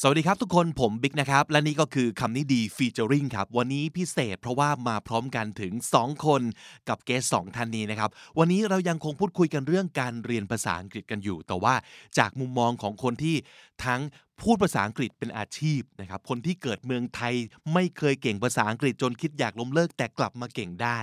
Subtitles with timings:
[0.00, 6.42] สวัสดีครับทุกคนผมบิ๊กนะครับ และนี่ก็คือคำนี้ดีฟีเจอริงครับ วันนี้พิเศษเพราะว่ามาพร้อมกันถึง 2 คน
[6.88, 11.74] กับเกสสองท่านนี้นะครับ วันนี้เรายังคงพูดคุยกันเรื่องการเรียนภาษาอังกฤษกันอยู่ แต่ว่า
[12.18, 13.36] จากมุมมองของคนที่
[13.84, 14.00] ทั้ง
[14.40, 17.34] พูดภาษาอังกฤษเป็นอาชีพนะครับ คนที่เกิดเมืองไทย
[17.72, 20.98] ไม่เคยเก่งภาษาอังกฤษจนคิดอยากล้มเลิกแต่กลับมาเก่งได้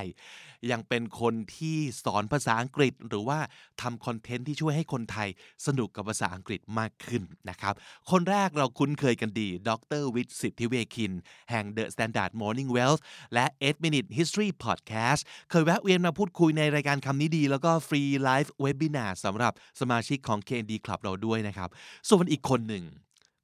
[0.72, 3.40] ยังเป็นคนที่สอนภาษาอังกฤษ หรือว่า
[3.82, 5.30] ทำคอนเทนต์ที่ช่วยให้คนไทย
[5.66, 7.74] สนุกกับภาษาอังกฤษมากขึ้นนะครับ
[8.12, 11.12] คนแรกเราคุ้นเคยกันดี ดรวิทย์สิทธิเวคิน
[11.52, 13.02] แห่ง The Standard Morning Wealth
[13.34, 21.70] และ 8 Minute History Podcast เคยแวะเวียนมาพูดคุยในรายการคำนี้ดี แล้วก็ฟรีไลฟ์เว็บินาร์สำหรับสมาชิกของ KND Club เราด้วยนะครับ
[22.10, 22.86] ส่วนอีกคนหนึ่ง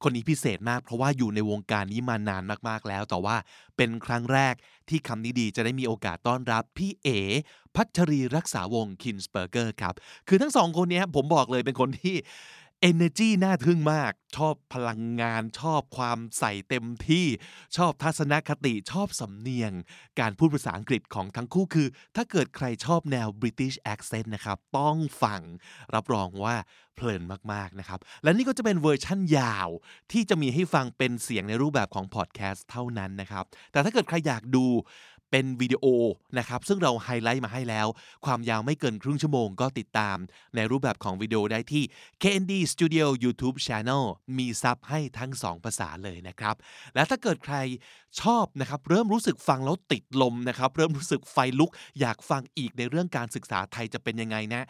[0.02, 3.36] คนนี้พิเศษมากเพราะว่าอยู่ในวงการนี้มานานมากๆแล้ว แต่ว่า
[3.76, 4.54] เป็นครั้งแรก
[4.88, 7.08] ที่คำนี้ดีจะได้มีโอกาสต้อนรับพี่เอ
[7.74, 9.94] พัชรีรักษาวงคินสเปอร์เกอร์ครับ
[10.28, 12.16] คือทั้งสองคนนี้ผมบอกเลยเป็นคนที่
[12.84, 17.26] Energy น่าทึ่งมาก ชอบพลังงาน ชอบความใส่เต็มที่
[17.76, 19.72] ชอบทัศนคติ ชอบสำเนียง
[20.20, 25.40] การพูดภาษาอังกฤษของทั้งคู่คือ ถ้าเกิดใครชอบแนว British accent นะครับ ต้องฟัง
[25.94, 26.56] รับรองว่า
[26.96, 29.68] เพลินมาก ๆ นะครับ และนี่ก็จะเป็นเวอร์ชั่นยาว
[30.12, 34.66] ที่จะมีให้ฟังเป็นเสียงในรูปแบบของพอดแคสต์เท่านั้นนะครับ แต่ถ้าเกิดใครอยากดู
[35.30, 35.84] เป็นวิดีโอ
[36.38, 37.86] นะครับซึ่งเราไฮไลท์มาให้แล้ว
[38.26, 40.16] ความยาวไม่เกินครึ่งชั่วโมงก็ติดตาม
[40.54, 41.84] ในรูปแบบของวิดีโอได้ที่
[42.22, 44.04] KND Studio YouTube Channel
[44.38, 46.54] มีซับให้ทั้ง 2 ภาษาเลยนะครับ
[46.94, 47.56] และถ้าเกิดใคร
[48.20, 54.62] ชอบนะครับเริ่มรู้สึกฟังแล้วติดลมนะครับเริ่มรู้สึกไฟลุกอยากฟังอีกในเรื่องการศึกษาไทยจะเป็นยังไงนะ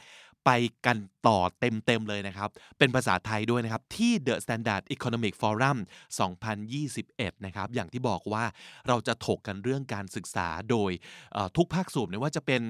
[0.47, 0.51] ไป
[0.87, 5.79] กันต่อเต็มๆเลยนะครับ เป็นภาษาไทยด้วยนะครับ ที่ The Standard Economic Forum
[6.61, 8.45] 2021 นะครับ อย่างที่บอกว่า
[8.89, 10.93] เราจะถกกันเรื่องการศึกษาโดย
[11.57, 12.63] ทุกภาคส่วนไม่ว่าจะเป็น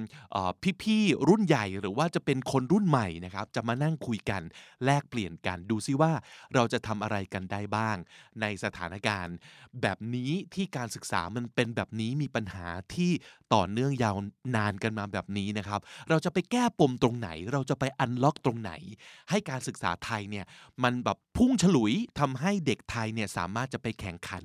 [0.83, 4.43] พี่ๆ รุ่นใหญ่หรือว่าจะเป็นคนรุ่นใหม่นะครับ จะมานั่งคุยกัน
[4.85, 6.13] แลกเปลี่ยนกันดูซิว่า
[6.55, 7.97] เราจะทำอะไรกันได้บ้าง
[8.41, 9.37] ในสถานการณ์
[9.83, 13.11] แบบนี้ที่การศึกษามันเป็นแบบนี้มีปัญหาที่
[13.55, 14.17] ต่อเนื่องยาว
[14.57, 18.73] นานกันมาแบบนี้นะครับ เราจะไปแก้ปมตรงไหนเราจะไปอันล็อกตรงไหน
[19.31, 20.47] ให้การศึกษาไทยเนี่ย
[20.83, 24.45] มันแบบพุ่งฉลุยทำให้เด็กไทยเนี่ยสามารถจะไปแข่งขัน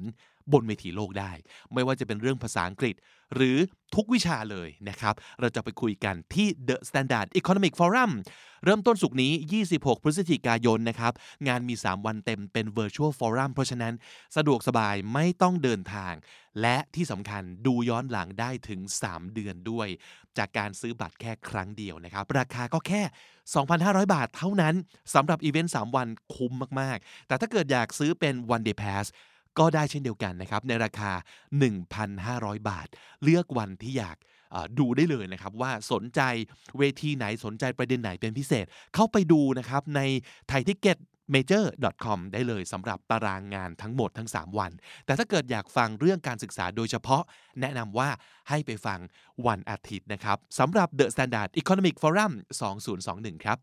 [0.53, 1.31] บนเวทีโลกได้
[1.73, 2.95] ไม่ว่าจะเป็นเรื่องภาษาอังกฤษ
[3.35, 3.57] หรือ
[3.95, 8.11] ทุกวิชาเลยนะครับ เราจะไปคุยกันที่ The Standard Economic Forum
[8.65, 11.13] เริ่มต้นสุกนี้ 26 พฤศจิกายนนะครับ
[11.47, 13.93] งานมี 3 วันเต็มเป็น Virtual Forum เพราะฉะนั้น
[14.35, 16.13] สะดวกสบายไม่ต้องเดินทาง
[16.61, 19.87] และที่สำคัญดูย้อนหลังได้ถึง 3 เดือนด้วย
[20.37, 23.01] จากการซื้อบัตรแค่ครั้งเดียวนะครับ ราคาก็แค่
[23.57, 24.75] 2,500 บาทเท่านั้น
[25.13, 29.05] สำหรับอีเวนต์ 3 วันคุ้มมาก ๆ แต่ถ้าเกิดอยากซื้อเป็น One Day Pass
[29.59, 31.11] ก็ได้เช่นเดียวกันนะครับในราคา
[31.89, 32.87] 1,500 บาท
[33.23, 34.17] เลือกวันที่อยาก
[34.79, 36.21] ดูได้เลยนะครับว่าสนใจ
[36.77, 40.01] เวทีไหนสนใจประเด็นไหนเป็นพิเศษ เข้าไปดูนะครับใน
[40.51, 40.97] Thai Ticket
[41.33, 44.71] major.com ได้เลยสำหรับตารางงานทั้งหมดทั้ง 3 วัน
[45.05, 47.23] แต่ถ้าเกิดอยากฟังเรื่องการศึกษาโดยเฉพาะ
[47.61, 48.09] แนะนำว่า
[48.49, 48.99] ให้ไปฟัง
[49.47, 52.31] วันอาทิตย์นะครับสำหรับ The Standard Economic Forum
[52.89, 53.57] 2021 ครับ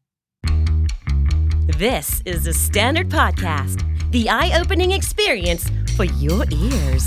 [1.77, 7.05] This is the Standard Podcast, the eye opening experience for your ears.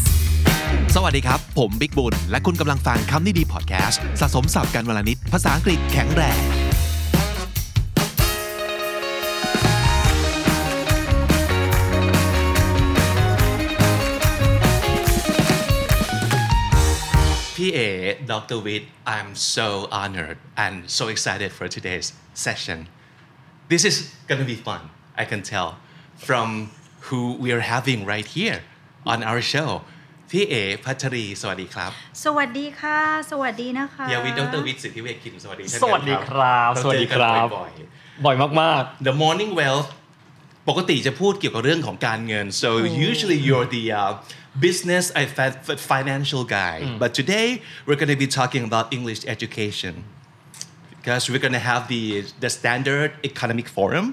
[0.95, 6.41] สวัสดีครับ ผมบิ๊กบุญ และคุณกำลังฟังคำนี้ดีพอดแคสต์สะสมสับกันวลนิด ภาษาอังกฤษแข็งแรง
[17.55, 17.79] พี่เอ
[18.31, 18.59] Dr.
[18.65, 18.83] Witt
[19.15, 19.67] I'm so
[20.01, 22.07] honored and so excited for today's
[22.45, 22.79] session
[23.73, 23.95] this is
[24.29, 24.81] gonna be fun.
[25.21, 25.69] I can tell
[26.27, 26.47] from
[27.07, 28.57] who we are having right here
[29.11, 29.69] on our show.
[30.35, 30.55] พี่เอ
[30.85, 31.91] พัชรีสวัสดีครับ.
[32.23, 32.99] สวัสดีค่ะ
[33.31, 34.05] สวัสดีนะคะ.
[34.11, 34.61] Yeah, we Dr.
[34.67, 37.47] Vit สิทธิเวคินสวัสดีเช่นกันสวัสดีครับ.สวัสดีครับ.
[39.07, 39.89] The Morning Wealth
[40.69, 43.09] ปกติจะพูดเกี่ยวกับเรื่องของการเงิน so hmm.
[43.09, 44.01] usually you're the uh,
[44.65, 46.75] business uh, and financial guy.
[46.85, 46.97] Hmm.
[47.03, 47.47] But today
[47.85, 49.93] we're going to be talking about English education
[51.00, 54.06] because we're going to have the the standard economic forum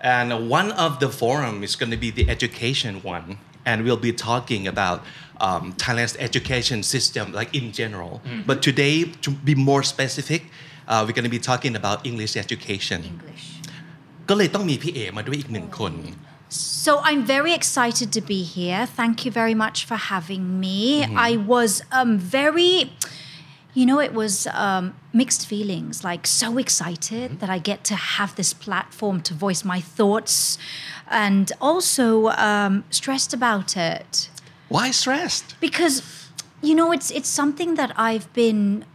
[0.00, 4.12] and one of the forum is going to be the education one and we'll be
[4.12, 4.98] talking about
[5.40, 8.94] um, Thailand's education system like in general but today
[9.24, 10.42] to be more specific
[10.88, 13.44] uh, we're going to be talking about English education English
[14.28, 15.92] ก็เลยต้องมีพี่เอมาด้วยอีกหนึ่งคน
[16.84, 18.84] So I'm very excited to be here.
[18.84, 21.04] Thank you very much for having me.
[21.28, 22.92] I was um, very,
[23.77, 26.03] you know, it was um, mixed feelings.
[26.03, 30.57] Like so excited that I get to have this platform to voice my thoughts,
[31.25, 34.29] and also um, stressed about it
[34.69, 36.29] why stressed because,
[36.61, 38.85] you know, it's it's something that I've been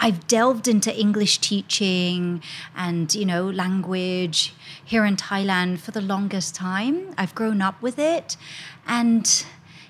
[0.00, 2.42] I've delved into English teaching
[2.74, 7.14] and you know language here in Thailand for the longest time.
[7.18, 8.36] I've grown up with it,
[8.86, 9.44] and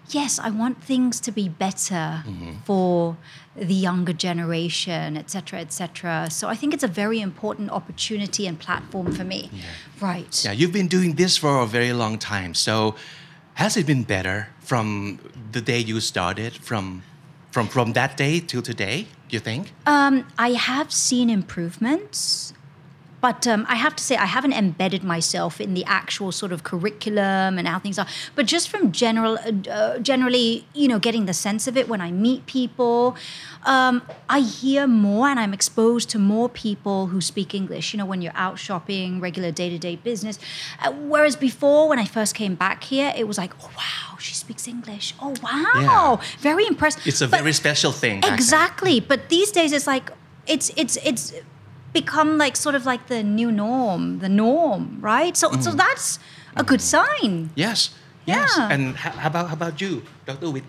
[0.09, 2.25] yes, I want things to be better
[2.65, 3.17] for
[3.57, 6.29] the younger generation, etc., etc.
[6.31, 9.51] So I think it's a very important opportunity and platform for me.
[10.01, 10.45] Right.
[10.45, 12.55] Yeah, you've been doing this for a very long time.
[12.55, 12.95] So,
[13.55, 15.21] has it been better from
[15.53, 17.03] the day you started, from
[17.51, 19.07] from from that day till today?
[19.29, 19.73] Do you think?
[19.87, 22.53] Um, I have seen improvements,
[23.25, 26.59] but um, I have to say I haven't embedded myself in the actual sort of
[26.71, 28.07] curriculum and how things are.
[28.37, 30.49] But just from general, uh, uh, generally,
[30.81, 33.17] you know, getting the sense of it when I meet people,
[33.75, 33.95] um,
[34.29, 37.95] I hear more and I'm exposed to more people who speak English.
[37.95, 40.37] You know, when you're out shopping, regular day to day business.
[40.83, 44.35] Uh, whereas before, when I first came back here, it was like, oh wow, she
[44.35, 45.07] speaks English.
[45.25, 46.17] Oh wow, Yeah.
[46.41, 46.99] very impressed.
[47.11, 48.17] It's a But- very special thing.
[48.35, 48.97] Exactly.
[49.01, 50.07] But these days it's like
[50.47, 51.23] it's it's it's
[51.95, 55.35] become like sort of like the new norm, the norm, right?
[55.37, 56.19] So so that's
[56.57, 57.51] a good sign.
[57.55, 57.95] Yes.
[58.27, 58.51] Yes.
[58.57, 58.69] Yeah.
[58.75, 60.51] And how about how about you, Dr.
[60.51, 60.65] Witt?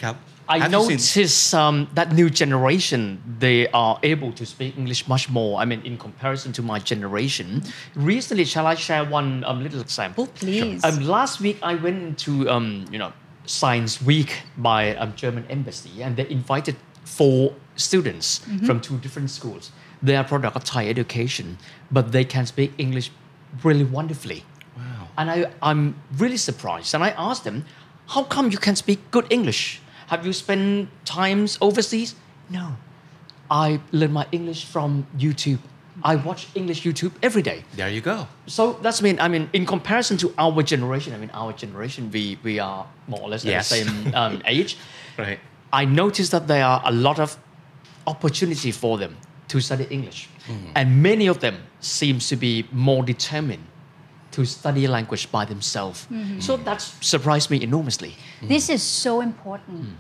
[0.48, 5.27] I Have you seen- um, that new generation they are able to speak English much
[5.30, 5.60] more.
[5.60, 7.63] I mean, in comparison to my generation.
[7.95, 10.28] Recently, shall I share one um, little example?
[10.28, 10.83] Please.
[10.83, 13.12] Um, last week, I went to um, you know
[13.45, 19.71] Science Week by um, German embassy, and they invited four students from two different schools.
[20.06, 21.57] They are product of Thai education,
[21.92, 23.10] but they can speak English
[23.63, 24.44] really wonderfully.
[24.78, 25.07] Wow.
[25.18, 26.94] And I, I'm really surprised.
[26.94, 27.66] And I asked them,
[28.13, 29.81] how come you can speak good English?
[30.07, 32.13] Have you spent times overseas?
[32.50, 32.75] No.
[33.50, 35.60] I learn my English from YouTube.
[36.04, 37.63] I watch English YouTube every day.
[37.75, 38.28] There you go.
[38.48, 42.38] So that's mean I mean in comparison to our generation, I mean our generation we
[42.44, 43.69] we are more or less Yes.
[43.69, 44.78] the same um, age.
[45.18, 45.40] Right.
[45.72, 47.38] I noticed that there are a lot of
[48.06, 49.16] opportunity for them
[49.47, 50.30] to study English,
[50.75, 53.63] and many of them seems to be more determined
[54.31, 56.07] to study language by themselves.
[56.39, 58.15] So that surprised me enormously.
[58.42, 59.97] This is so important.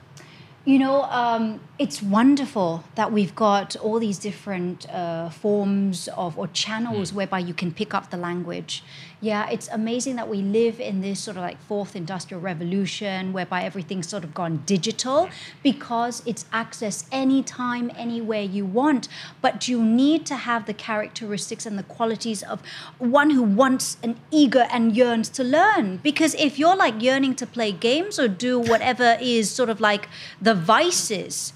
[0.65, 6.47] You know, um, it's wonderful that we've got all these different uh, forms of or
[6.47, 8.83] channels whereby you can pick up the language.
[9.21, 13.63] Yeah, it's amazing that we live in this sort of like fourth industrial revolution whereby
[13.63, 15.29] everything's sort of gone digital
[15.63, 19.07] because it's accessed anytime, anywhere you want.
[19.41, 22.61] But you need to have the characteristics and the qualities of
[22.99, 25.97] one who wants and eager and yearns to learn.
[25.97, 30.09] Because if you're like yearning to play games or do whatever is sort of like
[30.41, 31.53] the vices,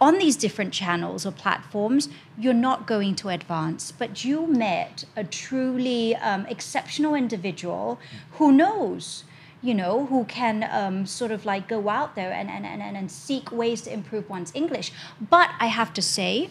[0.00, 2.08] on these different channels or platforms,
[2.38, 3.92] you're not going to advance.
[3.92, 7.98] But you met a truly um, exceptional individual
[8.32, 9.24] who knows,
[9.62, 13.10] you know, who can um, sort of like go out there and, and, and, and
[13.10, 14.92] seek ways to improve one's English.
[15.20, 16.50] But I have to say,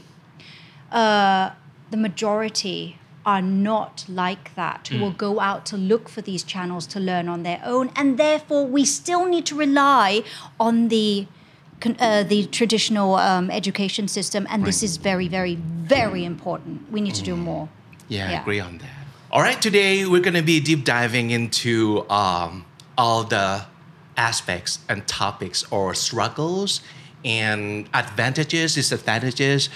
[0.92, 1.52] uh,
[1.92, 6.86] the majority are not like that, who will go out to look for these channels
[6.86, 7.92] to learn on their own.
[7.96, 10.24] And therefore, we still need to rely
[10.60, 11.26] on the
[12.00, 16.92] uh, the traditional um, education system, and this is very, very, very important.
[16.92, 17.70] We need to do more.
[18.08, 18.90] Yeah, I agree on that.
[19.32, 22.66] All right, today we're going to be deep diving into um,
[22.98, 23.66] all the
[24.18, 26.82] aspects and topics or struggles
[27.24, 29.70] and advantages, disadvantages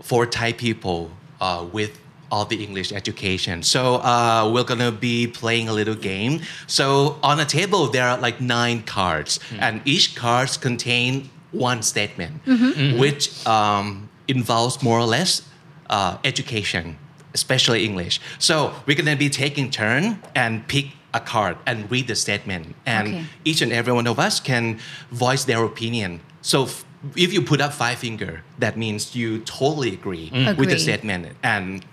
[0.00, 1.10] for Thai people
[1.40, 1.98] uh, with
[2.30, 3.62] all the English education.
[3.62, 6.40] So uh, we're gonna be playing a little game.
[6.66, 12.44] So on a table there are like nine cards, and each cards contain one statement,
[12.44, 12.98] mm-hmm.
[12.98, 15.42] which um, involves more or less
[15.90, 16.98] uh, education,
[17.34, 18.20] especially English.
[18.38, 22.74] So we're going to be taking turn and pick a card and read the statement,
[22.86, 23.24] and okay.
[23.44, 24.78] each and every one of us can
[25.10, 26.20] voice their opinion.
[26.40, 26.64] So.
[26.64, 26.84] F-
[27.16, 30.48] if you put up five finger, that means you totally agree, mm.
[30.48, 30.54] agree.
[30.54, 31.84] with the statement, and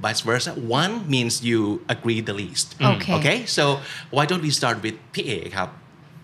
[0.00, 0.52] vice versa.
[0.54, 2.74] One means you agree the least.
[2.80, 3.14] Okay.
[3.14, 3.46] Okay.
[3.46, 3.80] So
[4.10, 5.68] why don't we start with PA?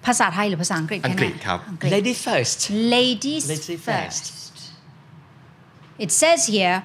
[0.06, 2.60] ภาษาไทยหรือภาษาอังกฤษ อังกฤษครับ อังกฤษ Lady first.
[2.96, 4.24] Ladies Ladies first.
[4.32, 4.46] first.
[6.06, 6.78] It says here,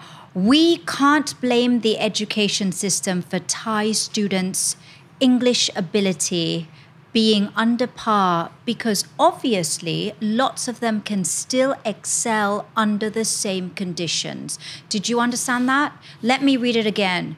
[0.52, 4.76] we can't blame the education system for Thai students'
[5.18, 6.68] English ability
[7.12, 14.58] being under par because obviously lots of them can still excel under the same conditions.
[14.88, 15.92] Did you understand that?
[16.22, 17.36] Let me read it again.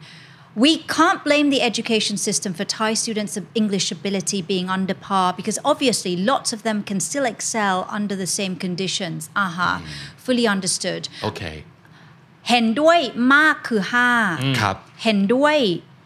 [0.57, 5.59] We can't blame the education system for Thai students' English ability being under par because
[5.65, 9.31] obviously lots of them can still excel under the same conditions.
[9.35, 9.71] Aha,
[10.27, 11.03] fully understood.
[11.25, 11.43] โอเค
[12.51, 12.99] เห็นด้วย
[13.35, 14.11] มากคือห้า
[14.61, 15.57] ครับ เห็นด้วย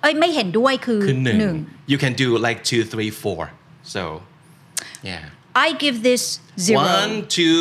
[0.02, 1.56] เอ้ยไม่เห็นด้วยคือ คือหนึ่ง หนึ่ง
[1.92, 3.42] you can do like two three four
[3.95, 4.02] so
[5.11, 5.23] yeah
[5.66, 6.23] I give this
[6.66, 7.61] zero one two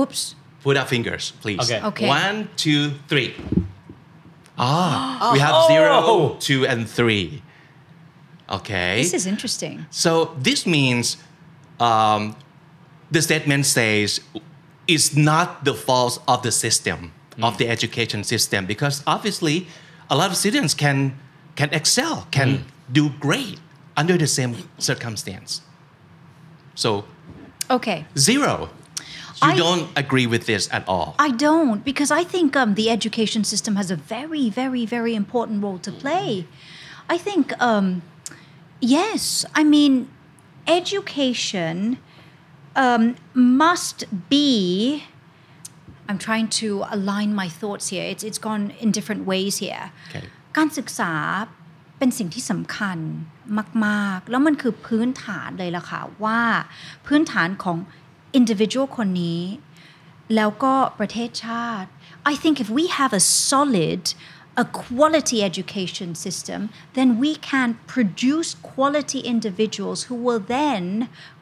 [0.00, 0.22] oops
[0.62, 1.60] put up fingers, please.
[1.60, 1.80] Okay.
[1.82, 2.08] Okay.
[2.08, 3.34] One, two, three.
[4.57, 6.37] Ah, we have zero, Oh.
[6.39, 7.41] two, and three.
[8.49, 9.01] Okay.
[9.01, 9.85] This is interesting.
[9.89, 11.17] So this means
[11.79, 12.35] um,
[13.11, 14.21] the statement says
[14.87, 19.67] it's not the fault of the system of the education system because obviously
[20.09, 21.17] a lot of students can
[21.57, 23.59] can excel can do great
[23.97, 25.61] under the same circumstance.
[26.75, 27.03] So
[27.69, 28.05] Okay.
[28.17, 28.69] zero.
[29.42, 31.08] You I- don't agree with this at all.
[31.18, 35.62] I don't because I think um, the education system has a very, very, very important
[35.64, 36.46] role to play.
[37.14, 37.86] I think, um,
[38.96, 39.92] yes, I mean,
[40.66, 41.98] education
[42.76, 43.98] um, must
[44.28, 45.04] be.
[46.08, 48.04] I'm trying to align my thoughts here.
[48.04, 49.84] It's it's gone in different ways here.
[50.08, 50.24] Okay.
[50.56, 51.12] การศึกษา
[51.98, 52.98] เป็นสิ่งที่สำคัญ
[53.86, 56.40] มาก ๆ แล้วมันคือพื้นฐานเลยล่ะค่ะว่า
[57.06, 57.76] พื้นฐานของ
[58.40, 59.42] individual คนนี้
[60.36, 61.88] แล้วก็ประเทศชาติ
[62.32, 64.02] I think if we have a solid
[64.64, 66.60] a quality education system
[66.98, 70.84] then we can produce quality individuals who will then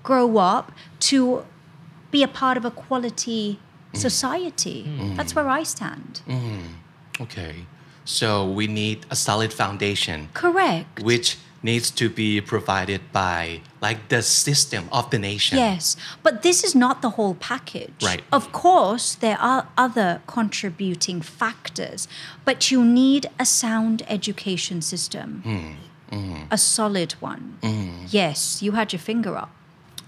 [0.08, 0.64] grow up
[1.10, 1.18] to
[2.12, 3.44] be a part of a quality
[4.06, 4.78] society
[5.16, 6.12] that's where I stand
[7.26, 7.54] Okay.
[8.18, 10.18] So we need a solid foundation.
[10.44, 11.28] correct which
[11.63, 15.57] needs to be provided by like the system of the nation.
[15.57, 18.03] Yes, but this is not the whole package.
[18.03, 18.21] Right.
[18.31, 22.07] Of course, there are other contributing factors,
[22.45, 26.43] but you need a sound education system, hmm, hmm.
[26.51, 27.57] a solid one.
[27.63, 28.05] Hmm.
[28.09, 29.51] Yes, you had your finger up.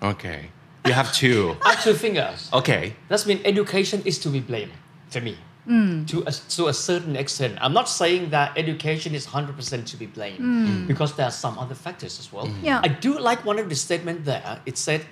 [0.02, 0.50] Okay.
[0.86, 1.56] You have two.
[1.66, 2.50] I have two fingers.
[2.54, 2.96] Okay.
[3.08, 4.74] That means education is to be blamed
[5.10, 5.38] for me.
[5.68, 6.08] Mm.
[6.08, 7.58] To, a, to a certain extent.
[7.60, 10.68] I'm not saying that education is 100% to be blamed mm.
[10.68, 10.88] Mm.
[10.88, 12.48] because there are some other factors as well.
[12.62, 12.82] Yeah.
[12.84, 14.62] I do like one of the statement there.
[14.68, 15.06] It said,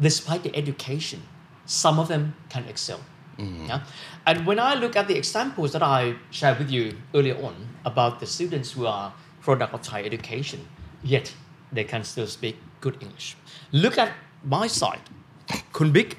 [0.00, 1.22] despite the education,
[1.66, 3.00] some of them can excel.
[3.40, 3.84] Yeah?
[4.26, 8.20] And when I look at the examples that I shared with you earlier on about
[8.20, 10.66] the students who are product of Thai education,
[11.02, 11.34] yet
[11.72, 13.36] they can still speak good English.
[13.72, 14.12] Look at
[14.44, 15.00] my side.
[15.72, 16.16] Kun Big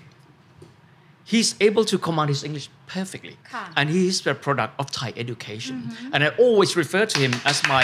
[1.31, 3.37] he's able to command his English perfectly.
[3.77, 5.75] And he's the product of Thai education.
[5.77, 6.13] Mm-hmm.
[6.13, 7.83] And I always refer to him as my.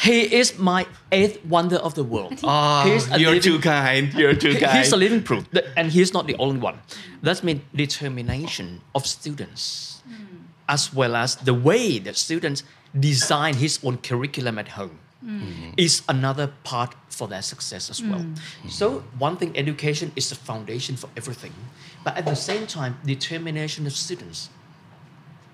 [0.00, 2.40] he is my eighth wonder of the world.
[2.54, 2.84] Oh,
[3.18, 4.12] you're living, too kind.
[4.14, 4.78] You're too kind.
[4.78, 5.44] He's a living proof.
[5.76, 6.76] And he's not the only one.
[7.22, 10.48] That's mean determination of students, mm.
[10.68, 12.64] as well as the way that students
[13.08, 14.98] design his own curriculum at home.
[15.24, 15.74] Mm-hmm.
[15.76, 18.18] is another part for their success as well.
[18.18, 18.68] Mm.
[18.68, 21.52] So one thing, education is the foundation for everything,
[22.02, 24.50] but at the same time, determination of students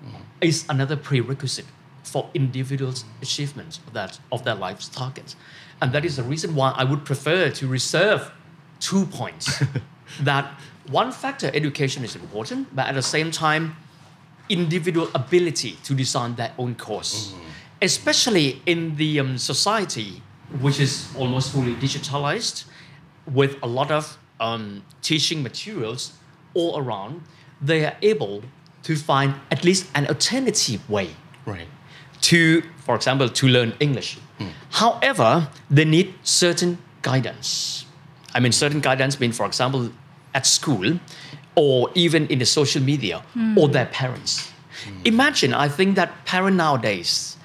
[0.03, 0.23] mm-hmm.
[0.41, 1.67] is another prerequisite
[2.03, 5.37] for individuals' achievements of that of their life's targets,
[5.83, 8.33] and that is the reason why I would prefer to reserve
[8.81, 9.63] two points.
[10.21, 10.59] that
[10.91, 13.77] one factor, education is important, but at the same time,
[14.49, 17.45] individual ability to design their own course, mm-hmm.
[17.83, 20.23] Especially in the um, society
[20.61, 22.65] which is almost fully digitalized,
[23.27, 26.13] with a lot of um, teaching materials
[26.55, 27.21] all around,
[27.61, 28.43] they are able
[28.83, 31.11] to find at least an alternative way
[31.45, 31.69] Right.
[32.23, 34.19] to, for example, to learn English.
[34.71, 37.85] However, they need certain guidance.
[38.35, 39.91] I mean, certain guidance mean, for example,
[40.35, 40.99] at school
[41.55, 43.23] or even in the social media
[43.57, 44.51] or their parents.
[45.05, 47.37] Imagine, I think that parents nowadays,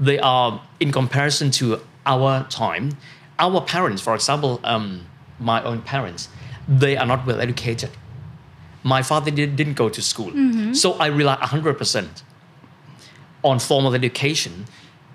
[0.00, 2.96] they are, in comparison to our time,
[3.38, 5.06] our parents, for example, um,
[5.38, 6.28] my own parents,
[6.68, 7.90] they are not well educated.
[8.82, 10.32] My father did, didn't go to school.
[10.74, 12.22] So I rely 100%
[13.44, 14.66] on formal education.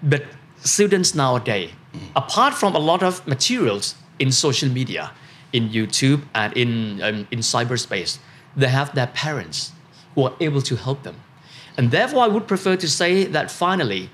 [0.02, 0.24] But
[0.60, 1.72] students nowadays,
[2.16, 5.12] apart from a lot of materials in social media,
[5.54, 8.18] in YouTube and in, um, in cyberspace,
[8.56, 9.72] they have their parents
[10.16, 11.16] who are able to help them.
[11.78, 14.10] And therefore, I would prefer to say that finally,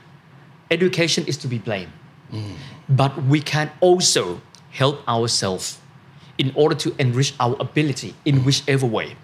[0.71, 1.91] education is to be blamed.
[2.87, 5.79] But we can also help ourselves
[6.37, 9.15] in order to enrich our ability in whichever way.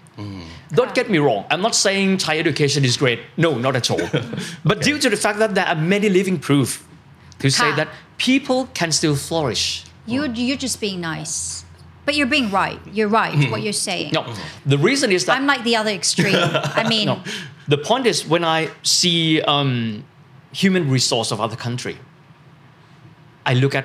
[0.72, 3.20] Don't get me wrong, I'm not saying Thai education is great.
[3.36, 4.00] No, not at all.
[4.64, 6.86] but due to the fact that there are many living proof
[7.38, 9.84] to say that people can still flourish.
[10.06, 11.64] You, you're just being nice.
[12.06, 12.80] But you're being right.
[12.92, 14.12] You're right, what you're saying.
[14.12, 14.32] No,
[14.64, 16.36] the reason is that I'm like the other extreme.
[16.40, 17.22] I mean, no,
[17.66, 20.04] the point is when I see um,
[20.56, 21.98] human resource of other country,
[23.44, 23.84] I look at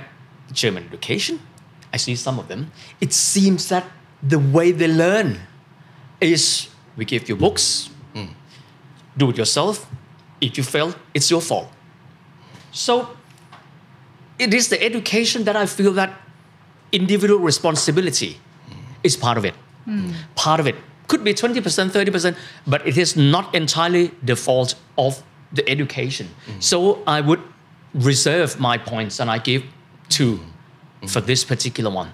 [0.54, 1.40] German education.
[1.94, 2.72] I see some of them.
[3.02, 3.86] It seems that
[4.24, 5.40] the way they learn
[6.22, 8.28] is we give you books, hmm.
[9.18, 9.90] do it yourself.
[10.40, 11.68] If you fail, it's your fault.
[12.72, 13.10] So
[14.40, 16.14] it is the education that I feel that
[16.92, 18.80] individual responsibility hmm.
[19.04, 19.56] is part of it.
[19.86, 20.12] Hmm.
[20.36, 20.76] Part of it,
[21.10, 25.22] could be 20%, 30%, but it is not entirely the fault of
[25.54, 26.28] the education.
[26.60, 27.42] So I would
[27.94, 29.64] reserve my points and I give
[30.10, 30.40] two
[31.08, 32.10] for this particular one.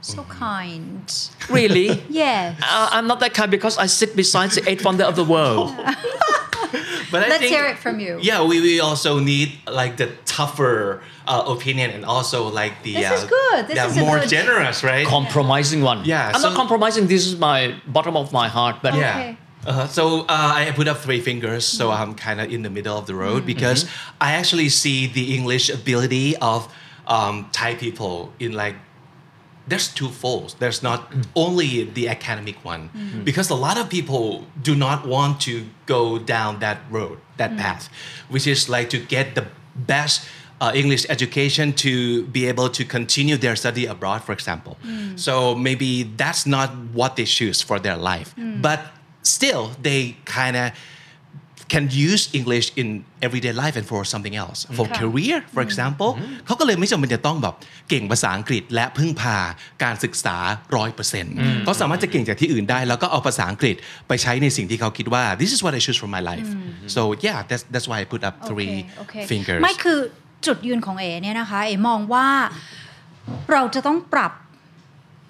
[0.00, 1.06] so kind
[1.48, 2.02] Really?
[2.10, 5.24] yes Uh, I'm not that kind because I sit beside the eighth wonder of the
[5.24, 5.70] world.
[7.12, 10.08] But I let's think, hear it from you Yeah, we, we also need like the
[10.24, 13.68] tougher uh, opinion and also like the This uh, is good.
[13.68, 15.06] This yeah, is more good- generous, right?
[15.06, 16.04] compromising one.
[16.06, 17.06] Yeah, I'm not compromising.
[17.08, 19.36] This is my bottom of my heart, but yeah.
[19.66, 19.86] Uh-huh.
[19.86, 22.02] So uh, I put up three fingers, so Mm-hmm.
[22.02, 23.86] I'm kind of in the middle of the road because
[24.20, 26.72] I actually see the English ability of
[27.06, 28.76] um, Thai people in like
[29.68, 30.54] there's two folds.
[30.54, 32.90] There's not only the academic one
[33.24, 37.88] because a lot of people do not want to go down that road, that path,
[38.28, 40.26] which is like to get the best.
[40.60, 44.78] Uh, English education to be able to continue their study abroad, for example.
[45.16, 48.78] So maybe that's not what they choose for their life, but
[49.34, 50.00] still they
[50.36, 50.66] kind of
[51.72, 52.88] can use English in
[53.26, 56.10] everyday life and for something else for career for example
[56.46, 57.54] เขาก็เลยไม่จำเป็นจะต้องแบบ
[57.88, 59.36] เก่งภาษาอังกฤษ และพึ่งพา
[59.82, 60.36] การศึกษา
[60.76, 63.76] ร้อยเปอร์เซ็นต์เขาสามารถจะเก่งจากที่อื่นได้ แล้วก็เอาภาษาอังกฤษ
[64.08, 66.48] ไปใช้ในสิ่งที่เขาคิดว่า this is what I choose for my life
[66.94, 69.98] so yeah that's that's why I put up three โอเค fingers ไม่คือ
[70.46, 72.28] จุดยืนของเอเนี่ยนะคะเอมองว่า
[73.52, 74.32] เราจะต้องปรับ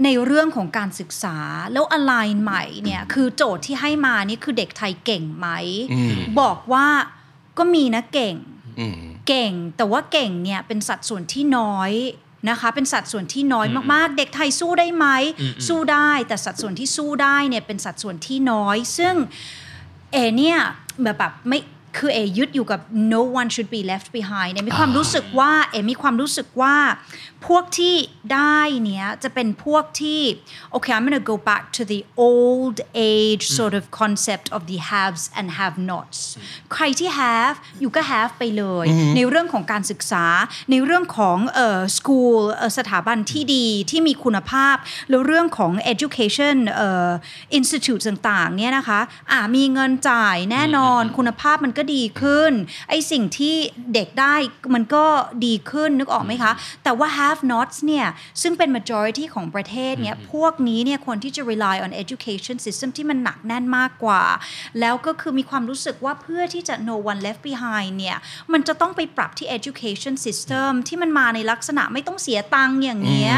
[0.05, 1.37] ในเรื่องของการศึกษา
[1.73, 5.49] แล้วอะไรใหม่เนี่ยคือโจทย์ที่ให้มานี่คือเด็กไทยเก่งไหม
[6.41, 6.87] บอกว่า
[7.59, 8.37] ก็มีนะเก่ง
[9.29, 11.93] เก่งแต่ว่าเก่งเนี่ยเป็นสัดส่วนที่น้อย
[12.51, 15.07] นะคะเป็นสัดส่วนที่น้อยมากๆ เด็กไทยสู้ได้ไหม
[15.69, 19.15] สู้ได้แต่สัดส่วนที่สู้ได้เนี่ยเป็นสัดส่วนที่น้อย ซึ่ง
[20.13, 20.59] เอเนี่ย
[21.03, 21.59] แบบแบบไม่
[21.97, 22.81] คือเอยึดอยู่กับ
[23.15, 26.77] no one should be left behind เอมีความรู้สึกว่าเอมีความรู้สึกว่า
[27.47, 27.95] พวกที่
[28.35, 30.21] ได้เนี้ยจะเป็นพวกที่
[30.73, 32.77] โอเค I'm gonna go back to the old
[33.15, 36.19] age sort of concept of the haves and have nots
[36.73, 40.27] ใครที่ have อยู่ก็ have ไปเลย ในเรื่องของการศึกษา
[40.71, 44.77] ในเรื่องของเอ่อ school เอ่อสถาบันที่ดีที่มีคุณภาพ
[45.11, 47.11] แล้วเรื่องของ education เอ่อ
[47.59, 52.53] institute ต่างๆเนี่ยนะคะอ่ามีเงินจ่ายแน่นอนคุณภาพมันก็ดีขึ้น
[52.89, 53.57] ไอสิ่งที่
[53.95, 54.35] เด็กได้
[54.75, 55.05] มันก็
[55.47, 56.53] ดีขึ้นนึกออกไหมคะ
[56.85, 58.07] แต่ว่า have nots เนี่ย
[58.43, 64.23] ซึ่งเป็น majority ของประเทศเนี่ยพวกนี้เนี่ยควรที่จะ rely on education system ที่มันหนักแน่นมากกว่า
[64.81, 68.19] แล้วก็คือมีความรู้สึกว่าเพื่อที่จะ no one left behind เนี่ย
[68.53, 73.37] มันจะต้องไปปรับที่ education system ที่มันมาในลักษณะไม่ต้องเสียตังค์อย่างเงี้ย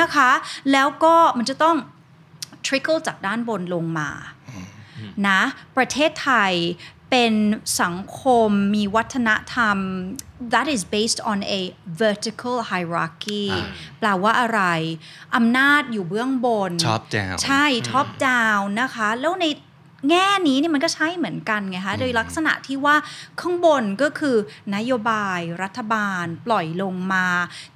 [0.00, 0.30] นะคะ
[0.72, 1.76] แล้วก็มันจะต้อง
[2.66, 4.10] trickle จากด้านบนลงมา
[5.28, 5.40] นะ
[5.76, 6.54] ประเทศไทย
[7.10, 7.34] เป็น
[7.82, 9.76] สังคมมีวัฒนธรรม
[10.52, 11.60] that is based on a
[12.02, 13.46] vertical hierarchy
[13.98, 14.62] แปลว่าอะไร
[15.36, 19.46] อำนาจอยู่เบื้องบน Top down ใช่ top down นะคะ แล้วใน
[20.08, 22.96] แง่นี้นี่มันก็ใช่เหมือนกันไงคะ โดยลักษณะที่ว่า
[23.40, 24.36] ข้างบนก็คือ
[24.76, 27.26] นโยบายรัฐบาลปล่อยลงมา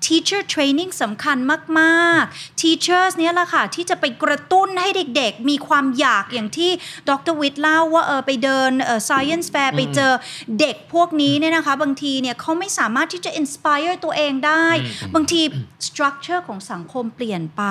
[0.04, 1.36] teacher training สำคัญ
[1.78, 6.70] มาก ๆ teachers เนี่ยแหละค่ะ ที่จะไปกระตุ้นให้เด็กๆ มีความอยากอย่างที่
[7.08, 10.12] ดรวิทย์เล่าว่าเออไปเดินเออ science fair ไปเจอ
[10.60, 14.66] เด็กพวกนี้เนี่ยนะคะ บางทีเนี่ยเขาไม่สามารถที่จะ inspire ตัวเองได้
[15.14, 15.42] บางที
[15.86, 17.64] structure ของสังคมเปลี่ยนไป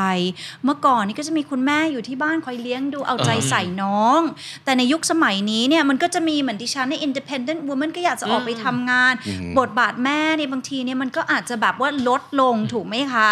[0.64, 4.22] เมื่อก่อนนี่ก็จะมีคุณแม่อยู่ที่บ้านคอยเลี้ยงดูเอาใจใส่น้อง
[4.64, 9.14] แต่ในยุคสมัยนี้เนี่ยมันก็จะมีเหมือนดิฉันใน independent woman ก็อยากจะออกไปทำงาน
[9.60, 13.32] บทบาทแม่เนี่ยบางทีเนี่ยมันก็อาจจะแบบว่าลดลงถูกไหมคะ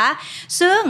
[0.59, 0.81] ซึ่ง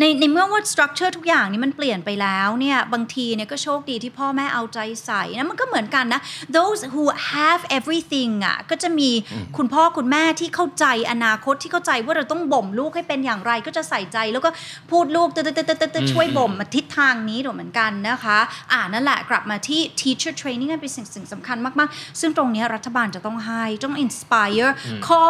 [0.00, 6.20] ในในเมื่อว่า structure ทุกอย่างนี่มันเปลี่ยนไปแล้วเนี่ยบางทีเนี่ยก็โชคดีที่พ่อแม่เอาใจใส่นะมันก็เหมือนกันนะ
[6.56, 9.10] those who have everything อะก็จะมี
[9.56, 14.50] คุณพ่อคุณแม่ที่เข้าใจอนาคตที่เข้าใจว่าเราต้องบ่มลูกให้เป็นอย่างไรก็จะใส่ใจ แล้วก็
[14.90, 18.38] พูดลูกเตๆๆๆๆช่วยบ่มมาทิศทางนี้ด้วยเหมือนกันนะคะ
[18.72, 24.70] อ่านั่นแหละกลับมาที่ teacher training นั่นเป็นสิ่งสิ่งสำคัญมาก ๆ ซึ่งตรงเนี้ยรัฐบาลจะต้องให้ต้อง inspire
[25.06, 25.22] ขอ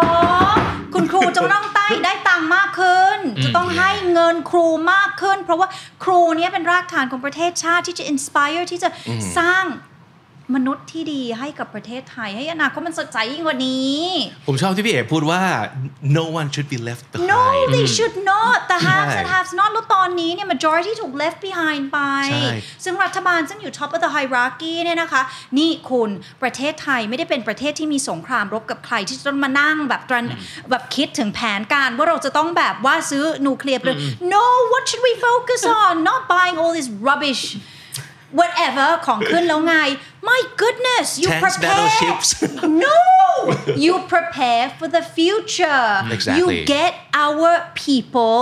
[0.94, 5.68] คุณครูจะต้องได้ได้ตังค์มากขึ้น จะต้องให้เงินครูมากขึ้น เพราะว่า
[6.04, 8.88] ครูเนี้ยเป็นรากฐานของประเทศชาติที่จะ inspire ที่จะ
[9.38, 9.64] สร้าง
[10.54, 13.98] มนุษย์ที่ดีให้กับประเทศไทย ให้อนาคตมันสดใสยิ่งกว่านี้
[14.46, 15.42] ผมชอบที่พี่เอกพูดว่า
[16.18, 17.42] no one should be left behind No
[17.74, 22.48] they should not the haves ใช่ and haves not แล้วตอนนี้เนี่ย majority ถูก left behind ไปใช่
[22.84, 25.22] ซึ่งรัฐบาลซึ่งอยู่ top of the hierarchy เนี่ยนะคะ
[25.58, 26.10] นี่คุณ
[26.42, 30.24] ประเทศไทยไม่ได้เป็นประเทศที่มีสงครามรบกับใครที่จะต้องมานั่งแบบตรัน
[30.70, 33.98] แบบคิดถึงแผนการว่าเราจะต้องแบบว่าซื้อนิวเคลียร์ไปเลย
[34.34, 37.44] No what should we focus on not buying all this rubbish
[38.39, 39.75] whatever ของขึ้นแล้วไง
[40.29, 42.29] My goodness you Tanks, prepare battleships.
[42.85, 42.97] no
[43.83, 46.37] you prepare for the future Exactly.
[46.39, 46.91] you get
[47.25, 47.49] our
[47.85, 48.41] people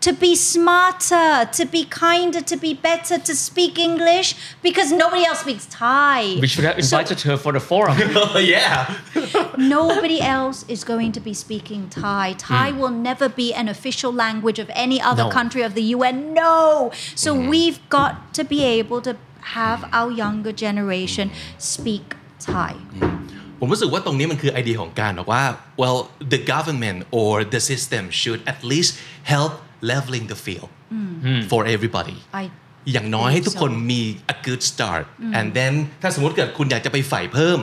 [0.00, 5.24] to to be smarter, to be kinder, to be better, to speak English because nobody
[5.24, 6.38] else speaks Thai.
[6.40, 7.96] We should have invited her for the forum.
[8.54, 8.98] yeah
[9.56, 12.26] Nobody else is going to be speaking Thai.
[12.32, 15.30] Thai will never be an official language of any other No.
[15.38, 16.34] country of the UN.
[16.34, 16.90] No.
[17.14, 19.16] So we've got to be able to
[19.58, 22.06] have our younger generation speak
[22.40, 22.72] Thai.
[23.64, 25.44] ผมรู้สึกว่าตรงนี้มันคือไอเดียของการบอกว่า
[25.82, 25.98] well
[26.34, 28.92] the government or the system should at least
[29.34, 29.52] help
[29.91, 30.69] leveling the field
[31.51, 32.45] for everybody I
[32.91, 34.01] อย่างน้อยให้ทุกคนมี
[34.33, 35.05] a good start
[35.39, 37.61] and then ถ้าสมมติเกิดคุณอยากจะไปใฝ่เพิ่ม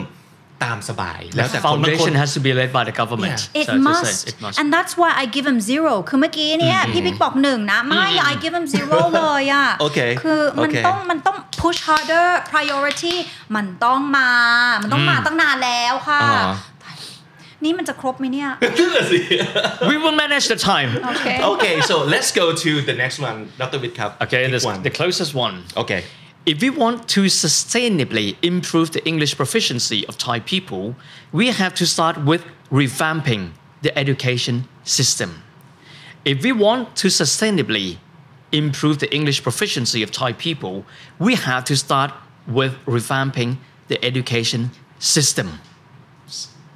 [0.65, 3.39] ตามสบายแล้วแต่คนบางคน Foundation has to be led by the government.
[3.41, 3.59] Yeah.
[3.61, 4.19] It So to say, must.
[4.31, 4.55] it must.
[4.59, 12.27] and that's why I give him zero คือเมื่อกี้เนี่ยพี่บิ๊กบอกหนึ่งนะไม่ I give him zero เลยอะโอเคคือมันโอเคต้องมันต้อง push harder
[12.51, 13.15] priority
[13.55, 14.29] มันต้องมา
[14.81, 16.55] มันต้องมาตั้งนานแล้วค่ะอ่า
[17.64, 18.48] นี่มันจะครบไหมเนี่ย
[18.78, 19.18] นั่นแหละสิ
[19.90, 20.90] we will manage the time.
[21.06, 23.78] โอเค okay so let's go to the next one Dr.
[23.82, 25.56] วิทย์ครับ Okay, Pick the, one the closest one.
[25.82, 26.00] okay
[26.52, 30.84] If we want to sustainably improve the English proficiency of Thai people,
[31.38, 32.42] we have to start with
[32.80, 33.42] revamping
[33.84, 34.56] the education
[34.96, 35.30] system.
[36.32, 37.88] If we want to sustainably
[38.62, 40.74] improve the English proficiency of Thai people,
[41.26, 42.10] we have to start
[42.58, 43.50] with revamping
[43.90, 44.62] the education
[44.98, 45.48] system.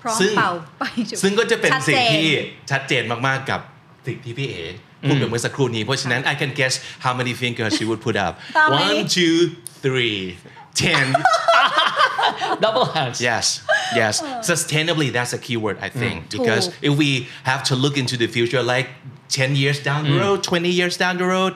[0.03, 2.29] พร้อม ซึ่ง เป่าไปจุ ซึ่งก็จะเป็น ชัด สิ่ง จ ที่
[2.70, 3.61] ชัดเจนมาก ๆ กับ
[4.07, 4.64] สิ่งที่พี่เอ๋
[5.09, 6.74] พูดไปเมื่อสักครู่นี้ เพราะฉะนั้น I can guess
[7.05, 8.85] how many fingers you would put up How many?
[8.87, 9.37] one two
[9.85, 10.18] three
[10.85, 11.05] ten
[12.64, 13.18] Double hands.
[13.29, 13.46] yes
[14.00, 14.14] yes
[14.50, 16.31] sustainably that's a keyword I think Mm.
[16.37, 17.11] because ถูก if we
[17.50, 18.88] have to look into the future like
[19.31, 21.53] 10 years down the road 20 years down the road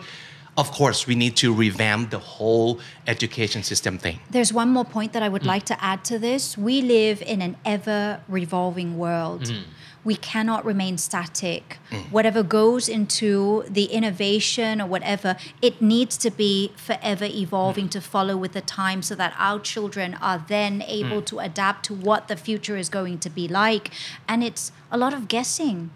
[0.58, 5.14] of course we need to revamp the whole education system thing There's one more point
[5.14, 5.48] that I would mm.
[5.48, 6.58] like to add to this.
[6.58, 9.44] We live in an ever revolving world.
[9.44, 9.64] Mm.
[10.04, 11.78] We cannot remain static.
[11.90, 12.12] Mm.
[12.12, 18.36] Whatever goes into the innovation or whatever, it needs to be forever evolving to follow
[18.36, 22.36] with the time so that our children are then able to adapt to what the
[22.36, 23.92] future is going to be like.
[24.28, 25.92] And it's a lot of guessing,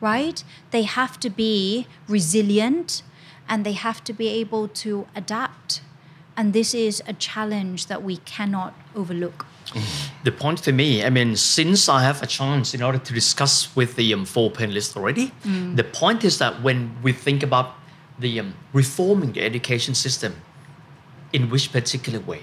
[0.00, 0.42] right?
[0.72, 3.02] They have to be resilient
[3.48, 5.80] and they have to be able to adapt.
[6.36, 9.46] And this is a challenge that we cannot overlook.
[10.24, 13.74] The point for me, I mean, since I have a chance in order to discuss
[13.74, 15.76] with the um, four panelists already, mm.
[15.76, 17.74] the point is that when we think about
[18.18, 20.34] the um, reforming the education system,
[21.32, 22.42] in which particular way,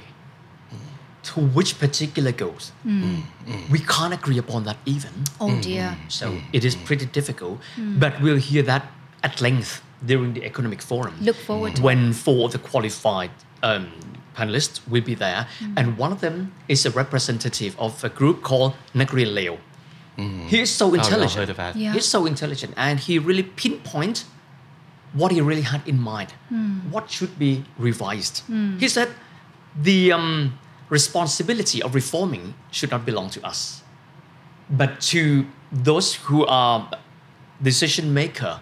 [0.73, 0.77] mm.
[1.23, 3.21] to which particular goals, mm.
[3.69, 5.11] we can't agree upon that even.
[5.39, 5.97] Oh dear.
[6.07, 8.91] So it is pretty difficult, but we'll hear that
[9.23, 11.15] at length during the economic forum.
[11.21, 13.31] Look forward to when four of the qualified
[13.63, 13.91] um,
[14.35, 18.73] panelists will be there, and one of them is a representative of a group called
[18.93, 19.57] Nakrian Leo.
[20.47, 21.33] He is so intelligent.
[21.39, 21.77] heard of that.
[21.77, 21.93] Yeah.
[21.93, 24.25] He's so intelligent, and he really pinpoint
[25.13, 26.33] what he really had in mind,
[26.91, 28.43] what should be revised.
[28.79, 29.09] He said
[29.81, 30.59] the um,
[30.89, 33.81] responsibility of reforming should not belong to us,
[34.69, 36.89] but to those who are
[37.61, 38.59] decision maker.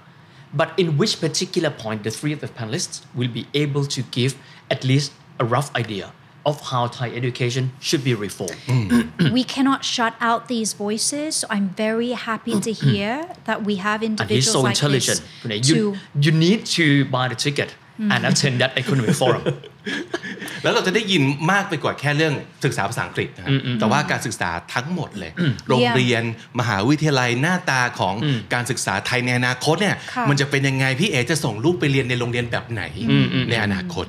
[0.58, 4.36] But in which particular point the three of the panelists will be able to give
[4.72, 6.12] at least a rough idea
[6.48, 8.60] of how Thai education should be reformed.
[8.67, 9.32] Mm.
[9.38, 11.36] we cannot shut out these voices.
[11.38, 12.89] So I'm very happy to mm-hmm.
[12.89, 15.22] hear that we have And he's individuals so like intelligent.
[15.43, 18.30] this You, to you, you need to buy the ticket and mm.
[18.30, 19.43] attend that economic forum.
[20.67, 22.34] แล้วเราจะได้ยินมากไปกว่าแค่เรื่อง
[22.65, 25.32] ศึกษาภาษาอังกฤษนะฮะแต่ว่าการศึกษาทั้งหมดเลย
[25.69, 26.23] โรงเรียน
[26.60, 28.15] มหาวิทยาลัยหน้าตาของ
[28.53, 32.84] การศึกษาไทยในอนาคตเนี่ยค่ะมันจะเป็นยังไงพี่เอจะส่งลูกไปเรียนในโรงเรียนแบบไหน
[33.49, 34.06] ในอนาคต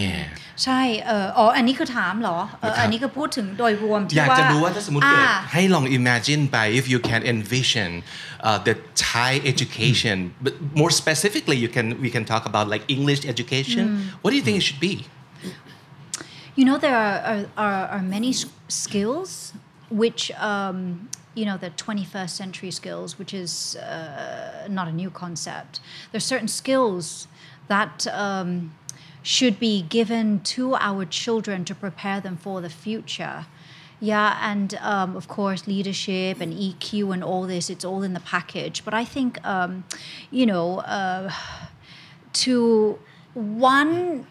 [0.00, 0.24] Yeah
[0.64, 7.90] ใช่เอออ๋อ อันนี้คือถามเหรอเอออันนี้คือพูดถึงโดยรวมที่อยากว่าจะรู้ว่าถ้าสมมติเกิดอ่าให้ลอง imagine ไป if you can envision
[8.48, 8.74] uh, the
[9.06, 13.84] Thai education but more specifically you can we can talk about like English education
[14.20, 14.94] what do you think it should be
[16.58, 18.34] You know, there are, are, are, many
[18.66, 19.52] skills
[19.90, 25.78] which, um, you know, the 21st century skills, which is uh, not a new concept.
[26.10, 27.28] There are certain skills
[27.68, 28.74] that um,
[29.22, 33.46] should be given to our children to prepare them for the future.
[34.00, 38.26] Yeah, and um, of course, leadership and EQ and all this, it's all in the
[38.34, 38.84] package.
[38.84, 39.84] But I think, um,
[40.32, 41.30] you know, uh,
[42.32, 42.98] to
[43.34, 44.26] one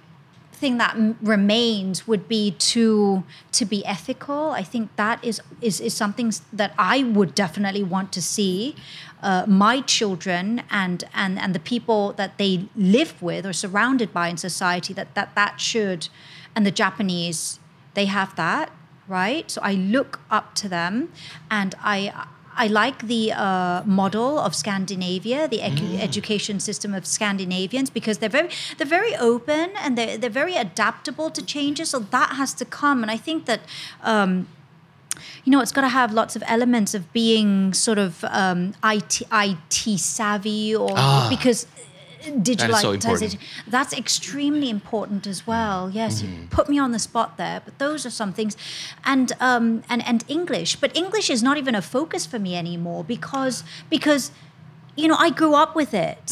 [0.57, 4.51] thing that m- remains would be to to be ethical.
[4.51, 8.75] I think that is is, is something that I would definitely want to see
[9.21, 14.27] uh, my children and and and the people that they live with or surrounded by
[14.29, 14.93] in society.
[14.93, 16.09] That that that should,
[16.55, 17.59] and the Japanese
[17.93, 18.71] they have that
[19.07, 19.49] right.
[19.49, 21.09] So I look up to them,
[21.49, 27.89] and I I like the uh, model of Scandinavia, the ecu- education system of Scandinavians,
[27.91, 31.91] because they're very they're very open and they're they're very adaptable to changes.
[31.91, 33.61] So that has to come, and I think that.
[34.03, 34.47] Um,
[35.43, 39.23] you know, it's got to have lots of elements of being sort of um, IT,
[39.31, 40.89] IT savvy, or
[41.29, 41.65] because
[42.43, 43.39] digitalization.
[43.67, 45.89] that's extremely important as well.
[45.89, 48.55] Yes you put me on the spot there but those are some things.
[49.03, 53.03] And um and and english but english is not even a focus for me anymore
[53.03, 54.31] because because
[54.95, 56.25] you know i grew up with it.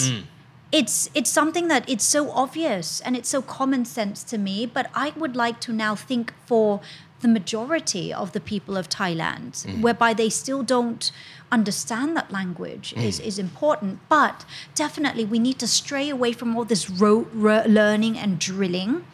[0.72, 4.90] It's it's something that it's so obvious and it's so common sense to me but
[4.94, 6.82] i would like to now think for
[7.22, 9.82] the majority of the people of thailand mm.
[9.82, 11.12] whereby they still don't
[11.52, 13.04] understand that language mm.
[13.04, 14.00] is, is important.
[14.10, 19.06] But definitely we need to stray away from all this rote ro- learning and drilling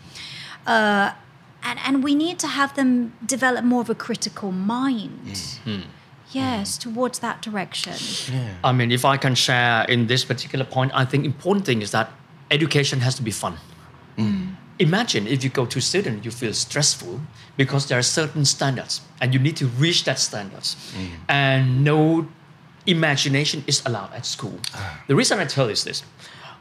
[0.65, 1.11] uh,
[1.63, 5.35] and, and we need to have them develop more of a critical mind.
[5.35, 5.57] Mm.
[5.63, 5.89] Hmm.
[6.31, 6.91] Yes hmm.
[6.91, 7.93] towards that direction.
[8.63, 11.91] I mean, if I can share in this particular point, I think important thing is
[11.91, 12.09] that
[12.49, 13.57] education has to be fun.
[14.81, 17.21] Imagine if you go to student, you feel stressful
[17.55, 20.75] because there are certain standards and you need to reach that standards,
[21.29, 22.25] and no
[22.87, 24.57] imagination is allowed at school.
[25.07, 26.01] The reason I tell is this: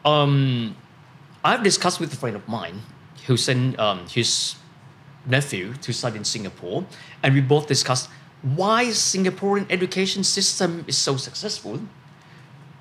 [0.04, 0.76] um,
[1.42, 2.82] I've discussed with a friend of mine
[3.26, 4.56] who sent um, his
[5.24, 6.84] nephew to study in Singapore,
[7.22, 8.10] and we both discussed
[8.42, 11.80] why Singaporean education system is so successful.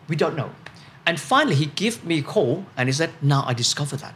[0.09, 0.51] We don't know.
[1.05, 4.13] And finally, he gave me a call and he said, Now I discover that.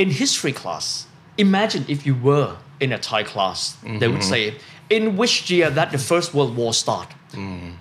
[0.00, 4.34] In history class, imagine if you were in a Thai class, they would mm-hmm.
[4.34, 4.54] say,
[4.88, 7.14] In which year that the First World War started?
[7.32, 7.74] Mm.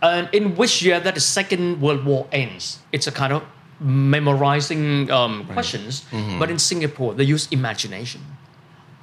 [0.00, 2.78] And in which year that the Second World War ends?
[2.92, 3.42] It's a kind of
[3.80, 6.04] memorizing um, questions.
[6.12, 6.38] Mm-hmm.
[6.38, 8.20] But in Singapore, they use imagination.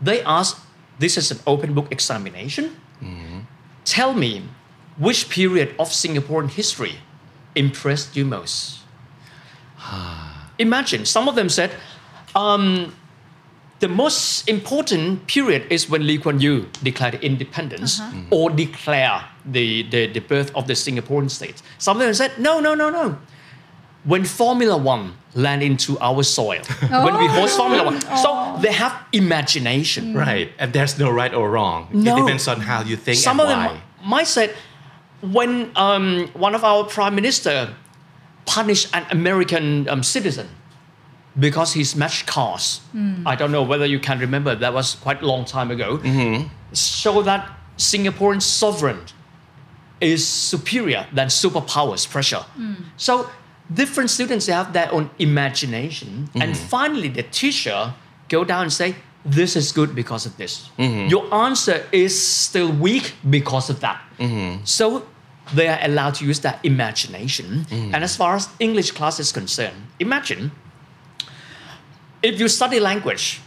[0.01, 0.57] They ask,
[0.99, 2.77] This is an open book examination.
[3.01, 3.39] Mm-hmm.
[3.83, 4.43] Tell me
[4.97, 6.95] which period of Singaporean history
[7.55, 8.79] impressed you most?
[10.59, 11.71] Imagine some of them said,
[12.35, 12.93] um,
[13.79, 20.07] the most important period is when Lee Kuan Yew declared independence or declare the, the,
[20.07, 21.61] the birth of the Singaporean state.
[21.79, 23.17] Some of them said, no, no, no, no.
[24.05, 27.99] When Formula One land into our soil, when we host Formula One.
[28.01, 30.13] So they have imagination.
[30.13, 30.51] Right.
[30.59, 31.89] And there's no right or wrong.
[31.91, 32.15] No.
[32.15, 33.67] It depends on how you think Some of why.
[33.67, 34.53] them might say,
[35.21, 37.73] when um, one of our prime minister
[38.45, 40.47] punished an American um, citizen
[41.39, 42.79] because he smashed cars.
[42.91, 43.27] Hmm.
[43.27, 44.55] I don't know whether you can remember.
[44.55, 45.97] That was quite a long time ago.
[45.97, 46.47] Mm-hmm.
[46.73, 48.99] Show that Singaporean sovereign
[49.99, 52.45] is superior than superpowers pressure.
[52.55, 52.73] Hmm.
[52.97, 53.29] So
[53.73, 56.67] different students they have their own imagination, and mm-hmm.
[56.67, 57.93] finally the teacher
[58.29, 60.69] go down and say, "This is good because of this.
[60.77, 61.07] Mm-hmm.
[61.07, 64.01] Your answer is still weak because of that."
[64.65, 65.05] So
[65.53, 67.65] they are allowed to use that imagination.
[67.69, 67.93] Mm.
[67.93, 70.51] And as far as English class is concerned, imagine
[72.23, 73.41] if you study language,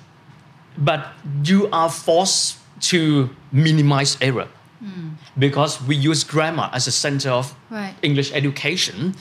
[0.78, 1.08] but
[1.42, 2.58] you are forced
[2.92, 5.16] to minimize error hmm.
[5.38, 7.94] because we use grammar as a center of Right.
[8.02, 9.16] English education.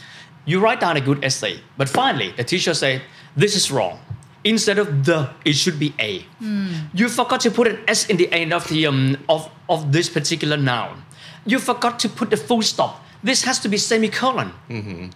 [0.46, 3.02] You write down a good essay, but finally the teacher say
[3.36, 4.00] this is wrong.
[4.44, 6.20] Instead of the, it should be a.
[6.38, 6.92] Hmm.
[6.94, 10.08] You forgot to put an s in the end of the um, of of this
[10.08, 11.02] particular noun.
[11.48, 13.02] You forgot to put the full stop.
[13.24, 14.54] This has to be semicolon.
[14.70, 15.10] Mm-hmm.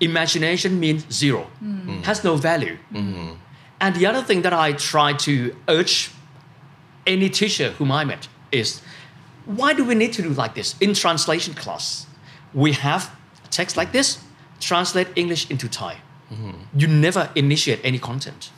[0.00, 1.88] Imagination means zero, hmm.
[1.88, 2.04] mm.
[2.04, 2.76] has no value.
[2.92, 3.40] Mm-hmm.
[3.84, 6.10] And the other thing that I try to urge
[7.06, 8.80] any teacher whom I met is
[9.44, 10.74] why do we need to do like this?
[10.80, 12.06] In translation class,
[12.54, 14.24] we have a text like this,
[14.58, 15.98] translate English into Thai.
[16.32, 16.78] Mm-hmm.
[16.80, 18.50] You never initiate any content.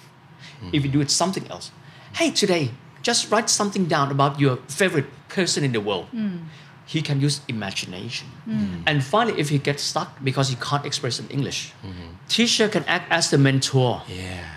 [0.73, 1.73] If you do it something else,
[2.15, 2.71] hey, today,
[3.03, 6.07] just write something down about your favorite person in the world.
[6.15, 6.45] Mm.
[6.87, 8.29] He can use imagination.
[8.49, 8.59] Mm.
[8.59, 8.83] Mm.
[8.87, 12.15] And finally, if he gets stuck because he can't express in English, mm-hmm.
[12.29, 14.56] teacher can act as the mentor Yeah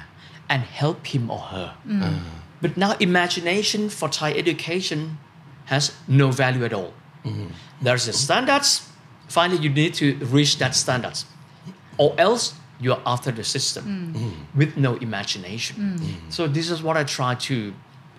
[0.48, 1.68] and help him or her.
[2.62, 5.18] But now imagination for Thai education
[5.72, 6.92] has no value at all.
[7.80, 8.68] There's the standards.
[9.28, 11.18] Finally, you need to reach that standards,
[12.02, 13.84] or else you're after the system
[14.54, 15.74] with no imagination.
[16.28, 17.56] So this is what I try to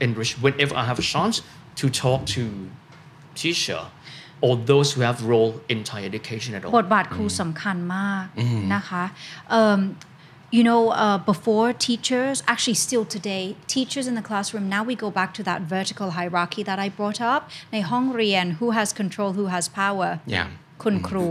[0.06, 1.36] enrich whenever I have a chance
[1.82, 2.44] to talk to
[3.36, 3.82] teacher
[4.42, 6.72] or those who have role in Thai education at all.
[6.80, 8.26] บทบาทครูสำคัญมาก
[8.76, 9.04] นะคะ
[9.60, 9.80] um,
[10.58, 13.44] you know uh, before teachers actually still today
[13.76, 17.22] teachers in the classroom now we go back to that vertical hierarchy that I brought
[17.34, 17.42] up
[17.74, 20.48] ในห้องเรียน who has control who has power Yeah.
[20.84, 21.30] คุณครู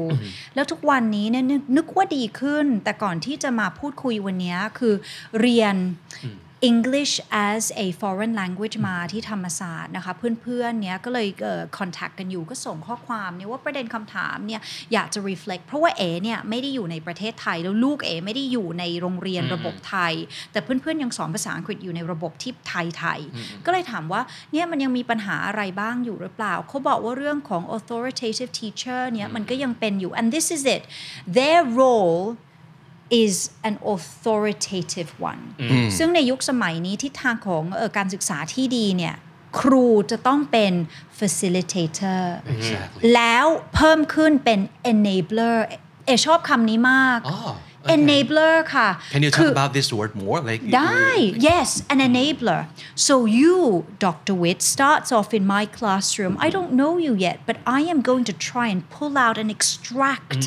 [0.54, 4.94] แล้วทุกวันนี้เนี่ยนึกนึกว่าดีขึ้น แต่ก่อนที่จะมาพูดคุยวันนี้คือ
[5.40, 5.74] เรียน
[6.61, 14.61] English as a foreign language มาที่ธรรมศาสตร์นะคะเพื่อนๆเนี่ยก็เลยเอ่อ contact กันอยู่ก็ส่งข้อความเนี่ยว่าประเด็นคำถามเนี่ย
[14.93, 20.13] อยากจะ reflect เพราะว่าเอเนี่ยไม่ได้อยู่ในประเทศไทย แล้วลูกเอไม่ได้อยู่ในโรงเรียนระบบไทย
[20.51, 30.83] แต่เพื่อนๆยังสอนภาษาอังกฤษอยู่ในระบบที่ไทยไทยๆก็เลยถามว่าเนี่ยมันยังมีปัญหาอะไรบ้างอยู่หรือเปล่า เขาบอกว่าเรื่องของ authoritative teacher เนี่ยมันก็ยังเป็นอยู่ and this is it
[31.37, 32.19] their role
[33.24, 33.34] is
[33.68, 35.42] an authoritative one
[35.98, 39.14] ซึ่งในยุคสมัยนี้ทิศทางของเออการศึกษาที่ดีเนี่ย
[39.60, 40.72] ครูจะต้องเป็น
[41.18, 42.22] facilitator
[42.54, 43.00] Exactly.
[43.14, 44.60] แล้วเพิ่มขึ้นเป็น
[44.92, 45.56] enabler
[46.06, 47.50] เอชอบคำนี้มาก Oh,
[47.84, 47.94] okay.
[47.96, 50.38] enabler ค่ะ Can you คื talk อ about this word more?
[50.50, 51.08] Like ได้
[51.48, 52.60] yes an enabler
[53.06, 53.56] so you
[54.06, 54.34] Dr.
[54.42, 58.24] Witt starts off in my classroom I don't know you yet but I am going
[58.30, 60.40] to try and pull out and extract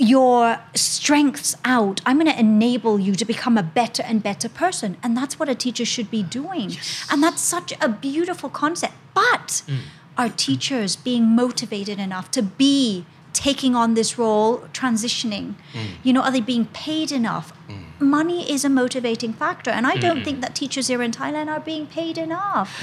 [0.00, 4.96] your strengths out I'm going to enable you to become a better and better person.
[5.02, 6.76] And that's what a teacher should be doing.
[7.10, 8.94] And that's such a beautiful concept.
[9.14, 9.80] But mm.
[10.16, 15.54] are teachers being motivated enough to be taking on this role transitioning?
[15.72, 15.86] Mm.
[16.02, 17.52] You know are they being paid enough?
[17.68, 18.00] Mm.
[18.00, 19.70] Money is a motivating factor.
[19.70, 22.82] And i don't think that teachers here in thailand are being paid enough.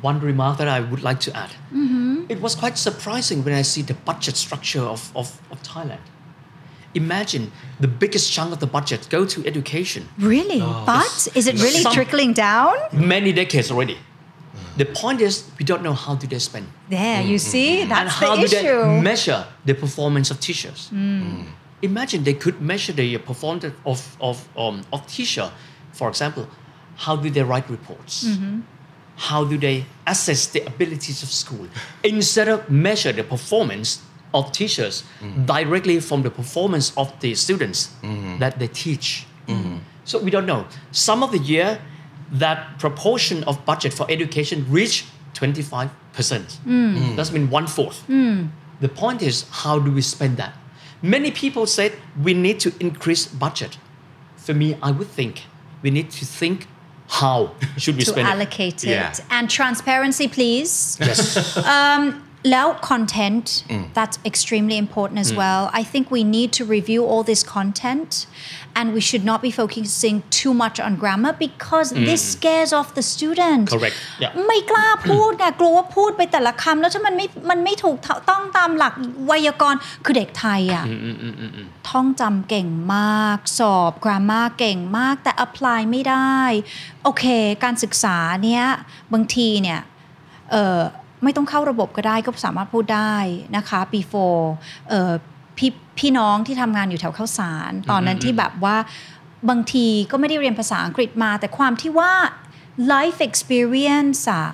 [0.00, 1.50] One remark that I would like to add.
[1.72, 2.24] Mm-hmm.
[2.28, 6.00] It was quite surprising when I see the budget structure of, of, of Thailand.
[6.94, 10.08] Imagine the biggest chunk of the budget go to education.
[10.18, 13.96] really but is it really Some- trickling down Many decades already.
[14.76, 17.90] The point is we don't know how do they spend there you see that's and
[17.90, 20.88] that's how the do they issue measure the performance of teachers.
[20.92, 21.44] Mm.
[21.82, 25.50] Imagine they could measure the performance of, of, um, of teacher.
[25.92, 26.46] For example,
[26.96, 28.24] how do they write reports?
[28.24, 28.60] Mm-hmm.
[29.16, 31.66] How do they assess the abilities of school?
[32.04, 35.46] Instead of measure the performance of teachers mm.
[35.46, 38.38] directly from the performance of the students mm.
[38.38, 39.26] that they teach.
[39.46, 39.80] Mm.
[40.04, 40.66] So we don't know.
[40.92, 41.80] Some of the year,
[42.32, 45.90] that proportion of budget for education reached 25%.
[47.16, 48.06] That's mean one fourth.
[48.06, 50.54] The point is, how do we spend that?
[51.02, 53.78] Many people said we need to increase budget.
[54.36, 55.42] For me, I would think
[55.82, 56.66] we need to think
[57.08, 58.30] how should we to spend it.
[58.30, 59.12] allocate it Yeah.
[59.30, 61.56] and transparency please Yes.
[61.56, 63.46] Um, แล้ว content
[63.96, 68.10] that's extremely important as well I think we need to review all this content
[68.78, 73.04] and we should not be focusing too much on grammar because this scares off the
[73.14, 73.96] student Correct.
[74.22, 74.32] Yeah.
[74.46, 77.96] ไม่กล้าพูดไงกลัวว่าพูดไปแต่ละคำแล้วถ้ามันไม่มันไม่ถูก
[78.30, 78.94] ต้องตามหลัก
[79.26, 80.84] ไวยากรณ์คือเด็กไทยอะ
[81.88, 86.38] ท่องจำเก่งมากสอบ grammar เก่งมากแต่ apply ไม่ได้
[87.04, 87.24] โอเค
[87.64, 88.64] การศึกษาเนี้ย
[89.12, 89.80] บางทีเนี่ย
[90.52, 90.80] เออ
[91.24, 93.14] ไม่ต้องเข้าระบบก็ได้ก็สามารถพูดได้
[93.56, 94.44] นะคะ before
[94.88, 95.12] เออ
[95.58, 98.76] พี่พี่น้องที่ทำงานอยู่แถวข้าวสาร ตอนนั้นที่แบบว่า
[99.48, 102.12] บางทีก็ไม่ได้เรียนภาษาอังกฤษมา แต่ความที่ว่า
[102.92, 104.46] life experience อะ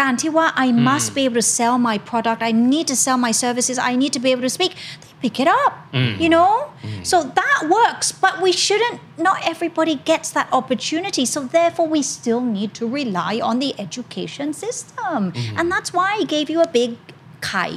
[0.00, 3.76] การที่ว่า I must be able to sell my product I need to sell my services
[3.90, 5.73] I need to be able to speak they pick it up
[6.23, 6.51] you know
[7.11, 12.41] so that works but we shouldn't not everybody gets that opportunity so therefore we still
[12.57, 15.19] need to rely on the education system
[15.57, 16.91] and that's why I gave you a big
[17.49, 17.73] kai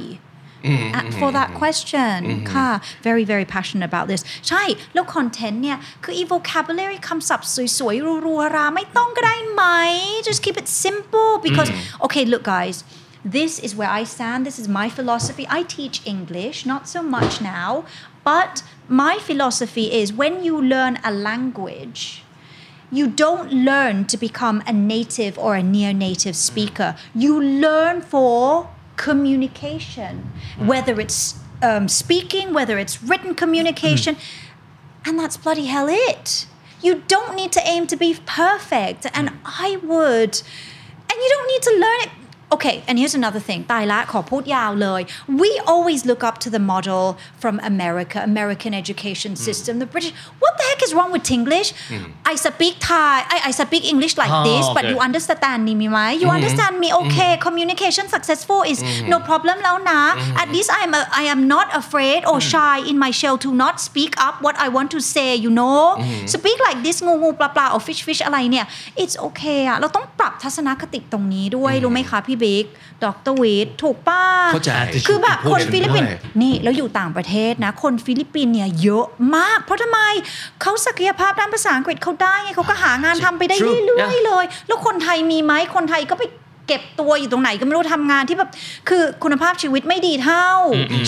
[0.63, 2.17] uh, for that question
[2.53, 2.69] ค่ะ
[3.07, 4.63] very very passionate about this ใช่
[4.93, 9.63] แล้ว content เนี่ย คือ e vocabulary คำศัพท์สวยๆ รัวๆ ราไม่ต้องก็ได้ไหม
[10.27, 11.69] just keep it simple because
[12.05, 12.77] okay look guys
[13.24, 17.40] this is where I stand this is my philosophy I teach English not so much
[17.40, 17.84] now
[18.22, 22.24] but my philosophy is when you learn a language
[22.94, 26.94] you don't learn to become a native or a near native speaker.
[27.12, 34.16] You learn for communication, whether it's um, speaking, whether it's written communication,
[35.04, 36.46] and that's bloody hell it.
[36.82, 40.42] You don't need to aim to be perfect, and I would,
[41.10, 42.10] and you don't need to learn it.
[42.53, 43.59] Okay, and here's another thing.
[43.71, 45.01] ตายละขอพูดยาวเลย
[45.41, 47.03] We always look up to the model
[47.41, 50.13] from America, American education system, the British.
[50.43, 51.69] What the heck is wrong with English?
[52.31, 54.91] I speak Thai, I, I speak English like Ah, this, but okay.
[54.91, 56.17] you understand me, right?
[56.23, 56.89] You understand me?
[57.01, 58.79] Okay, communication successful is
[59.13, 60.01] no problem แล้วนะ
[60.43, 63.49] At least I am a, I am not afraid or shy in my shell to
[63.63, 65.81] not speak up what I want to say, you know?
[66.35, 68.65] Speak like this งูงูปลาปลา or fish fish อะไรเนี่ย
[69.03, 72.64] it's okay อะเราต้องปรับทัศนคติตรงนี้ด้วย รู้ไหมคะพี่บิ๊ ก
[73.04, 74.72] ดรวิทถูกป้าเข้าใจ
[75.08, 80.00] คือแบบคนพูดฟิลิปปินส์ด้วยนี่แล้วอยู่ต่างประเทศนะ คนฟิลิปปินส์เนี่ยเยอะมาก เพราะทำไม
[80.62, 86.24] เขาศักยภาพด้านภาษาอังกฤษเขาได้ไงเขาก็หางานทำไปได้ True เรื่อย yeah ๆเลย แล้วคนไทยมีไหมคนไทยก็ไป
[86.68, 88.50] เก็บตัวอยู่ตรงไหนก็ไม่รู้ทำงานที่แบบ
[88.88, 90.48] คือคุณภาพชีวิตไม่ดีเท่า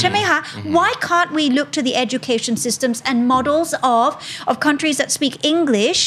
[0.01, 0.39] ใช่ไหมคะ
[0.76, 4.11] why can't we look to the education systems and models of
[4.51, 6.03] of countries that speak English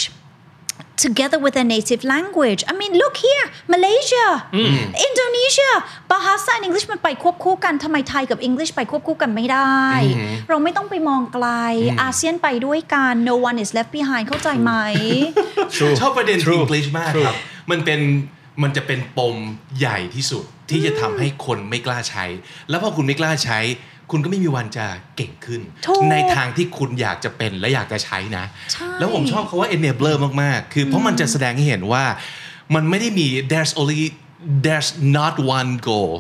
[1.05, 4.27] together with their native language I mean look here Malaysia
[5.09, 5.71] Indonesia
[6.11, 9.83] Bahasa and English มันไปควบคู่กันทำไมไทยกับ English ไปควบคู่กันไม่ได้
[10.49, 11.47] เราไม่ต้องไปมองไกล
[12.01, 14.73] อาเซียนไปด้วยกัน no one is left behind เข้าใจไหม
[15.99, 16.59] ชอบประเด็น True.
[16.63, 17.25] English มาก True.
[17.25, 17.35] ครับ
[17.71, 18.01] มันเป็น
[18.63, 19.35] มันจะเป็นปม
[19.79, 22.25] ใหญ่ที่สุดที่จะทำให้คนไม่กล้าใช้
[22.69, 23.59] แล้วพอคุณไม่กล้าใช้
[24.11, 24.85] คุณก็ไม่มีวันจะ
[25.15, 32.05] เก่งขึ้นถูกในทางที่คุณอยากจะเป็นและอยากจะใช้นะใช่แล้วผมชอบคาว่า enabler มาก ๆ คือเพราะมันจะแสดงให้เห็นว่า
[32.75, 34.01] มันไม่ได้มี there's only
[34.65, 36.13] there's not one goal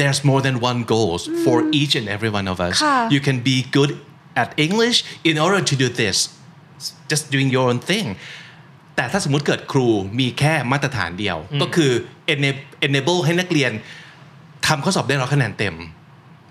[0.00, 3.38] there's more than one goals for each and every one of us ค่ะ you can
[3.48, 3.90] be good
[4.42, 4.98] at English
[5.30, 6.16] in order to do this
[7.10, 8.06] just doing your own thing
[8.96, 9.88] แต่ถ้าสมมุติเกิดครู
[10.20, 11.90] มีแค่มาตรฐานเดียว ก็คือ
[12.34, 13.72] enab- enable ให้นักเรียน
[14.66, 15.74] ทำข้อสอบได้ร้อยคะแนนเต็ม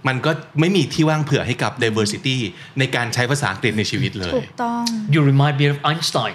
[0.08, 2.38] มันก็ไม่มีที่ว่างเผื่อให้กับ diversity
[2.80, 4.84] ในการใช้ภาษาอังกฤษในชีวิตเลย ถูกต้อง
[5.14, 6.34] You remind me of Einstein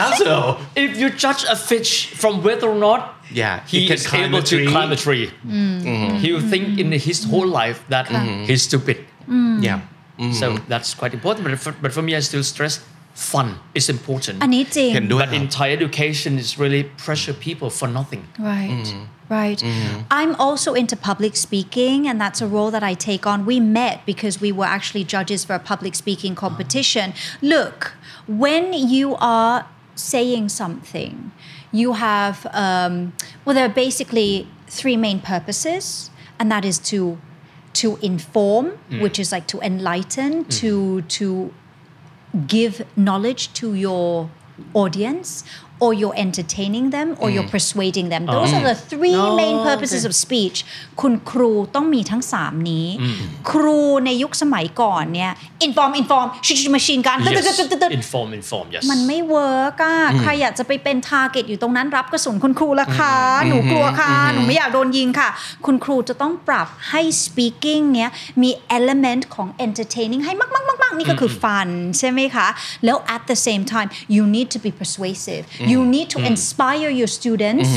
[0.00, 0.34] How so
[0.84, 3.00] if you judge a fish from whether or not
[3.42, 4.68] Yeah, he he can is climb able a to tree.
[4.74, 5.24] climb a tree
[6.22, 8.06] he will think in his whole life that
[8.48, 8.98] he's stupid
[9.68, 9.78] yeah
[10.40, 12.74] so that's quite important but for, but for me I still stress
[13.31, 13.47] fun
[13.79, 18.89] is important อันนี้จริง เห็นด้วย but in Thai education is really pressure people for nothing Right.
[19.29, 19.59] Right.
[20.19, 23.37] I'm also into public speaking, and that's a role that I take on.
[23.51, 27.13] We met because we were actually judges for a public speaking competition.
[27.41, 27.77] Look,
[28.27, 29.55] when you are
[29.95, 31.31] saying something,
[31.71, 34.47] you have, um, well, there are basically
[34.79, 37.17] three main purposes, and that is to
[37.81, 38.65] to inform,
[39.03, 41.27] which is like to enlighten, to to
[42.54, 42.74] give
[43.06, 44.08] knowledge to your
[44.82, 45.44] audience
[45.80, 50.02] or you're entertaining them or you're persuading them those are the three Oh, main purposes
[50.02, 50.08] okay.
[50.10, 50.58] of speech
[51.00, 52.86] คุณครูต้องมีทั้ง3นี้
[53.50, 55.32] ครูในยุคสมัยก่อนเนี่ย
[55.66, 57.46] inform inform ชิชมาชินกัน yes
[58.00, 63.14] inform inform yes มันไม่เวิร์กอะใครอยากจะไปเป็นทาร์เก็ตอยู่ตรงนั้นรับกระสุนคุณครูละคะ
[63.48, 65.28] หนูกลัวค่ะ หนูไม่อยากโดนยิงค่ะ
[65.66, 68.10] คุณครูจะต้องปรับให้ speaking เนี้ย
[68.42, 71.68] มี element ของ entertaining ให้มาก ๆๆๆนี่ก็คือ fun
[71.98, 72.48] ใช่ไหมคะ
[72.84, 77.10] แล้ว at the same time you need to be persuasive you need to inspire your
[77.18, 77.70] students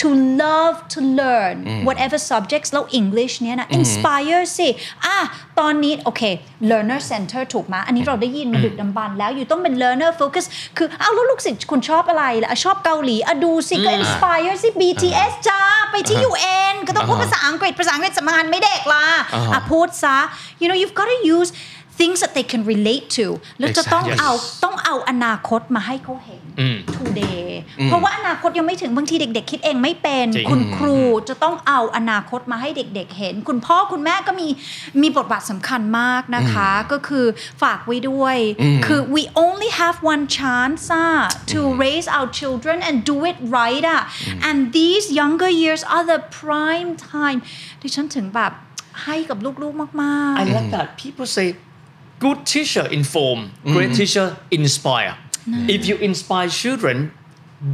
[0.00, 0.08] to
[0.42, 1.56] love to learn
[1.88, 4.68] whatever subjects แล้ว English เนี้ยนะ inspire สิ
[5.04, 5.18] อะ
[5.58, 6.22] ตอนนี้โอเค
[6.70, 10.44] learner center ถูกไหมอันนี้เราได้ยินมาดึกดำบรรพ์แล้วอยู่ต้องเป็น learner focus
[10.76, 15.60] คือเอาแล้วลูกศิษย์คุณชอบอะไรล่ะอะชอบเกาหลีอะดูสิก็ inspire สิ BTS จ้า
[15.90, 19.04] ไปที่ UN ก็ต้องพูดภาษาอังกฤษภาษาอังกฤษสำคัญไม่เด็กล่ะ
[19.52, 20.16] อะพูดซะ
[20.60, 21.50] you know you've got to use
[22.00, 23.26] things that they can relate to
[23.58, 24.20] แล้วจะต้อง Exactly.
[24.20, 24.32] เอา
[24.64, 26.42] ต้องเอาอนาคตมาให้เขาเห็น
[26.96, 27.48] today
[27.84, 34.48] เพราะว่าอนาคตยังไม่ถึงบางทีเด็ก ๆ คิดเองไม่เป็นจริงคุณครูจะต้องเอาอนาคตมาให้เด็ก ๆ เห็น คุณพ่อคุณแม่ก็มี
[35.02, 37.26] มีบทบาทสำคัญมากนะคะ ก็คือ
[37.62, 38.36] ฝากไว้ด้วย
[38.86, 41.10] คือ we only have one chance อะ
[41.52, 44.02] to raise our children and do it right อะ
[44.48, 47.38] and these younger years are the prime time
[47.82, 48.52] ดิฉันถึงแบบ
[49.04, 50.88] ให้กับลูกๆมาก I like that.
[51.02, 51.46] People say,
[52.18, 53.94] good teacher inform, great mm-hmm.
[53.94, 55.16] teacher inspire.
[55.46, 55.68] Mm.
[55.68, 57.12] If you inspire children,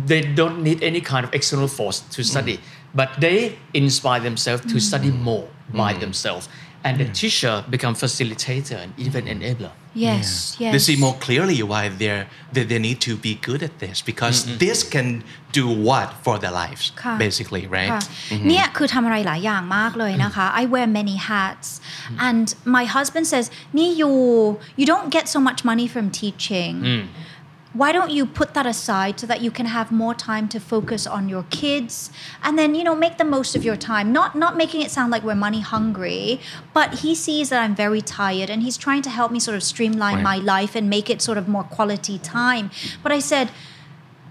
[0.07, 2.25] they don't need any kind of external force to mm.
[2.25, 2.61] study,
[2.95, 4.81] but they inspire themselves to mm.
[4.81, 6.49] study more by themselves.
[6.85, 9.73] And the teacher become facilitator and even enabler.
[9.94, 10.28] ๆ yes
[10.64, 12.24] yes they see more clearly why they're
[12.56, 15.08] they, they need to be good at this because this can
[15.60, 18.02] do what for their lives ค่ะ basically right ค่ะ
[18.48, 21.68] เนี่ยคือทำอะไรหลายอย่างมากเลยนะคะ I wear many hats
[22.28, 22.46] and
[22.78, 23.46] my husband says
[23.78, 24.12] นี่ you
[24.80, 26.74] you don't get so much money from teaching
[27.75, 31.07] why don't you put that aside so that you can have more time to focus
[31.07, 32.11] on your kids?
[32.43, 34.13] And then you know make the most of your time.
[34.13, 36.41] Not not making it sound like we're money hungry
[36.73, 39.63] but he sees that i'm very tired and he's trying to help me sort of
[39.63, 40.23] streamline Right.
[40.23, 42.71] my life and make it sort of more quality time.
[43.03, 43.51] But i said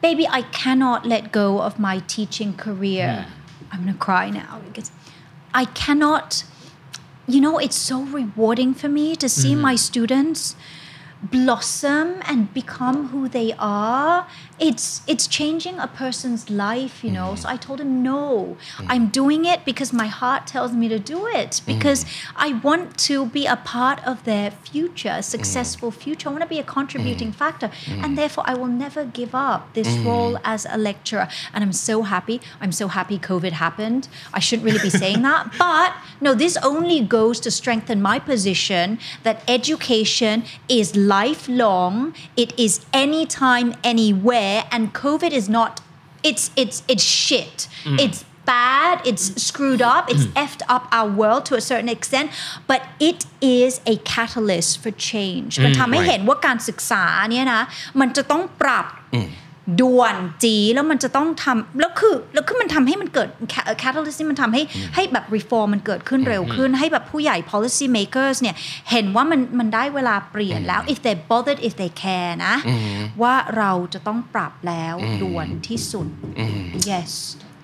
[0.02, 3.26] baby i cannot let go of my teaching career.
[3.28, 3.72] Hmm.
[3.72, 4.92] I'm gonna cry now because
[5.54, 6.44] i cannot
[7.28, 9.62] you know it's so rewarding for me to see mm-hmm.
[9.62, 10.56] my students
[11.32, 14.28] blossom and become who they are
[14.60, 17.36] it's it's changing a person's life you know.
[17.36, 18.86] So i told him no mm.
[18.90, 21.66] i'm doing it because my heart tells me to do it mm.
[21.66, 22.06] because
[22.36, 26.30] i want to be a part of their future a successful future.
[26.30, 27.70] I want to be a contributing factor.
[27.88, 31.28] And therefore i will never give up this role as a lecturer.
[31.54, 32.42] And i'm so happy.
[32.62, 34.08] I'm so happy covid happened.
[34.34, 35.54] I shouldn't really be saying that.
[35.58, 41.95] But no this only goes to strengthen my position that education is lifelong
[42.43, 42.73] it is
[43.05, 45.73] anytime anywhere and covid is not
[46.29, 47.59] it's it's it's shit
[48.05, 52.27] it's bad it's screwed up it's effed up our world to a certain extent
[52.71, 56.09] but it is a catalyst for change มันทำให้ Right.
[56.09, 57.63] เห็นว่าการศึกษาเนี่ยนะ
[58.01, 58.87] มันจะต้องปรับ
[59.82, 63.30] ด่วนจีแล้วมันจะต้องทำแล้วคือแล้วคือมันทำให้มันเกิด
[63.84, 64.62] catalyst นี่มันทำให้
[64.96, 68.56] ให้แบบ reform มันเกิดขึ้นเร็วขึ้น ให้แบบผู้ใหญ่ policy makers เนี่ย
[68.92, 72.56] เห็นว่ามันมันได้เวลาเปลี่ยนแล้ว if they bothered if they care นะ
[73.22, 76.08] ว่าเราจะต้องปรับแล้วด่วนที่สุด
[76.92, 77.12] yes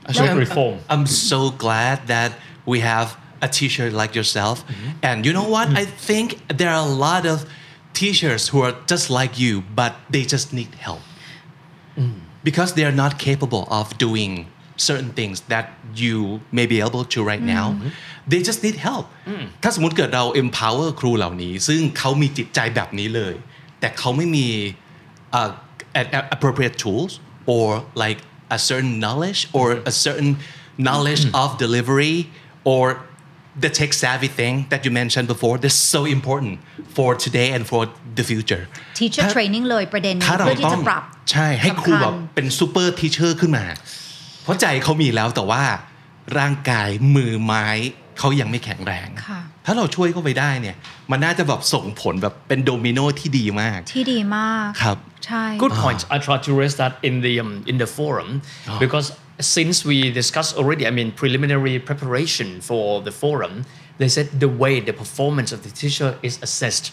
[0.08, 0.76] Actually, reform.
[0.93, 2.32] I'm so glad that
[2.72, 3.08] we have
[3.47, 4.56] a teacher like yourself.
[5.08, 5.68] And you know what?
[5.84, 6.28] I think
[6.60, 7.38] there are a lot of
[7.93, 11.04] teachers who are just like you, but they just need help.
[12.49, 14.33] Because they are not capable of doing
[14.89, 15.66] certain things that
[16.03, 16.16] you
[16.59, 17.66] may be able to right now.
[18.33, 19.07] They just need help.
[19.62, 23.35] ถ้าสมมติเกิดเรา empower ครูเหล่านี้ ซึ่งเขามีจิตใจแบบนี้เลย
[23.81, 24.47] แต่เขาไม่มี
[25.39, 25.51] uh,
[26.01, 27.12] a- a- appropriate tools
[27.55, 27.66] or
[28.05, 28.20] like
[28.57, 30.31] a certain knowledge or a certain
[30.87, 32.16] knowledge of delivery
[32.72, 32.85] or
[33.64, 36.54] the tech savvy thing that you mentioned before that's so important
[36.95, 37.82] for today and for
[38.18, 38.64] the future
[39.00, 43.66] teacher ถ้า training เลยประเด็นนี้ถ้าเราเพื่อที่ต้อจะงปรับใช่ให้ครูสำคัญแบบเป็นซูเปอร์ทีเชอร์ขึ้นมา
[44.43, 45.64] เพราะใจเขามีแล้วแต่ว่า
[46.38, 47.66] ร่างกายมือไม้
[48.20, 50.76] เขายังไม่แข็งแรงค่ะถ้าเราช่วยเขาไปได้เนี่ย
[51.12, 56.02] มันน่าจะแบบส่งผลแบบเป็นโดมิโนที่ดีมาก ที่ดีมาก ครับ ใช่ Good point.
[56.16, 58.30] I tried to raise that in the um, in the forum
[58.84, 59.08] because
[59.40, 63.66] since we discussed already, I mean preliminary preparation for the forum,
[63.98, 66.92] they said the way the performance of the teacher is assessed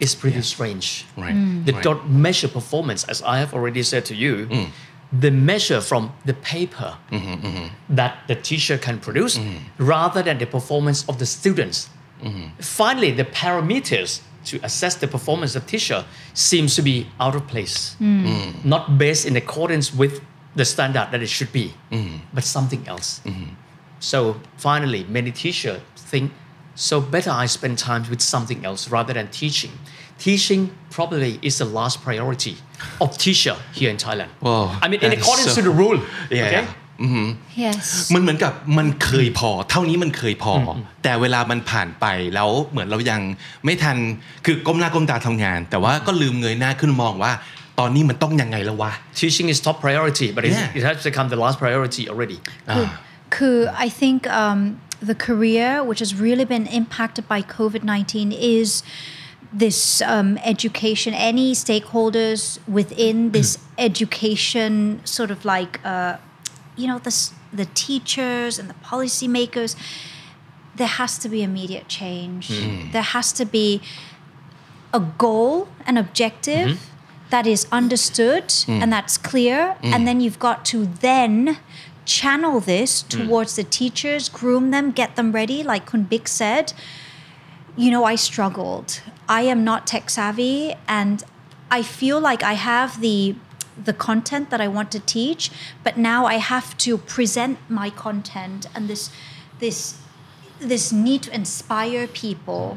[0.00, 1.06] is pretty strange.
[1.16, 1.34] Right.
[1.34, 1.64] Mm.
[1.64, 1.82] They Right.
[1.82, 4.46] don't measure performance, as I have already said to you.
[4.46, 4.68] Mm.
[5.12, 7.66] They measure from the paper mm-hmm, mm-hmm.
[7.94, 9.84] that the teacher can produce mm-hmm.
[9.84, 11.88] rather than the performance of the students.
[12.60, 16.04] Finally, the parameters to assess the performance of teacher
[16.34, 18.64] seems to be out of place, mm.
[18.64, 20.20] not based in accordance with
[20.55, 21.65] the standard that it should be,
[22.33, 23.21] but something else.
[23.99, 24.19] So
[24.57, 25.81] finally, many teachers
[26.11, 26.31] think,
[26.75, 29.71] so better I spend time with something else rather than teaching.
[30.19, 32.55] Teaching probably is the last priority
[33.03, 34.29] of teacher here in Thailand.
[34.41, 35.99] Wow, I mean, in that is accordance so- to the rule.
[36.31, 36.47] Yeah.
[36.47, 36.67] Okay?
[37.63, 40.71] yes มันเหมือนกับมันเคยพอ เท่านี้มันเคยพออ
[41.03, 42.05] แต่เวลามันผ่านไป
[42.35, 43.21] แล้วเหมือนเรายัง
[43.65, 43.97] ไม่ทัน
[44.45, 47.31] คือก้มหน้าก้มตาทำงาน แต่ว่าก็ลืมเงยหน้าขึ้นมองว่า
[47.79, 48.91] ตอนนี้มันต้องยังไงแล้ววะ
[49.21, 50.77] Teaching is top priority, but it's- Yeah.
[50.79, 52.37] it has become the last priority already.
[53.35, 54.59] คือ I think um,
[55.11, 58.69] the career which has really been impacted by COVID 19 is
[59.63, 59.79] this
[60.13, 62.41] um, education, any stakeholders
[62.77, 63.49] within this
[63.89, 64.71] education
[65.17, 66.13] sort of like, uh,
[66.81, 67.31] you know, the, s-
[67.61, 69.71] the teachers and the policymakers,
[70.79, 72.43] there has to be immediate change.
[72.95, 73.67] There has to be
[74.93, 76.69] a goal, an objective
[77.32, 78.82] that is understood hmm.
[78.82, 79.76] and that's clear.
[79.82, 80.04] And hmm.
[80.04, 81.58] then you've got to then
[82.04, 83.08] channel this hmm.
[83.08, 86.74] towards the teachers, groom them, get them ready, like Kun Big said.
[87.74, 89.00] You know, I struggled.
[89.28, 91.24] I am not tech savvy and
[91.70, 93.34] I feel like I have the
[93.82, 95.50] the content that I want to teach,
[95.82, 99.10] but now I have to present my content and this
[99.58, 99.96] this
[100.60, 102.76] this need to inspire people.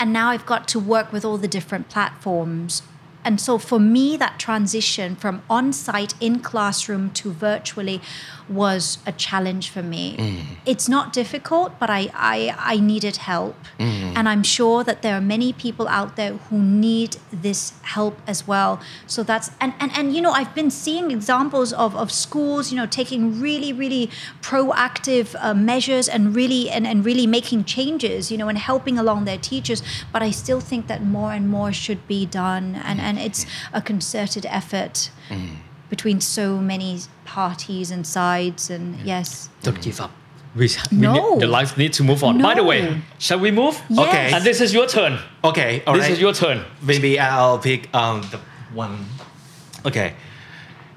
[0.00, 2.82] And now I've got to work with all the different platforms.
[3.24, 8.02] And so for me, that transition from on site in classroom to virtually
[8.48, 10.16] was a challenge for me.
[10.16, 10.40] Mm.
[10.66, 13.56] It's not difficult, but I, I, I needed help.
[13.78, 14.12] Mm.
[14.16, 18.46] And I'm sure that there are many people out there who need this help as
[18.46, 18.80] well.
[19.06, 22.76] So that's, and, and, and you know, I've been seeing examples of, of schools, you
[22.76, 28.38] know, taking really, really proactive uh, measures and really, and, and really making changes, you
[28.38, 29.82] know, and helping along their teachers.
[30.12, 32.74] But I still think that more and more should be done.
[32.84, 33.02] And, mm.
[33.02, 35.10] and it's a concerted effort
[35.94, 36.92] between so many
[37.24, 38.70] parties and sides.
[38.74, 39.48] And yes.
[39.62, 40.10] Don't give up.
[40.56, 41.12] We, we No.
[41.12, 42.40] need, the life needs to move on.
[42.40, 42.80] By the way,
[43.18, 43.74] shall we move?
[43.88, 43.98] Yes.
[44.08, 44.26] Okay.
[44.34, 45.18] And this is your turn.
[45.50, 46.58] Okay all this right is your turn.
[46.90, 48.38] maybe I'll pick um the
[48.84, 48.94] one
[49.88, 50.08] okay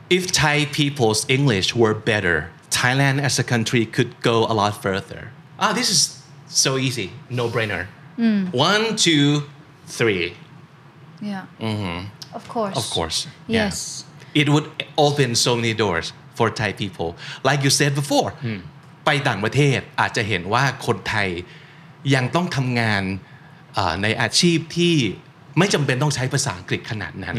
[0.09, 2.35] if Thai people's English were better
[2.69, 5.21] Thailand as a country could go a lot further
[5.59, 5.99] ah this is
[6.47, 7.83] so easy no brainer
[8.71, 9.27] one two
[9.97, 10.33] three
[11.21, 11.45] Yeah.
[12.39, 12.77] Of course.
[12.81, 13.17] of course
[13.47, 13.65] yeah.
[13.65, 14.06] Yes
[14.40, 14.66] it would
[15.06, 16.06] open so many doors
[16.38, 17.08] for Thai people
[17.48, 18.30] like you said before
[19.06, 21.28] ไปต่างประเทศอาจจะเห็นว่าคนไทย
[22.14, 23.02] ยังต้องทำงาน
[23.76, 24.96] อ่าในอาชีพที่
[25.58, 27.34] ไม่จำเป็นต้องใช้ภาษาอังกฤษขนาดนั้น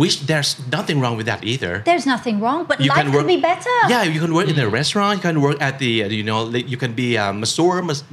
[0.00, 3.24] which there's nothing wrong with that either There's nothing wrong, but you life can work
[3.24, 3.76] could be better.
[3.94, 6.40] yeah you can work in a restaurant you can work at the uh, you know
[6.54, 8.04] like you can be a masseur mas-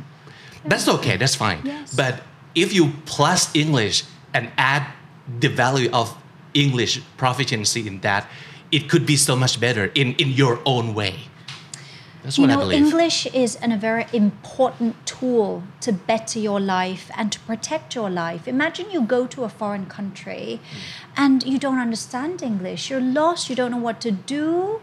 [0.71, 1.85] that's okay that's fine Yes.
[2.01, 2.13] but
[2.63, 3.97] if you plus English
[4.35, 4.43] and
[4.73, 4.83] add
[5.43, 6.05] the value of
[6.64, 8.28] English proficiency in that
[8.72, 11.14] it could be so much better in in your own way
[12.22, 12.84] That's you what I know, believe.
[12.84, 18.10] English is an, a very important tool to better your life and to protect your
[18.10, 18.48] life.
[18.48, 21.22] Imagine you go to a foreign country hmm.
[21.24, 22.90] and you don't understand English.
[22.90, 24.80] You're lost, you don't know what to do,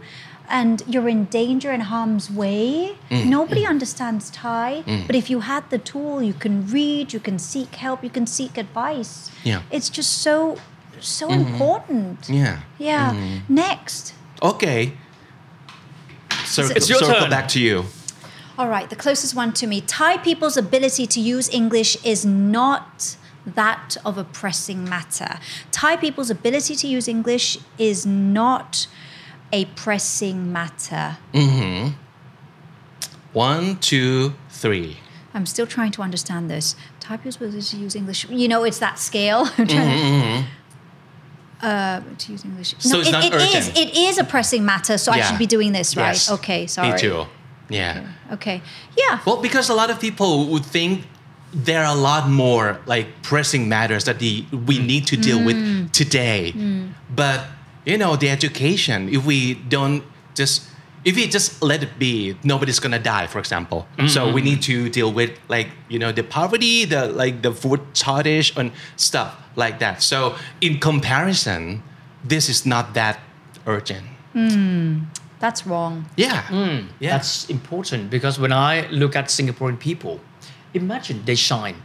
[0.50, 2.96] and you're in danger and harm's way.
[3.10, 3.26] Mm.
[3.28, 3.70] Nobody hmm.
[3.72, 5.02] understands Thai, hmm.
[5.08, 8.28] but if you had the tool, you can read, you can seek help, you can
[8.28, 9.32] seek advice.
[9.44, 9.62] Yeah.
[9.72, 10.58] It's just so,
[11.04, 11.54] so mm-hmm.
[11.54, 12.30] important.
[12.30, 12.62] Yeah.
[12.78, 13.14] Yeah.
[13.14, 13.54] Mm-hmm.
[13.54, 14.14] Next.
[14.42, 14.94] Okay.
[16.46, 17.30] Circle, It's your circle turn.
[17.30, 17.86] back to you.
[18.58, 19.82] All right, the closest one to me.
[19.82, 25.40] Thai people's ability to use English is not that of a pressing matter.
[25.72, 28.88] Thai people's ability to use English is not
[29.52, 31.18] a pressing matter.
[31.34, 31.94] Mm-hmm.
[33.34, 34.98] One, two, three.
[35.34, 36.76] I'm still trying to understand this.
[37.00, 38.30] Thai people's ability to use English.
[38.30, 39.50] You know, it's that scale.
[39.58, 40.50] I'm trying to-
[41.64, 42.76] Uh, to use English.
[42.80, 43.70] So it's it, not it is.
[43.70, 43.78] urgent.
[43.78, 44.98] It is a pressing matter.
[44.98, 46.08] So I should be doing this, right?
[46.08, 46.30] Yes.
[46.30, 46.68] Okay.
[46.68, 46.92] Sorry.
[46.92, 47.26] Me too.
[47.70, 48.06] Yeah.
[48.34, 48.62] Okay.
[48.98, 49.22] Yeah.
[49.26, 51.06] Well, because a lot of people would think
[51.54, 54.88] there are a lot more like pressing matters that the, we mm.
[54.88, 55.90] need to deal with mm.
[55.92, 56.52] today.
[56.54, 56.94] Mm.
[57.16, 57.46] But
[57.86, 60.04] you know, the education, if we don't
[60.36, 60.68] just
[61.06, 63.88] if we just let it be, nobody's gonna die, for example.
[64.08, 64.50] So we mm-hmm.
[64.50, 68.72] need to deal with like, you know, the poverty, the like the food shortage and
[68.96, 70.02] stuff like that.
[70.02, 71.84] So in comparison,
[72.24, 73.20] this is not that
[73.68, 74.06] urgent.
[74.34, 75.00] Hmm.
[75.40, 76.06] That's wrong.
[76.16, 76.44] Yeah.
[76.44, 76.88] Hmm.
[77.00, 77.18] Yeah.
[77.18, 80.22] That's important because when I look at Singaporean people,
[80.74, 81.76] imagine they shine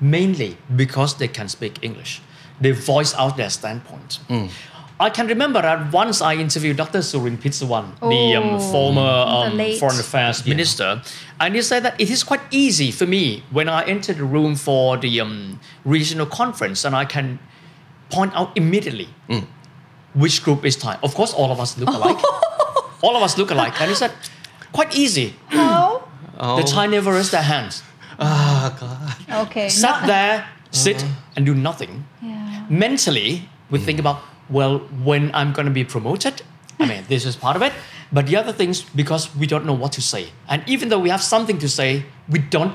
[0.00, 2.22] mainly because they can speak English.
[2.60, 4.20] They voice out their standpoint.
[4.28, 4.46] Hmm.
[4.98, 7.00] I can remember that once I interviewed Dr.
[7.00, 11.02] Surin Pitsuwan, the um, Oh, former um, late- foreign affairs minister,
[11.38, 14.56] and he said that it is quite easy for me when I enter the room
[14.56, 17.38] for the um, regional conference and I can
[18.08, 19.08] point out immediately
[20.14, 20.96] which group is Thai.
[21.02, 22.16] Of course, all of us look alike.
[23.02, 23.78] all of us look alike.
[23.80, 24.12] And he said,
[24.72, 25.34] quite easy.
[25.52, 26.08] Oh.
[26.38, 27.82] The Thai never raise their hands.
[28.18, 29.46] Oh, God.
[29.48, 29.68] Okay.
[29.68, 31.04] Sat not- there, sit,
[31.36, 32.06] and do nothing.
[32.22, 32.64] Yeah.
[32.70, 36.42] Mentally, we think about, well, when I'm going to be promoted,
[36.78, 37.72] I mean, this is part of it.
[38.12, 40.28] But the other things, because we don't know what to say.
[40.48, 42.74] And even though we have something to say, we don't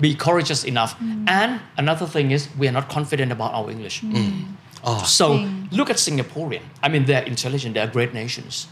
[0.00, 0.98] be courageous enough.
[0.98, 1.28] Mm.
[1.28, 4.02] And another thing is, we are not confident about our English.
[4.02, 4.12] Mm.
[4.12, 4.44] Mm.
[4.84, 5.02] Ah.
[5.04, 5.68] So Interesting.
[5.78, 6.62] look at Singaporean.
[6.82, 7.74] I mean, they're intelligent.
[7.74, 8.66] They're great nations,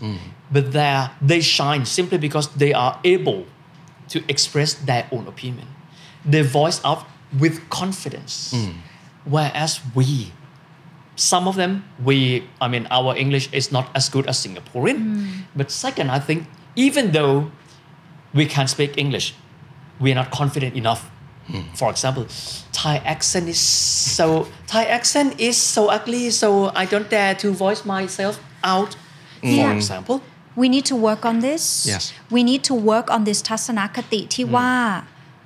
[0.51, 3.47] but they they shine simply because they are able
[4.09, 5.67] to express their own opinion.
[6.25, 7.07] They voice out
[7.39, 8.53] with confidence,
[9.25, 10.33] whereas we,
[11.16, 11.72] some of them,
[12.08, 12.18] we.
[12.62, 14.98] I mean, our English is not as good as Singaporean.
[15.60, 16.40] But second, I think
[16.76, 17.36] even though
[18.34, 19.28] we can speak English,
[20.02, 21.02] we are not confident enough.
[21.80, 22.26] For example,
[22.80, 23.62] Thai accent is
[24.20, 24.28] so
[24.74, 28.36] Thai accent is so ugly, so I don't dare to voice myself
[28.76, 28.92] out.
[29.42, 29.72] For Yeah.
[29.80, 30.18] example,
[30.62, 32.04] we need to work on this Yes.
[32.36, 34.72] we need to work on this ทัศนคติที่ว่า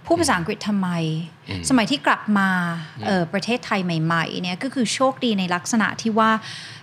[0.06, 0.90] พูดภาษาอังกฤษทำไม
[1.69, 2.49] สมัยที่กลับมา
[3.07, 6.31] เอ่อประเทศไทยใหม่ๆเนี่ยก็คือโชคดีในลักษณะที่ว่า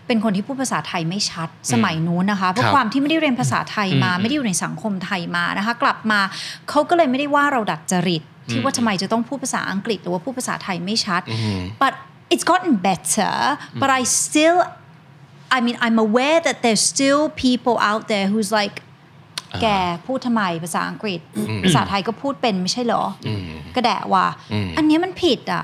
[0.08, 6.20] เป็นคนที่พูดภาษาไทยไม่ชัดสมัยนู้นนะคะเพราะครับความที่ไม่ได้เรียนภาษาไทยมา ไม่ได้อยู่ในสังคมไทยมานะคะกลับมา
[6.70, 11.22] เขาก็เลยไม่ได้ว่าเราดัดจริตที่ว่าทำไมจะต้องพูดภาษาอังกฤษหรือว่าพูดภาษาไทยไม่ชัด
[11.82, 11.94] but
[12.34, 13.34] it's gotten better
[13.82, 14.60] but I still
[15.58, 18.76] I mean, I'm aware that there's still people out there who's like
[19.62, 19.68] แก
[20.08, 21.20] พูดทำไมภาษาอังกฤษ
[21.66, 23.30] ภาษาไทยก็พูดเป็นไม่ใช่เหรออ
[23.76, 24.26] ก็แดะว่า
[24.78, 25.64] อันเนี้ยมันผิดอะ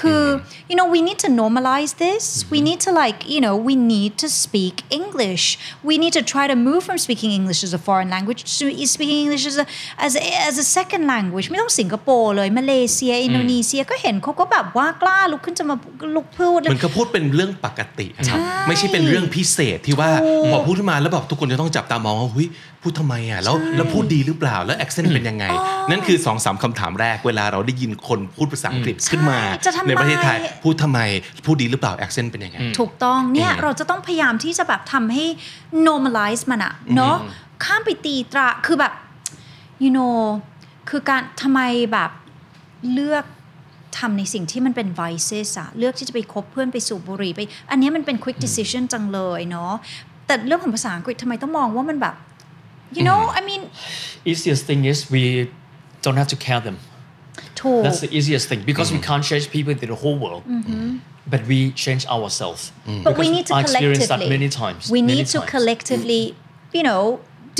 [0.00, 0.24] คือ
[0.70, 4.12] you know we need to normalize this we need to like you know we need
[4.22, 5.44] to speak English
[5.88, 8.64] we need to try to move from speaking English as a foreign language to
[8.96, 9.66] speaking English as a
[10.06, 15.76] as a, as a second language ไม่ต้องสิงคโปร์เลยมาเลเซีย อินโดนีเซียก็เห็นเขาก็แบบว่ากล้าลุกขึ้นจะมา
[16.16, 18.38] ลุกพูดมันก็พูดเป็นเรื่องปกติอะครับ
[18.68, 20.10] ไม่ใช่เป็นเรื่องพิเศษที่ว่า
[20.50, 22.48] พอพูดขึ้นมาแล้วแบบทุกคนจะต้องจับตามองว่าเฮ้ย
[22.82, 25.44] พูดทำไมอะแล้วแล้วพูดดีหรือเปล่าแล้ว accent เป็นยังไง
[25.90, 31.00] นั่นคือสองสามคำถามแรกเวลาเราได้ยินคนพูดภาษาอังกฤษขึ้นมาใช่จะทำไมในประเทศไทยพูดทำไม
[31.46, 35.24] พูดดีหรือเปล่า accent เป็นยังไง ถูกต้องเนี่ยอืมเราจะต้องพยายามที่จะแบบทำให้
[35.86, 37.16] normalize มันอะเนาะ
[37.64, 38.92] ข้ามไปตีตราคือแบบ
[39.84, 40.16] you know
[40.90, 41.60] คือการทำไม
[41.92, 42.10] แบบ
[42.92, 43.24] เลือก
[43.98, 49.72] ทำในสิ่งที่มันเป็น vices อะเลือกที่จะไปคบเพื่อนไปสูบบุหรี่ไป อันเนี้ยมันเป็น quick decision จังเลยเนาะ
[50.26, 52.14] แต่เรื่องของภาษาอังกฤษทำไมต้องมองว่ามันแบบ
[52.96, 53.38] you know mm-hmm.
[53.38, 53.62] I mean
[54.24, 55.50] easiest thing is we
[56.02, 56.78] don't have to care them.
[57.60, 59.08] ถูก That's the easiest thing because we mm-hmm.
[59.08, 60.88] can't change people in the whole world, mm-hmm.
[61.32, 62.60] but we change ourselves.
[63.06, 64.28] But we need to I experienced collectively.
[64.28, 64.82] that many times.
[64.96, 65.50] We many need to times.
[65.54, 66.22] collectively,
[66.76, 67.02] you know,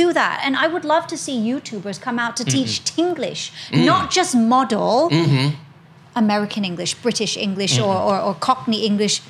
[0.02, 0.36] do that.
[0.44, 3.42] And I would love to see YouTubers come out to teach Tinglish,
[3.90, 4.90] not just model
[6.24, 9.22] American English, British English, or, or, or Cockney English.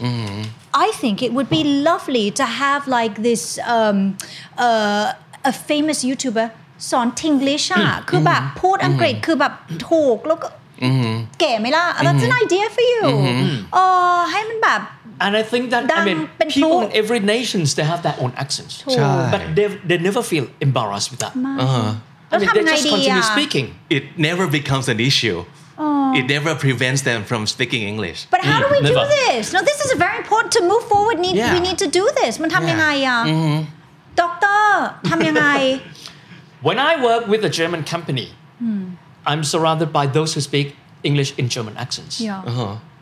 [0.86, 3.42] I think it would be lovely to have like this
[3.76, 4.16] um,
[4.56, 5.12] uh,
[5.51, 6.47] a famous YouTuber
[6.89, 9.53] สอนทิงลิชอะคือแบบพูดอังกฤษคือแบบ
[9.89, 10.47] ถูกแล้วก็
[11.39, 13.03] เก๋ไหมล่ะ That's an idea for you
[13.73, 13.77] เอ
[14.15, 14.81] อให้มันแบบ
[15.25, 18.17] And I think that I Dang, meanเป็น people พลุ in every nations they have their
[18.23, 21.33] own accents ถูก ใช่ but they they never feel embarrassed with that
[22.29, 23.67] แล้ว I mean ทำ they ไง just ดี continue อะ speaking
[23.97, 25.39] it never becomes an issue
[26.19, 29.05] it never prevents them from speaking English But how do we do never.
[29.19, 29.43] this?
[29.55, 31.17] No, this is very important to move forward.
[31.25, 31.53] Need Yeah.
[31.55, 32.33] we need to do this.
[32.43, 33.19] มันทำยังไงอะ
[34.19, 35.47] ด็อกเตอร์ทำยังไง
[36.67, 38.27] when I work with a German company
[39.31, 40.67] I'm surrounded by those who speak
[41.09, 42.41] English in German accents Yeah.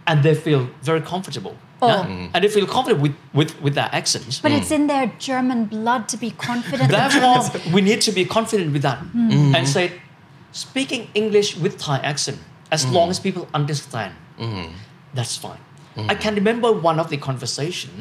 [0.10, 1.56] and they feel very comfortable
[1.86, 1.88] Oh.
[1.92, 2.32] yeah?
[2.34, 6.02] and they feel confident with with with their accents But it's in their German blood
[6.12, 6.88] to be confident.
[7.00, 7.38] Therefore,
[7.76, 9.00] we need to be confident with that
[9.58, 9.86] and say,
[10.66, 12.40] speaking English with Thai accent,
[12.76, 14.12] as long as people understand,
[15.18, 15.62] that's fine.
[16.14, 17.92] I can remember one of the conversation.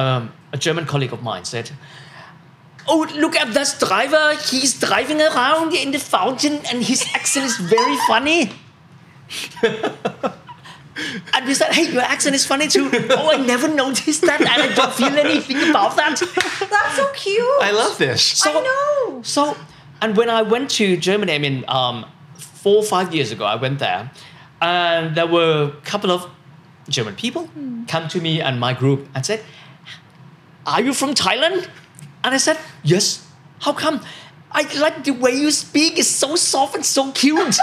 [0.00, 0.22] Um,
[0.56, 1.66] a German colleague of mine said,
[2.87, 4.35] "Oh, look at this driver!
[4.49, 8.51] He's driving around in the fountain, and his accent is very funny."
[11.33, 12.89] And we said, hey, your accent is funny too.
[13.11, 16.19] oh, I never noticed that, and I don't feel anything about that.
[16.71, 17.45] That's so cute.
[17.61, 19.21] I love this So, I know.
[19.21, 19.55] So,
[20.01, 22.05] and when I went to Germany, I mean, um,
[22.37, 24.09] four or five years ago, I went there,
[24.59, 26.27] and there were a couple of
[26.89, 27.49] German people
[27.87, 29.41] come to me and my group and said,
[30.65, 31.67] "Are you from Thailand?"
[32.27, 33.25] And I said, "Yes."
[33.61, 34.01] How come?
[34.51, 35.97] I like the way you speak.
[35.97, 37.39] It's so soft and so cute.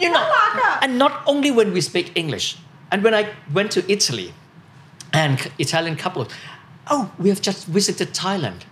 [0.00, 0.32] you know,
[0.80, 2.56] and not only when we speak English.
[2.90, 4.32] And when I went to Italy,
[5.12, 6.28] and Italian couple,
[6.88, 8.62] oh, we have just visited Thailand,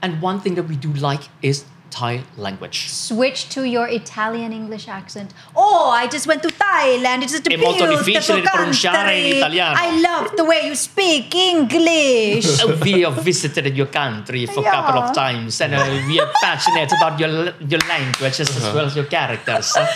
[0.00, 1.66] and one thing that we do like is
[1.99, 2.77] Thai language.
[2.89, 5.29] Switch to your Italian English accent.
[5.55, 7.21] Oh, I just went to Thailand.
[7.23, 9.37] It's just a È molto beautiful difficile pronunciare in country.
[9.37, 9.75] italiano.
[9.85, 12.47] I love the way you speak English.
[12.63, 15.21] Uh, we have visited your country for a couple of Yeah.
[15.23, 17.31] times, and uh, we are passionate about your
[17.71, 19.67] your languages as well as your characters.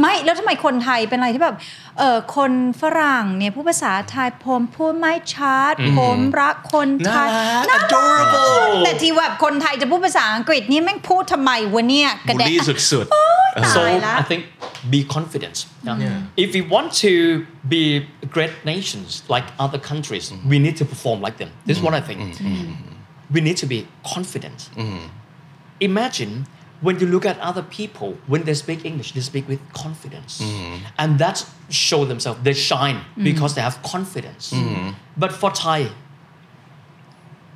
[0.00, 1.56] ไม่แล้วทำไมคนไทยเป็นอะไรที่แบบ
[1.99, 7.29] เออคนฝรั่งเนี่ยพูดภาษาไทยผมพูดไม่ชัดผมรักคนไทย
[7.69, 12.73] น่ารัก adorable แต่ที่แบบคนไทยจะพูดภาษาอังกฤษนี่แม่งพูดทำไมวะเนี่ยกระบูลแดะลี่สุ
[13.03, 13.05] ด
[13.75, 14.43] So ตายละ I think
[14.95, 15.57] be confident.
[15.85, 16.43] yeah.
[16.43, 17.11] If we want to
[17.73, 17.83] be
[18.35, 21.51] great nations like other countries, we need to perform like them.
[21.67, 22.19] This is what I think.
[23.35, 23.79] We need to be
[24.13, 24.59] confident.
[25.89, 26.33] Imagine
[26.83, 30.41] when you look at other people, when they speak English, they speak with confidence.
[30.41, 30.79] Mm.
[30.97, 33.23] And that show themselves, they shine mm.
[33.23, 34.51] because they have confidence.
[34.51, 34.93] Mm.
[35.15, 35.89] But for Thai,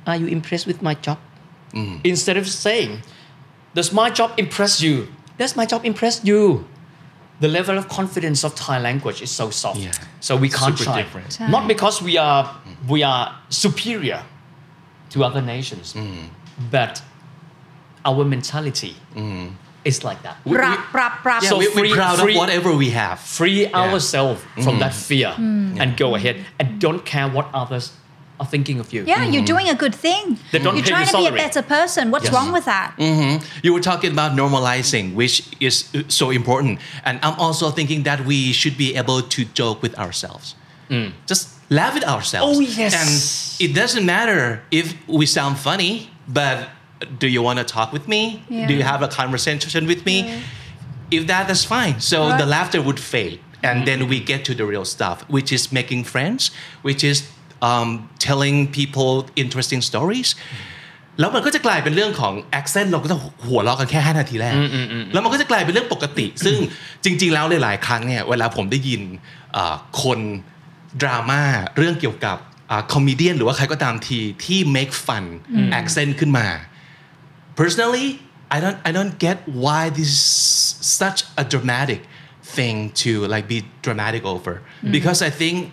[0.06, 1.18] are you impressed with my job?
[2.02, 3.02] Instead of saying,
[3.74, 5.08] does my job impress you?
[5.36, 6.66] Does my job impress you?
[7.40, 9.78] The level of confidence of Thai language is so soft.
[9.78, 9.92] Yeah.
[10.20, 11.04] So we can't Super shine.
[11.04, 11.38] different.
[11.38, 12.56] Not because we are
[12.88, 14.24] we are superior
[15.10, 15.94] to other nations,
[16.70, 17.02] but
[18.04, 19.52] our mentality mm.
[19.84, 20.36] is like that.
[20.44, 21.24] We, rap, we, rap.
[21.24, 23.20] Yeah, so we, free, proud free, of whatever we have.
[23.20, 23.76] Free yeah.
[23.76, 24.78] ourselves from mm.
[24.80, 25.78] that fear mm.
[25.78, 27.92] and go ahead and don't care what others
[28.40, 29.04] are thinking of you.
[29.04, 29.32] Yeah, mm-hmm.
[29.32, 30.38] you're doing a good thing.
[30.52, 32.10] They don't you're trying to be a better person.
[32.10, 32.34] What's yes.
[32.34, 32.94] wrong with that?
[32.96, 33.44] Mm-hmm.
[33.62, 36.80] You were talking about normalizing, which is uh, so important.
[37.04, 40.54] And I'm also thinking that we should be able to joke with ourselves.
[40.88, 41.12] Mm.
[41.26, 42.58] Just laugh at ourselves.
[42.58, 42.94] Oh, yes.
[42.94, 46.68] And it doesn't matter if we sound funny, but
[47.21, 48.21] do you want to talk with me
[48.69, 48.91] do you Yeah.
[48.93, 50.17] have a conversation with me
[51.17, 52.53] if that is fine so the Right.
[52.55, 56.41] laughter would fade and then we get to the real stuff which is making friends
[56.87, 57.17] which is
[57.69, 57.89] um,
[58.27, 59.11] telling people
[59.43, 60.29] interesting stories
[61.19, 64.55] แล้วมันก็จะกลายเป็นเรื่องของ accent เราก็จะหัวเราะกันแค่ 5 นาทีแรก
[65.13, 66.57] แล้วมันก็จะกลายเป็นเรื่องปกติ ซึ่ง
[67.03, 69.01] จริง ๆ แล้วหลายๆครั้งเนี่ยเวลาผมได้ยิน
[69.55, 70.19] อ่าคน
[71.01, 71.41] ดราม่า
[71.77, 72.37] เรื่องเกี่ยวกับ
[72.93, 75.25] คอมเมดี้หรือว่าใครก็ตามทีที่ make fun
[75.79, 76.47] accent ขึ้นมา
[77.58, 80.20] personally I don't I don't get why this is
[81.02, 82.00] such a dramatic
[82.56, 84.62] thing to like be dramatic over.
[84.82, 84.92] Mm.
[84.92, 85.72] Because I think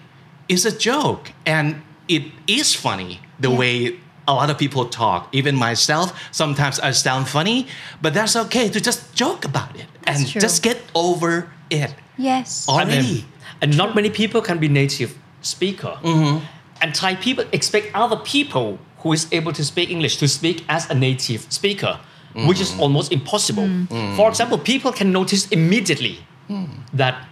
[0.49, 5.29] it's a joke and it is funny the way a lot of people talk.
[5.31, 7.67] Even myself sometimes I sound funny
[8.01, 10.41] but that's okay to just joke about it That's and true.
[10.41, 11.31] just get over
[11.69, 11.93] it.
[12.17, 12.67] Yes.
[12.67, 13.25] And, already
[13.61, 15.11] and not many people can be native
[15.41, 15.93] speaker.
[16.01, 16.43] Mm-hmm.
[16.81, 20.89] And Thai people expect other people who is able to speak English to speak as
[20.89, 21.99] a native speaker,
[22.47, 22.79] which is mm.
[22.79, 23.67] almost impossible.
[23.67, 24.15] Mm.
[24.17, 26.17] For example, people can notice immediately
[26.49, 26.67] mm.
[26.91, 27.27] that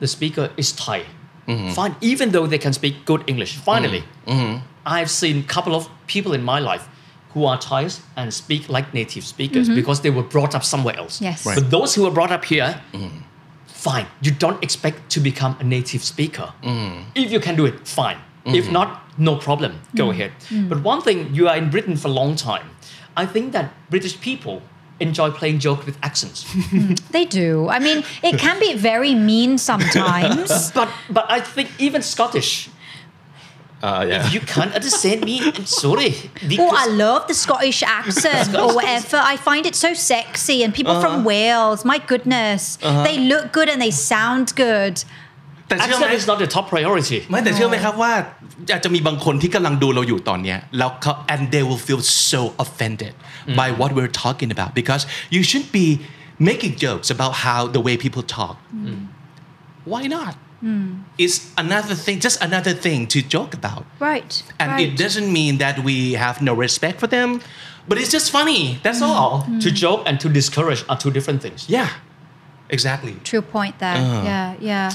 [0.00, 1.04] the speaker is Thai.
[1.46, 1.72] Mm-hmm.
[1.72, 3.56] Fine, even though they can speak good English.
[3.56, 4.64] Finally, mm-hmm.
[4.86, 6.88] I've seen a couple of people in my life
[7.34, 9.74] who are Thais and speak like native speakers mm-hmm.
[9.74, 11.20] because they were brought up somewhere else.
[11.20, 11.44] Yes.
[11.44, 11.56] Right.
[11.58, 12.80] But those who were brought up here,
[13.66, 14.06] fine.
[14.22, 16.54] You don't expect to become a native speaker.
[17.14, 18.16] If you can do it, fine.
[18.44, 18.72] If mm-hmm.
[18.72, 19.80] not, no problem.
[19.94, 20.10] Go mm.
[20.12, 20.32] ahead.
[20.48, 20.68] Mm.
[20.68, 22.70] But one thing, you are in Britain for a long time.
[23.16, 24.62] I think that British people
[24.98, 26.46] enjoy playing jokes with accents.
[27.10, 27.68] They do.
[27.68, 30.70] I mean, it can be very mean sometimes.
[30.78, 32.70] but but I think even Scottish,
[33.82, 34.30] Uh, yeah.
[34.30, 35.40] you can't understand me.
[35.40, 36.14] I'm sorry.
[36.58, 39.16] Oh, I love the Scottish accent or whatever.
[39.16, 40.62] I find it so sexy.
[40.62, 41.24] And people from uh-huh.
[41.24, 43.04] Wales, my goodness, uh-huh.
[43.04, 45.02] they look good and they sound good.
[45.69, 47.19] แต่เชื่อไหม accent is not the top priority.
[47.31, 48.11] ไม่แต่เชื่อไหมครับว่า
[48.73, 52.01] อาจจะมีบางคนที่กำลังดูเราอยู่ตอนเนี้ยแล้วเขา and they will feel
[52.31, 53.13] so offended
[53.59, 55.01] by what we're talking about because
[55.35, 55.87] you shouldn't be
[56.49, 58.55] making jokes about how the way people talk
[59.93, 60.33] why not
[61.23, 64.31] it's another thing just another thing to joke about Right.
[64.61, 64.83] and right.
[64.85, 65.95] it doesn't mean that we
[66.25, 67.29] have no respect for them
[67.89, 69.31] but it's just funny that's all
[69.65, 71.59] To joke and to discourage are two different things.
[71.77, 71.89] yeah
[72.76, 74.00] Exactly True point there.
[74.30, 74.88] Yeah, yeah.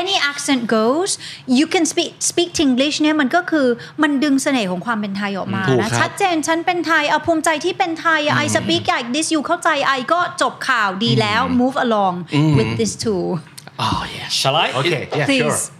[0.00, 1.10] Any accent goes.
[1.58, 3.66] You can speak speak English เนี่ยมันก็คือ
[4.02, 12.14] มันดึงเสน่ห์ของความเป็นไทยออกมาถูกนะครับชัดเจนฉันเป็นไทยเอาภูมิใจที่เป็นไทย I speak like this อยู่เข้าใจ I ก็จบข่าวดีแล้ว move along
[12.58, 13.24] with this too
[13.84, 14.66] oh yeah Shall I?
[14.78, 15.78] okay yeah please sure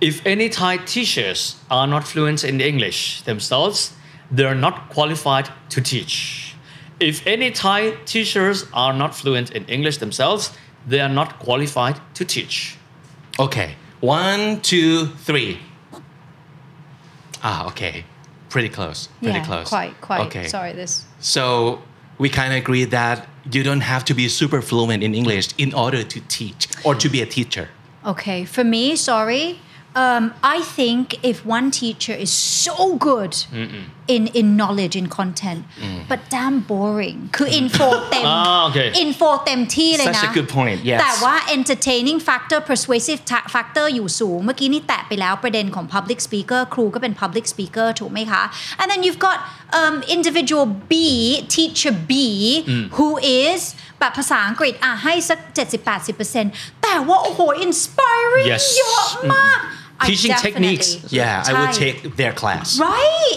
[0.00, 3.94] If any Thai teachers are not fluent in English themselves,
[4.30, 6.54] they are not qualified to teach.
[6.98, 10.50] If any Thai teachers are not fluent in English themselves,
[10.86, 12.76] they are not qualified to teach.
[13.38, 13.74] Okay.
[14.00, 15.58] One, two, three.
[17.42, 18.04] Ah, okay.
[18.48, 19.08] Pretty close.
[19.22, 19.68] Pretty yeah, close.
[19.68, 20.48] quite quite Okay.
[20.48, 21.82] sorry this So
[22.18, 25.74] we kind of agree that you don't have to be super fluent in English in
[25.74, 27.68] order to teach or to be a teacher.
[28.04, 29.58] Okay, for me, sorry.
[29.94, 33.36] Um, I think if one teacher is so good
[34.15, 35.59] in in knowledge in content
[36.09, 38.87] but damn boring คือ info เต็ม Ah, okay.
[39.03, 40.99] info เต็มที่เลยนะ Such a good point, yes.
[41.01, 48.43] แต่ว่า entertaining factor persuasive ta- factor อยู่สูง เมื่อกี้นี่แตะไปแล้วประเด็นของ public speaker ครูก็เป็น public speaker ถูกไหมคะ
[48.79, 49.37] and then you've got
[49.79, 50.93] um, individual B
[51.55, 52.11] teacher B
[52.97, 53.07] who
[53.43, 53.61] is
[53.99, 55.39] แบบภาษาอังกฤษอ่ะให้สัก
[55.95, 58.63] 70-80%แต่ว่า โอ้โห inspiring Yes.
[58.75, 59.59] เยอะมาก
[60.03, 60.89] I Teaching techniques.
[60.95, 62.67] definitely- Yeah, I would ใช่ take their class.
[62.89, 63.35] Right.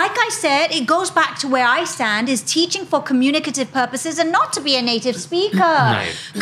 [0.00, 4.14] Like I said, it goes back to where I stand is teaching for communicative purposes
[4.22, 5.76] and not to be a native speaker.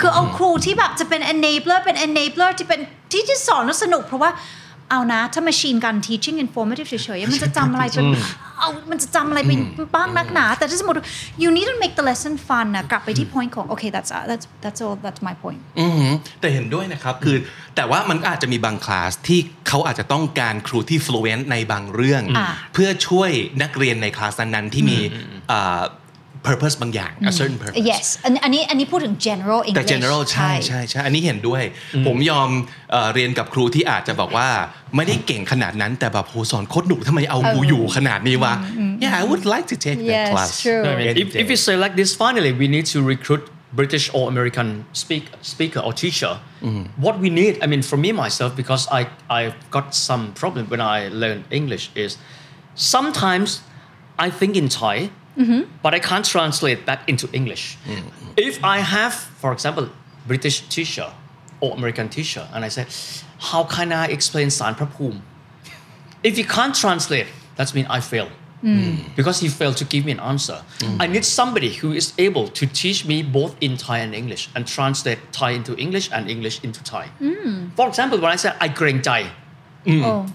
[0.00, 2.80] คือเอาครูที่แบบจะเป็น enabler เป็น enabler ที่เป็น
[3.12, 4.30] ที่จะสอนแล้วสนุก เพราะว่า
[4.90, 8.06] เอานะ ถ้า machine gun teaching informative เฉยๆ มันจะจำอะไรเป็น
[8.67, 9.59] เอามันจะจำอะไรเป็น
[9.95, 10.97] บ้างนักหนา แต่ถ้าสมมติ
[11.41, 14.95] you need to make the lesson fun นะกลับไปที่ point ของ okay that's that's that's all
[15.05, 17.37] that's my point อือหือแต่เห็นด้วยนะครับคือ
[17.75, 24.99] แต่ว่ามันก็อาจจะมีบางคลาสที่เขาอาจจะต้องการครูที่ fluent ในบางเรื่องอ่าเพื่อช่วยนักเรียนในคลาสนั้นๆที่มี
[25.51, 25.81] อ่า
[26.47, 31.63] purpose บางอย่าง a certain purpose yes อันอันนี้อันนี้พูดถึง general แต่ English general ใช่ใช่ใช่อันนี้เห็นด้วย
[32.07, 32.49] ผมยอม
[32.91, 34.49] เอ่อเรียนกับครูที่อาจจะบอกว่า
[34.95, 38.53] ไม่ได้เก่งขนาดนั้นแต่แบบโหสอนโคตรหนุกทำไมเอากูอยู่ขนาดนี้วะ
[39.03, 40.83] yeah I would like to take that Yes, class true.
[40.89, 41.39] I mean, any if, day.
[41.43, 43.43] if you say like this, finally, we need to recruit
[43.79, 44.67] British or American
[45.03, 45.23] speak,
[45.53, 46.33] speaker or teacher.
[47.05, 49.01] What we need, I mean, for me myself, because I
[49.37, 52.11] I've got some problem when I learn English is
[52.95, 53.49] sometimes
[54.25, 54.97] I think in Thai,
[55.37, 55.69] Mm-hmm.
[55.83, 57.77] but I can't translate that into English.
[57.85, 58.29] Mm-hmm.
[58.37, 59.89] If I have, for example,
[60.25, 61.11] British teacher
[61.61, 62.87] or American teacher, and I say,
[63.39, 65.21] how can I explain San Prapum?
[66.23, 68.29] If you can't translate, that means I fail.
[68.63, 68.97] Mm.
[68.97, 69.15] Mm.
[69.15, 70.61] Because he failed to give me an answer.
[70.79, 70.97] Mm.
[70.99, 74.65] I need somebody who is able to teach me both in Thai and English and
[74.67, 77.09] translate Thai into English and English into Thai.
[77.75, 79.29] For example, when I said I greng jai,
[79.87, 80.25] oh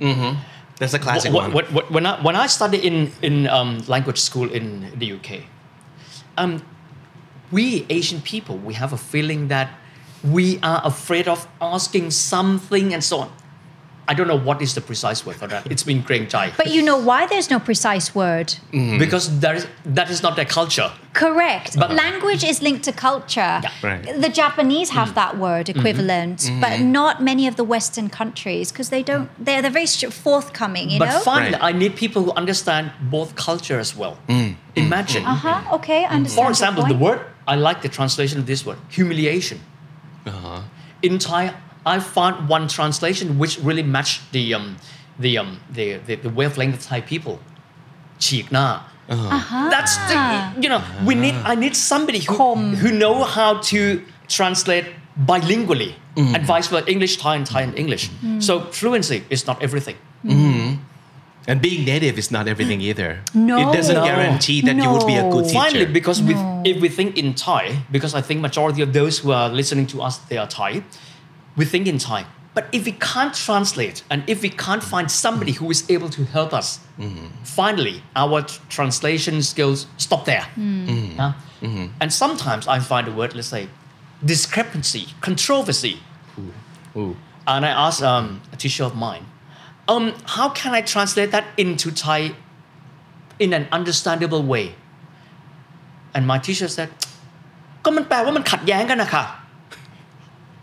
[0.00, 0.36] mm-hmm.
[0.78, 3.78] That's a classic Wh- one wh- wh- when I when I studied in in um,
[3.88, 5.42] language school in the UK,
[6.36, 6.62] um,
[7.50, 9.68] we Asian people we have a feeling that
[10.24, 13.30] we are afraid of asking something and so on.
[14.10, 15.70] I don't know what is the precise word for that.
[15.72, 18.98] It's been greng jai but you know why there's no precise word mm-hmm.
[18.98, 19.66] because that is
[19.98, 20.90] that is not their culture.
[21.12, 21.76] Correct.
[21.78, 23.52] But- language is linked to culture.
[23.66, 23.70] Yeah.
[23.82, 24.20] Right.
[24.26, 25.14] The Japanese have mm.
[25.20, 25.78] that word mm-hmm.
[25.78, 26.60] equivalent, mm-hmm.
[26.60, 29.28] but not many of the Western countries because they don't.
[29.44, 29.86] They're they're very
[30.26, 30.90] forthcoming.
[30.90, 31.20] You But know.
[31.20, 31.74] finally, Right.
[31.74, 34.14] I need people who understand both culture as well.
[34.28, 34.38] Mm.
[34.38, 34.56] Mm.
[34.86, 35.76] Imagine, Uh huh.
[35.76, 36.00] Okay.
[36.04, 36.44] I understand.
[36.44, 37.06] for example, the point.
[37.06, 39.58] word I like the translation of this word humiliation.
[40.26, 40.62] Uh
[41.08, 41.54] In Thai,
[41.86, 44.76] I found one translation which really matched the um,
[45.18, 47.40] the, um, the, the the wavelength of Thai people.
[48.18, 48.82] Chikna.
[49.08, 49.36] Uh-huh.
[49.36, 49.70] Uh-huh.
[49.70, 51.52] That's the, you know we need ah.
[51.52, 54.86] I need somebody who who know how to translate
[55.24, 56.68] bilingually mm.
[56.68, 58.10] for English Thai and Thai and English.
[58.10, 58.36] Mm.
[58.36, 58.42] mm.
[58.42, 59.96] So fluency is not everything.
[60.24, 60.78] Mm.
[61.46, 62.90] And being native is not everything mm.
[62.90, 63.20] either.
[63.32, 64.04] No, it doesn't no.
[64.04, 64.84] guarantee that no.
[64.84, 65.58] you would be a good teacher.
[65.58, 66.62] Finally, because no.
[66.64, 70.02] if we think in Thai, because I think majority of those who are listening to
[70.02, 70.82] us they are Thai,
[71.57, 72.25] we think in Thai.
[72.55, 76.23] But if we can't translate and if we can't find somebody who is able to
[76.25, 76.67] help us,
[77.43, 80.45] finally our t- translation skills stop there.
[81.17, 81.33] Huh?
[82.01, 83.63] And sometimes I find the word, let's say,
[84.23, 85.95] discrepancy, controversy.
[87.47, 89.25] And I asked um, a teacher of mine,
[89.87, 92.35] um, how can I translate that into Thai
[93.39, 94.75] in an understandable way?
[96.13, 96.89] And my teacher said,
[97.83, 99.23] ก็มันแปลว่ามันขัดแย้งกันนะคะ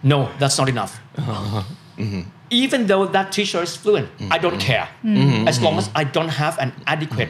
[0.05, 0.99] no, that's not enough.
[1.17, 2.21] Mm-hmm.
[2.51, 4.59] Even though that teacher is fluent, I don't mm-hmm.
[4.59, 4.87] care.
[5.03, 5.47] Mm-hmm.
[5.47, 7.29] As long as I don't have an adequate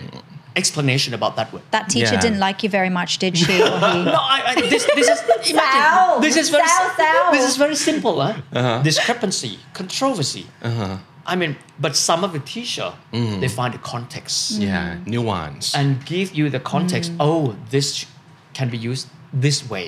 [0.55, 1.63] explanation about that word.
[1.71, 2.21] That teacher Yeah.
[2.21, 3.59] didn't like you very much, did she?
[3.59, 5.19] No, I, I, this, this is
[5.51, 7.31] imagine, Sal, this is very Sal, Sal.
[7.31, 8.21] this is very simple.
[8.21, 8.33] Huh?
[8.53, 8.81] Uh-huh.
[8.81, 10.47] Discrepancy, controversy.
[10.61, 10.97] Uh-huh.
[11.25, 16.35] I mean, but some of the teacher they find the context yeah nuance and give
[16.35, 17.11] you the context.
[17.11, 17.17] Mm.
[17.19, 18.05] Oh, this
[18.53, 19.07] can be used
[19.44, 19.86] this way.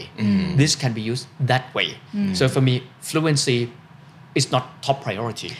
[0.60, 1.88] This can be used that way.
[2.38, 3.58] So for me, fluency
[4.34, 5.50] is not top priority.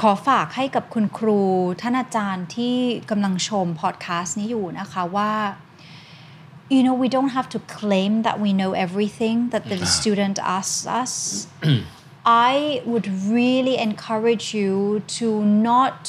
[0.00, 1.40] ขอฝากให้กับคุณครู
[1.80, 2.76] ท่านอาจารย์ที่
[3.10, 5.32] กำลังชมพอดแคสต์นี้อยู่นะคะว่า
[6.74, 10.80] you know we don't have to claim that we know everything that the student asks
[11.00, 11.12] us
[12.50, 12.54] I
[12.90, 13.06] would
[13.36, 14.72] really encourage you
[15.18, 15.26] to
[15.68, 16.00] not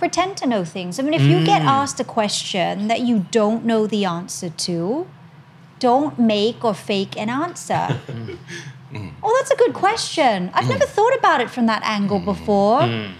[0.00, 3.62] pretend to know things I mean if you get asked a question that you don't
[3.70, 4.78] know the answer to
[5.79, 7.99] don't make or fake an answer
[8.93, 10.49] Oh, that's a good question.
[10.53, 12.25] I've never thought about it from that angle mm.
[12.25, 12.81] before.
[12.81, 13.13] Mm.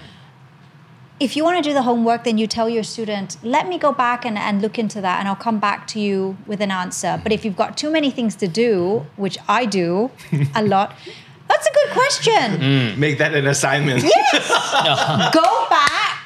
[1.19, 3.91] If you want to do the homework, then you tell your student, let me go
[3.91, 7.19] back and, and look into that, and I'll come back to you with an answer.
[7.21, 10.11] But if you've got too many things to do, which I do
[10.55, 10.95] a lot,
[11.49, 12.61] that's a good question.
[12.61, 12.97] Mm.
[12.97, 14.47] make that an assignment Yes!
[15.33, 16.18] Go back,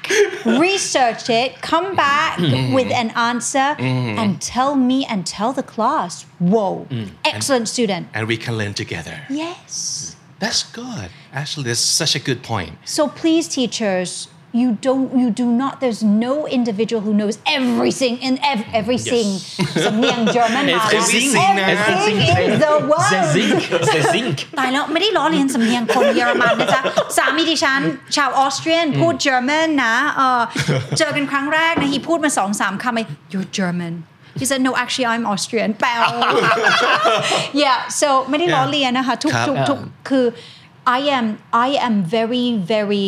[0.46, 2.74] research it, come back mm-hmm.
[2.74, 4.20] with an answer, mm-hmm.
[4.20, 7.10] and tell me and tell the class, whoa, mm.
[7.26, 8.08] excellent student.
[8.14, 9.22] and we can learn together.
[9.30, 10.16] Yes.
[10.40, 11.10] that's good.
[11.32, 12.78] Actually that's such a good point.
[12.86, 14.28] So please, teachers,
[14.61, 15.73] you don't, you do not.
[15.83, 19.29] There's no individual who knows everything in ev- everything.
[19.87, 23.13] สำเนียง German มาแล้ว Everything นะ Everything in the world.
[23.15, 23.61] Zezink,
[23.91, 24.37] zezink.
[24.59, 26.83] ตายแล้วไม่ได้ล้อเลียนสำเนียงคนเยอรมันนะจ๊ะ
[27.17, 27.81] สามีดิฉัน
[28.17, 30.41] ชาวออสเตรียน พูดเยอรมันนะเออ
[30.99, 33.01] เจอกันครั้งแรกนะ he พูดมาสองสามคำไป
[33.33, 33.95] you're German
[34.41, 35.91] he said no actually I'm Austrian แ ปล
[37.63, 40.27] yeah so ไม่ได้ล้อเลียนนะคะทุก ครับ ทุกทุกคือ
[40.97, 41.27] I am
[41.67, 43.07] I am very very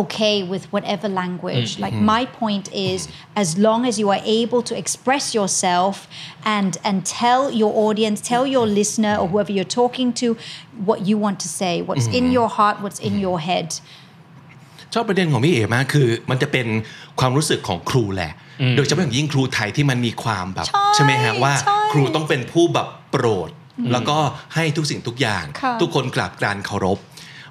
[0.00, 1.70] okay with whatever language.
[1.84, 2.98] Like my point is,
[3.42, 5.94] as long as you are able to express yourself
[6.56, 10.26] and and tell your audience, tell your listener or whoever you're talking to
[10.88, 13.68] what you want to say, what's in your heart, what's in your head.
[14.94, 16.66] ชอบประเด็นของพี่เอ๋มากคือ มันจะเป็น
[17.20, 18.32] ความรู้สึกของครูแหละ
[18.76, 23.50] โดยเฉพาะอย่างยิ่งครูไทยที่มันมีความแบบใช่ไหมฮะว่าใช่ครูต้องเป็นผู้แบบโปรด
[23.92, 24.18] แล้วก็
[24.54, 26.98] ให้ทุกสิ่งทุกอย่างค่ะทุกคนกราบกรานเคารพ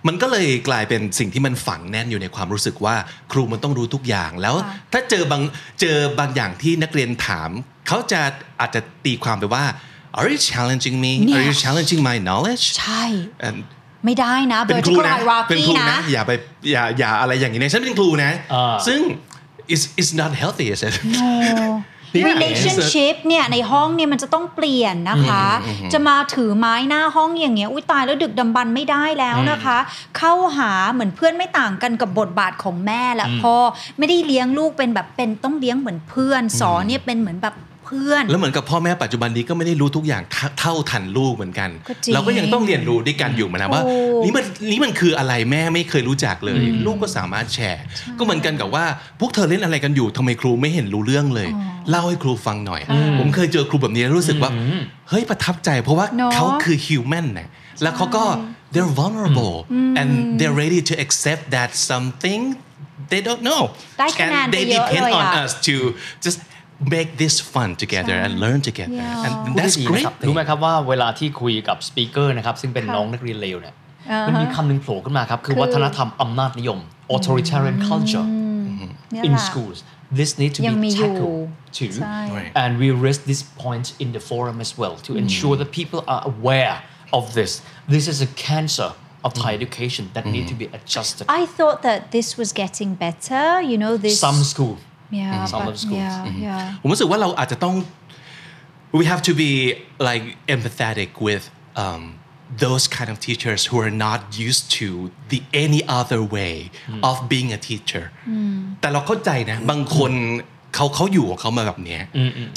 [0.07, 2.95] มันก็เลยกลายเป็นสิ่งที่มันฝังแน่นอยู่ในความรู้สึกว่า
[3.31, 4.55] ครูมันต้องรู้ทุกอย่างแล้ว
[4.93, 5.41] ถ้าเจอบาง
[5.81, 7.49] เจอบางอย่างที่นักเรียนถาม
[7.87, 8.21] เขาจะ
[8.59, 9.65] อาจจะตีความไปว่า
[10.19, 11.63] are you challenging me are you Yes.
[11.63, 13.03] challenging my knowledge ใช่
[13.47, 13.57] And
[14.05, 16.31] ไม่ได้นะเป็นครู vertical นะเป็นค hierarchy รูนะนะอย่าไป
[16.71, 18.99] อย่าอย่าอะไรอย่างนี้นะฉันเป็นครูนะอ่าซึ่ง
[19.75, 20.93] is is not healthy is it
[22.29, 25.45] relationship เนี่ยในห้องเนี่ยมันจะต้องเปลี่ยนนะคะ
[25.93, 29.77] จะมาถือไม้หน้าห้องอย่างเงี้ยอุ้ยตายแล้วดึกดำบรรพ์ไม่ได้แล้วนะคะ
[30.17, 33.55] เข้าหาเหมือนเพื่อนไม่ต่างกันกับบทบาทของแม่และพ่อ
[33.97, 37.55] ไม่ได้เลี้ยงลูกเป็นแบบเป็นต้องเลี้ยงเหมือนเพื่อนสอนเนี่ยเป็นเหมือนแบบ
[37.89, 47.83] เพื่อน แล้วเหมือนกับพ่อแม่ปัจจุบันนี้ก็ไม่ได้รู้ทุกอย่างเท่าเท่าทันลูกเหมือนกันก็จริงเราก็ยังต้องเรียนรู้ด้วยกันอยู่เหมือนกันว่าถูกนี่มันนี่มันคืออะไรแม่ไม่เคยรู้จักเลย ลูกก็สามารถแชร์
[48.17, 48.85] ก็เหมือนกันกับว่า
[49.19, 51.49] พวกเธอเล่นอะไรกันอยู่ทำไมครูไม่เห็นรู้เรื่องเลย
[51.89, 52.81] เล่าให้ครูฟังหน่อย
[53.19, 54.51] ผมเคยเจอครูแบบนี้แล้วรู้สึกว่า
[55.09, 57.47] เฮ้ยประทับใจ เพราะว่าเนอะเขาคือ human นะ
[57.81, 58.23] แล้วเขาก็
[58.73, 59.57] they're vulnerable
[59.99, 60.09] and
[60.39, 62.41] they're ready to accept that something
[63.11, 63.61] they don't know
[63.99, 65.75] ได้คะแนน and ไป they เยอะ depend เลย on อะ us to
[66.25, 66.39] just
[66.96, 69.26] make this fun together and learn together Yeah.
[69.26, 73.74] and พูด that's ดีๆ great นะครับรู้ไหมครับว่าเวลาที่คุยกับสปีกเกอร์นะครับ ซึ่งเป็น ค่ะ น้องนักเรียนเลวเนี่ย
[74.10, 76.78] อ่าฮะ มันมีคำหนึ่งโผล่ขึ้นมาครับ คือ คือ วัฒนธรรมอำนาจนิยม
[77.16, 78.26] authoritarian culture
[79.12, 79.78] เนี่ย in แหละ schools
[80.18, 81.44] this need to ยัง be มีอยู่ tackled
[81.78, 82.52] too ใช่ Right.
[82.62, 86.22] and we raise this point in the forum as well to ensure that people are
[86.32, 86.76] aware
[87.18, 87.52] of this
[87.94, 88.90] this is a cancer
[89.26, 93.46] of Thai education that need to be adjusted I thought that this was getting better
[93.70, 94.76] you know this some school
[95.10, 96.14] yeah some but of schools.
[96.24, 97.74] yeah yeah ผมรู้สึกว่าเราอาจจะต้อง
[98.98, 99.52] we have to be
[100.08, 100.24] like
[100.54, 101.44] empathetic with
[101.84, 102.02] um,
[102.64, 106.54] those kind of teachers who are not used to the any other way
[107.08, 108.04] of being a teacher
[108.80, 110.12] แต่เราเข้าใจนะ บางคน
[110.74, 112.02] เขาเขาอยู่ของเขามาแบบเนี้ย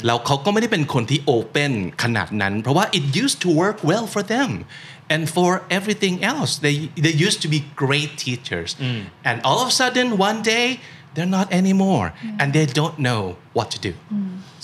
[0.06, 1.72] แล้วเขาก็ไม่ได้เป็นคนที่โอเปน
[2.02, 4.50] ขนาดนั้น เพราะว่า it used to work well for them
[5.12, 8.70] and for everything else they they used to be great teachers
[9.28, 10.66] and all of a sudden one day
[11.14, 12.06] they're not anymore
[12.40, 13.22] and they don't know
[13.56, 13.92] what to do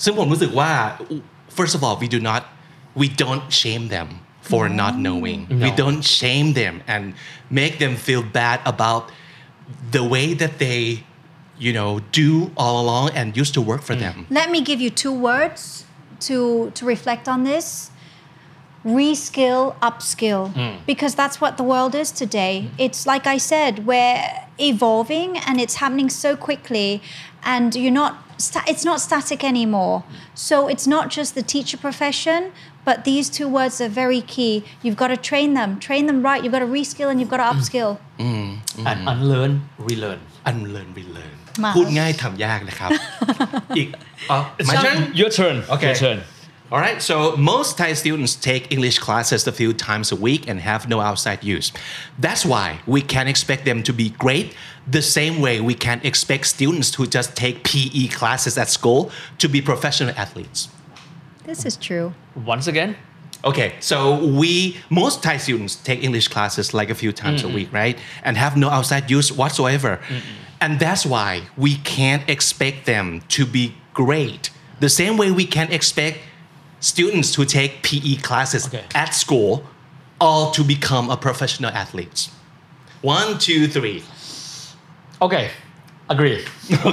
[0.03, 0.71] ซึ่งผมรู้สึกว่า
[1.57, 2.41] first of all we do not
[3.01, 4.07] we don't shame them
[4.49, 5.77] for not knowing we No.
[5.83, 7.03] don't shame them and
[7.61, 9.03] make them feel bad about
[9.97, 10.79] the way that they
[11.65, 12.29] you know do
[12.61, 15.61] all along and used to work for them Let me give you two words
[16.27, 16.37] to
[16.77, 17.65] to reflect on this.
[18.85, 20.41] Reskill, upskill,
[20.85, 22.69] because that's what the world is today.
[22.77, 24.21] It's like I said, we're
[24.59, 27.01] evolving and it's happening so quickly,
[27.43, 28.13] and you're not.
[28.37, 29.97] sta- It's not static anymore.
[30.35, 32.51] So it's not just the teacher profession,
[32.87, 34.53] but these two words are very key.
[34.83, 36.39] You've got to train them, train them right.
[36.43, 37.91] You've got to reskill and you've got to upskill.
[38.19, 39.53] and unlearn
[39.89, 40.19] relearn
[40.51, 41.33] unlearn relearn
[41.63, 42.91] มา พูดง่ายทำยากนะครับ
[43.77, 43.87] อีก
[44.31, 44.37] อ๋อ
[44.69, 45.87] my Now, turn your turn Okay.
[45.91, 46.17] your turn
[46.72, 50.60] all right, so most Thai students take English classes a few times a week and
[50.60, 51.72] have no outside use.
[52.16, 54.54] That's why we can't expect them to be great
[54.86, 59.48] the same way we can't expect students who just take PE classes at school to
[59.48, 60.68] be professional athletes.
[61.44, 62.14] This is true.
[62.36, 62.94] once again
[63.42, 67.72] Okay, so we most Thai students take English classes like a few times a week,
[67.72, 67.98] right?
[68.22, 69.98] And have no outside use whatsoever.
[70.60, 74.50] And that's why we can't expect them to be great.
[74.80, 76.18] The same way we can't expect
[76.80, 78.84] students who take PE classes Okay.
[78.94, 79.50] at school
[80.24, 82.20] all to become a professional athletes.
[83.16, 83.98] One, two, three.
[85.26, 85.46] okay
[86.14, 86.38] agree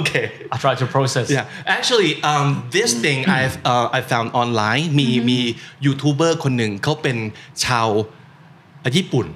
[0.00, 0.26] Okay.
[0.52, 5.38] I try to process Yeah, actually, um, this thing I've uh, I found online มีมี
[5.84, 7.16] ยูทูบเบอร์คนหนึ่งเขาเป็น
[7.64, 7.88] ชาว
[8.96, 9.26] ญี่ปุ่น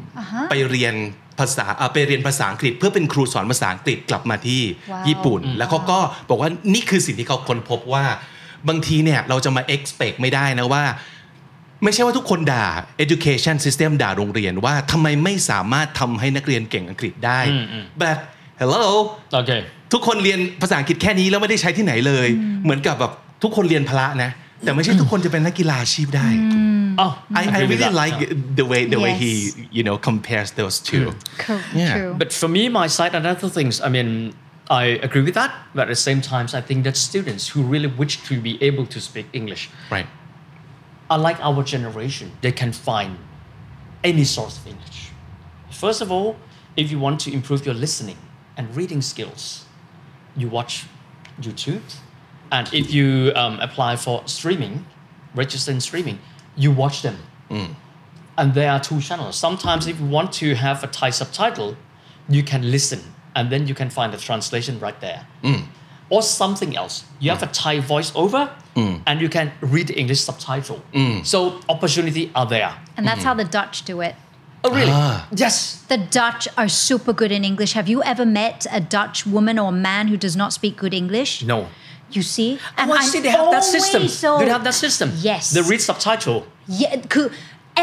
[0.50, 0.94] ไปเรียน
[1.38, 5.98] ภาษาอะไปเรียนภาษาอังกฤษ เพื่อเป็นครูสอนภาษาอังกฤษกลับมาที่ว้าวญี่ปุ่น แล้วเขาก็
[6.28, 8.04] บอกว่านี่คือสิ่งที่เขาค้นพบว่า
[8.68, 10.84] บางทีเนี่ยเราจะมา expect ไม่ได้นะว่า
[11.84, 12.66] ไม่ใช่ว่าทุกคนด่า
[13.04, 17.40] education system ด่าโรงเรียนว่าทำไมไม่สามารถทำให้นักเรียนเก่งอังกฤษได้
[18.02, 18.16] but
[18.60, 18.84] hello
[19.40, 19.60] okay
[19.92, 22.28] ทุกคนเรียนภาษาอังกฤษแค่นี้แล้วไม่ได้ใช้ที่ไหนเลย
[22.64, 24.30] เหมือนกับแบบทุกคนเรียนพละนะ
[24.64, 26.28] แต่ไม่ใช่ทุกคนจะเป็นนักกีฬาอาชีพได้
[27.04, 28.02] oh I, I agree with really that.
[28.02, 28.16] like
[28.60, 29.74] the way the way he Yes.
[29.76, 31.06] you know compares those two
[31.44, 31.92] Co- Yeah.
[31.94, 32.12] True.
[32.20, 34.10] But for me, my side and other things, I mean,
[34.70, 35.54] I agree with that.
[35.74, 38.86] But at the same time, I think that students who really wish to be able
[38.86, 40.06] to speak English, right
[41.12, 43.18] unlike our generation, they can find
[44.02, 45.10] any source of English.
[45.70, 46.36] First of all,
[46.76, 48.16] if you want to improve your listening
[48.56, 49.66] and reading skills,
[50.36, 50.86] you watch
[51.40, 51.82] YouTube.
[52.50, 54.86] And if you um, apply for streaming,
[55.34, 56.18] register in streaming,
[56.56, 57.18] you watch them.
[58.38, 59.36] And there are two channels.
[59.36, 61.76] Sometimes, if you want to have a Thai subtitle,
[62.28, 65.26] you can listen and then you can find the translation right there.
[65.42, 65.64] Mm.
[66.10, 67.04] Or something else.
[67.20, 67.48] You have mm.
[67.48, 69.00] a Thai voiceover mm.
[69.06, 70.82] and you can read the English subtitle.
[71.24, 72.74] So, opportunity are there.
[72.96, 74.14] And that's how the Dutch do it.
[74.64, 74.92] Oh, really?
[74.92, 75.26] Ah.
[75.34, 75.82] Yes.
[75.88, 77.72] The Dutch are super good in English.
[77.72, 81.42] Have you ever met a Dutch woman or man who does not speak good English?
[81.42, 81.68] No.
[82.10, 82.58] You see?
[82.60, 84.02] Oh, and oh, I see they have that system.
[84.02, 85.12] always So, They have that system.
[85.16, 85.50] Yes.
[85.50, 86.46] They read subtitle.
[86.68, 87.30] Yeah, coo-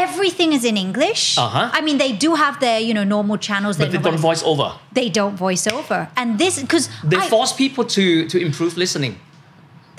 [0.05, 1.23] everything is in English.
[1.37, 1.77] Uh-huh.
[1.77, 3.75] I mean, they do have their you know normal channels.
[3.77, 4.67] But they know don't what- voice over.
[4.99, 9.15] They don't voice over, and this because They force people to, to improve listening.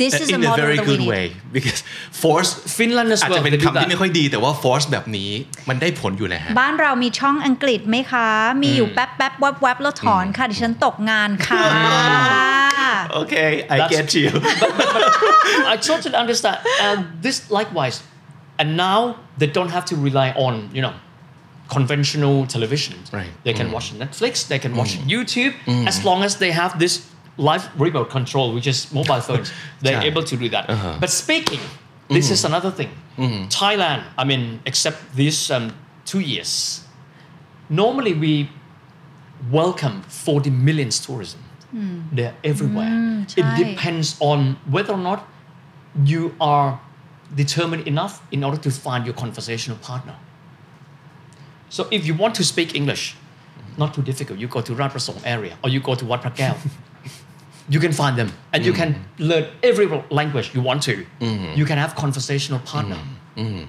[0.04, 1.12] this is a in a model very that we good need.
[1.14, 1.78] way because
[2.22, 3.36] force Finland as อาจ well.
[3.36, 3.90] จะเป็น they do คำที่ that.
[3.90, 5.30] ไม่ค่อยดีแต่ว่า force แบบนี้
[5.68, 8.28] มันได้ผลอยู่นะฮะ บ้านเรามีช่องอังกฤษไหมคะ
[8.62, 11.64] มีอยู่แป๊บแป๊บๆแวบแวบๆแล้วถอนค่ะ ดิฉันตกงานค่ะ
[13.22, 14.28] okay I That's- get you
[15.72, 16.58] I totally understand.
[16.86, 17.96] And this likewise.
[18.61, 20.93] and now they don't have to rely on, you know,
[21.67, 22.95] conventional television.
[23.11, 23.31] Right.
[23.43, 23.73] They can mm.
[23.73, 25.09] watch Netflix, they can watch mm.
[25.09, 25.87] YouTube, mm.
[25.87, 29.51] as long as they have this live remote control, which is mobile phones.
[29.81, 30.11] They're Sure.
[30.11, 30.69] able to do that.
[30.69, 30.97] Uh-huh.
[30.99, 31.59] But speaking,
[32.07, 32.91] this is another thing.
[33.49, 35.73] Thailand, I mean, except these um,
[36.05, 36.83] two years,
[37.69, 38.49] normally we
[39.51, 41.39] welcome 40 million tourism.
[41.71, 42.01] Hmm.
[42.11, 42.89] They're everywhere.
[42.89, 45.27] Hmm, it depends on whether or not
[46.03, 46.79] you are
[47.35, 50.15] determined enough in order to find your conversational partner.
[51.69, 53.15] So if you want to speak English,
[53.77, 54.39] not too difficult.
[54.39, 56.57] You go to Ratchaprasong area or you go to Wat Phra
[57.69, 58.75] you can find them and you mm.
[58.75, 61.05] can learn every language you want to.
[61.19, 61.55] Mm.
[61.55, 62.97] You can have conversational partner.
[63.37, 63.67] Mm.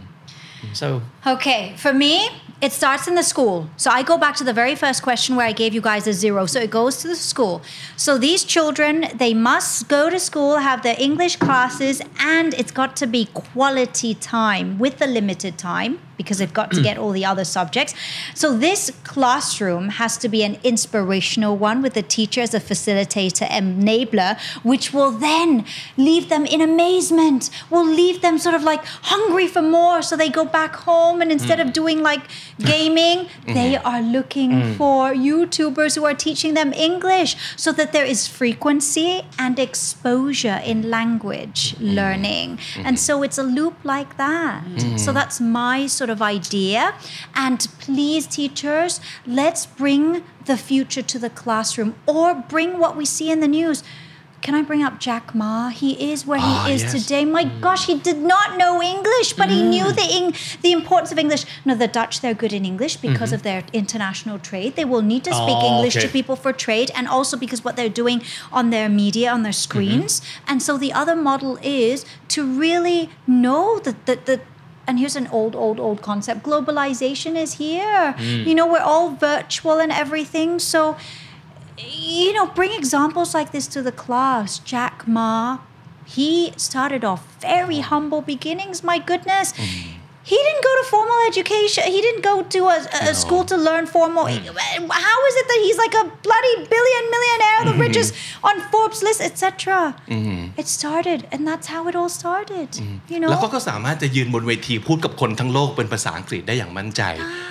[0.72, 2.28] So Okay, for me,
[2.60, 3.68] it starts in the school.
[3.76, 6.12] So I go back to the very first question where I gave you guys a
[6.12, 6.46] zero.
[6.46, 7.60] So it goes to the school.
[7.96, 12.94] So these children, they must go to school, have their English classes, and it's got
[12.96, 17.24] to be quality time with the limited time because they've got to get all the
[17.24, 17.94] other subjects.
[18.34, 23.46] So this classroom has to be an inspirational one with the teacher as a facilitator
[23.48, 25.64] enabler, which will then
[25.96, 30.02] leave them in amazement, will leave them sort of like hungry for more.
[30.02, 32.22] So they go back home and instead of doing like
[32.58, 33.86] gaming, they mm-hmm.
[33.86, 34.76] are looking mm.
[34.76, 40.90] for YouTubers who are teaching them English so that there is frequency and exposure in
[40.90, 41.94] language mm-hmm.
[41.98, 42.56] learning.
[42.56, 42.86] Mm-hmm.
[42.86, 44.62] And so it's a loop like that.
[44.96, 46.94] So that's my sort of idea.
[47.34, 53.30] And please, teachers, let's bring the future to the classroom or bring what we see
[53.30, 53.84] in the news.
[54.42, 55.68] Can I bring up Jack Ma?
[55.68, 56.92] He is where he Ah, is yes.
[56.92, 57.24] today.
[57.24, 57.60] My mm.
[57.60, 59.94] gosh, he did not know English, but he knew mm.
[59.94, 61.44] the Eng- the importance of English.
[61.64, 63.36] No, the Dutch they're good in English because mm-hmm.
[63.36, 64.74] of their international trade.
[64.74, 67.76] They will need to speak Oh, English to people for trade, and also because what
[67.76, 68.20] they're doing
[68.50, 69.70] on their media on their mm-hmm.
[69.70, 70.20] screens.
[70.48, 74.40] And so the other model is to really know that that that.
[74.86, 76.42] And here's an old, old, old concept.
[76.42, 78.14] Globalization is here.
[78.18, 78.46] Mm.
[78.46, 80.58] You know, we're all virtual and everything.
[80.58, 80.96] So,
[81.78, 84.58] you know, bring examples like this to the class.
[84.58, 85.58] Jack Ma,
[86.04, 88.82] he started off very humble beginnings.
[88.82, 89.52] My goodness.
[89.52, 89.81] Mm.
[90.32, 91.82] He didn't go to formal education.
[91.94, 94.24] He didn't go to a, a- a school to learn formal.
[95.08, 98.10] How is it that he's like a bloody billion millionaire, the richest
[98.48, 99.94] on Forbes list, etc.?
[100.60, 102.68] It started, and that's how it all started.
[103.10, 103.42] You แล้ว know.
[103.42, 107.02] ก็ก็สามารถจะยืนบนเวทีพูดกับคนทั้งโลกเป็นภาษาอังกฤษได้อย่างมั่นใจ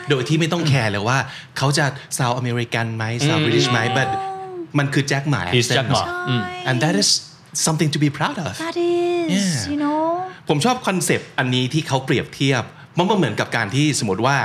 [0.10, 1.18] โดยที่ไม่ต้องแคร์เลยว่า
[1.58, 1.86] เขาจะ
[2.18, 4.08] ซาวอเมริกันไหมซาวบริติชไหม but
[4.80, 6.04] มันคือแจ็คหมา He's Jack Ma.
[6.70, 7.10] and that is
[7.66, 9.72] something to be proud of That is, Yeah.
[9.72, 10.04] you know.
[10.50, 12.64] ผมชอบคอนเซปต์อันนี้ที่เขาเปรียบเทียบ
[12.98, 14.36] มันก็เหมือนกับการที่สมมติว่า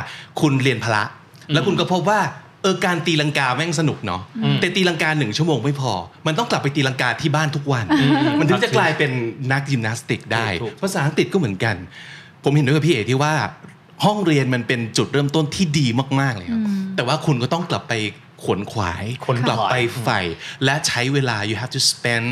[0.41, 1.03] คุณเรียนพละ
[1.53, 2.21] แล้วคุณก็พบว่า
[2.63, 4.23] เออการตีลังกาแม่งสนุกเนาะ
[4.61, 5.93] แต่ตีลังกาหนึ่งชั่วโมงไม่พอ
[6.27, 7.85] มันต้องกลับไปตีลังกาที่บ้านทุกวัน
[8.39, 9.11] มันถึงจะกลายเป็น
[9.53, 11.77] นักยิมนาสติกได้ถูกภาษาอังกฤษก็เหมือนกัน
[12.43, 13.35] ผมเห็นด้วยกับพี่เอที่ว่า
[14.05, 15.87] ห้องเรียนมันเป็นจุดเริ่มต้นที่ดี
[16.21, 16.61] มากๆเลยครับ
[16.97, 17.93] แต่ว่าคุณก็ต้องกลับไป
[18.43, 20.21] ขวนขวายขวนขวายกลับไปใฝ่
[20.65, 22.27] และใช้เวลา you have to spend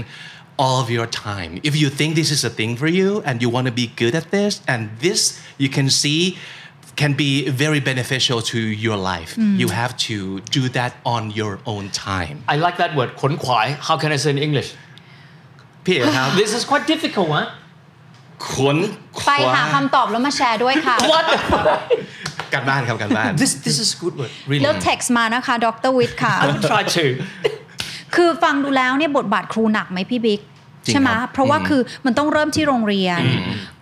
[0.64, 3.49] all of your time if you think this is a thing for you and you
[3.56, 5.19] want to be good at this and this
[5.64, 6.22] you can see
[7.01, 7.31] can be
[7.64, 9.31] very beneficial to your life
[9.61, 10.15] you have to
[10.57, 14.31] do that on your own time I like that word ขนขวาย how can I say
[14.35, 14.69] in English
[15.85, 17.45] พี่เอ๋ครับ this is quite difficult huh
[18.51, 18.77] ขน
[19.19, 21.26] ข ไป วา หาคำตอบแล้วมาแชร์ด้วยค่ะ what
[22.53, 27.03] การบ้านครับการบ้าน this this is good word really แล้ว text มานะคะดรวิทย์ค่ะ I will try to
[28.15, 30.41] คือฟังดูแล้วเนี่ยบทบาทครูหนักไหมพี่บิ๊ก
[30.86, 33.20] ใช่ไหมครับเพราะว่าคือมันต้องเริ่มที่โรงเรียน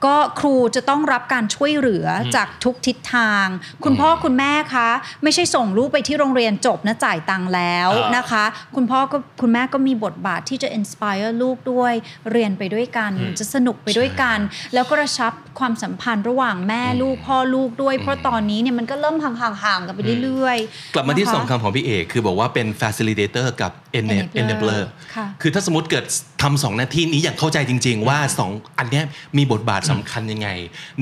[0.04, 3.46] ก็ครูจะต้องรับการช่วยเหลืออจากทุกทิศทาง
[3.84, 4.88] คุณพ่อคุณแม่คะ
[5.22, 8.44] ไม่ใช่ส่งลูกไปที่โรงเรียนจบนะจ่ายตังค์แล้วอ่านนะคะ
[8.76, 11.92] คุณพ่อก็คุณแม่ก็มีบทบาทที่จะ inspire ลูกด้วย
[12.30, 14.38] เรียนไปด้วยกัน จะสนุกไปด้วยกัน
[14.74, 24.82] แล้วก็กระชับความสัมพันธ์ระหว่างแม่ลูกพ่อลูกด้วย เพราะตอนนี้เนี่ยมันก็เริ่มห่างๆกันไปเรื่อยๆกลับมาที่นะคะสองคำของพี่เอกคือบอกว่าเป็น facilitator กับ ena- Enabler enabler
[25.14, 26.04] ค่ะคือถ้าสมมติเกิด
[26.42, 29.04] ทำสองหน้าที่นี้อย่างเข้าใจจริง ๆ ว่าสองอันเนี้ย
[29.36, 30.48] มีบทบาทสำคัญยังไง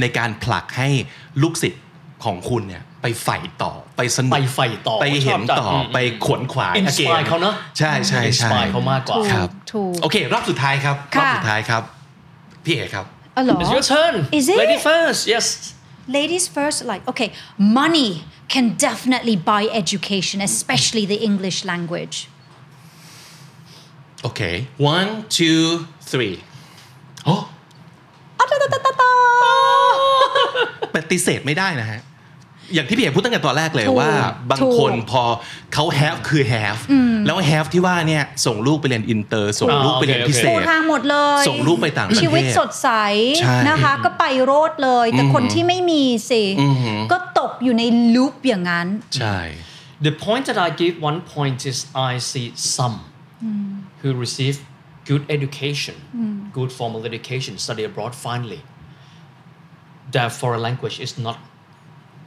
[0.00, 0.88] ในการผลักให้
[1.42, 1.82] ลูกศิษย์
[2.24, 11.82] ของคุณเนี่ยไปใฝ่ต่อไปสนุกไปใฝ่ต่อไปเห็นต่อชอบจังไปขวนขวาย inspire again เขาเนอะใช่ใช่ใช่ inspire เขามากกว่าครับถูกโอเค รอบสุดท้ายครับรอบค่ะสุดท้ายครับ
[12.64, 13.06] พี่เอกครับ
[13.36, 14.58] อ๋อเหรอ it's your turn Is it?
[14.62, 15.46] lady first yes
[16.18, 17.28] ladies first like okay
[17.80, 18.10] money
[18.54, 22.16] can definitely buy education especially the english language
[24.22, 24.40] โอเค
[24.94, 25.62] one two
[26.10, 26.36] three
[27.24, 27.36] โอ้
[30.94, 32.01] ปฏิเสธไม่ได้นะฮะ
[32.74, 34.12] อย่างที่พี่เอกพูดตั้งแต่ตอนแรกเลยถูกว่า
[34.51, 35.24] บางคนถูกพอ
[35.74, 36.80] เขา have คือ have
[37.26, 42.88] แล้ว have ที่ว่าเนี่ยส่งลูกไปเรียนอินเตอร์ ส่งลูกไปเรียนอ่าโอเคพิเศปูษทางหมดเลย ส่งลูกไปต่างประเทศชีวิตสดใส
[43.42, 46.42] ใช่นะคะ ก็ไปโรดเลย แต่คนที่ไม่มีสิ
[47.12, 47.82] ก็ตกอยู่ใน
[48.14, 48.86] ลูปอย่างนั้น
[49.16, 49.38] ใช่
[50.06, 51.78] The point that I give one point is
[52.10, 52.97] I see some
[54.02, 54.64] who receive
[55.05, 56.52] good education, mm.
[56.52, 58.62] good formal education, study abroad finally,
[60.10, 61.39] their foreign language is not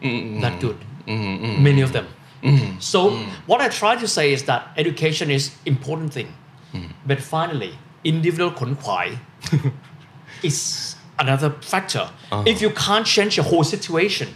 [0.02, 0.41] mm-hmm.
[0.41, 0.78] that good.
[1.08, 1.64] Mm-hmm.
[1.64, 2.08] Many of them.
[2.41, 2.80] Mm-hmm.
[2.80, 3.30] So mm-hmm.
[3.45, 6.34] what I try to say is that education is important thing,
[6.74, 6.91] mm-hmm.
[7.06, 9.18] but finally, individual konkwai
[10.44, 12.10] is another factor.
[12.32, 12.44] Uh-huh.
[12.45, 14.30] If you can't change your whole situation,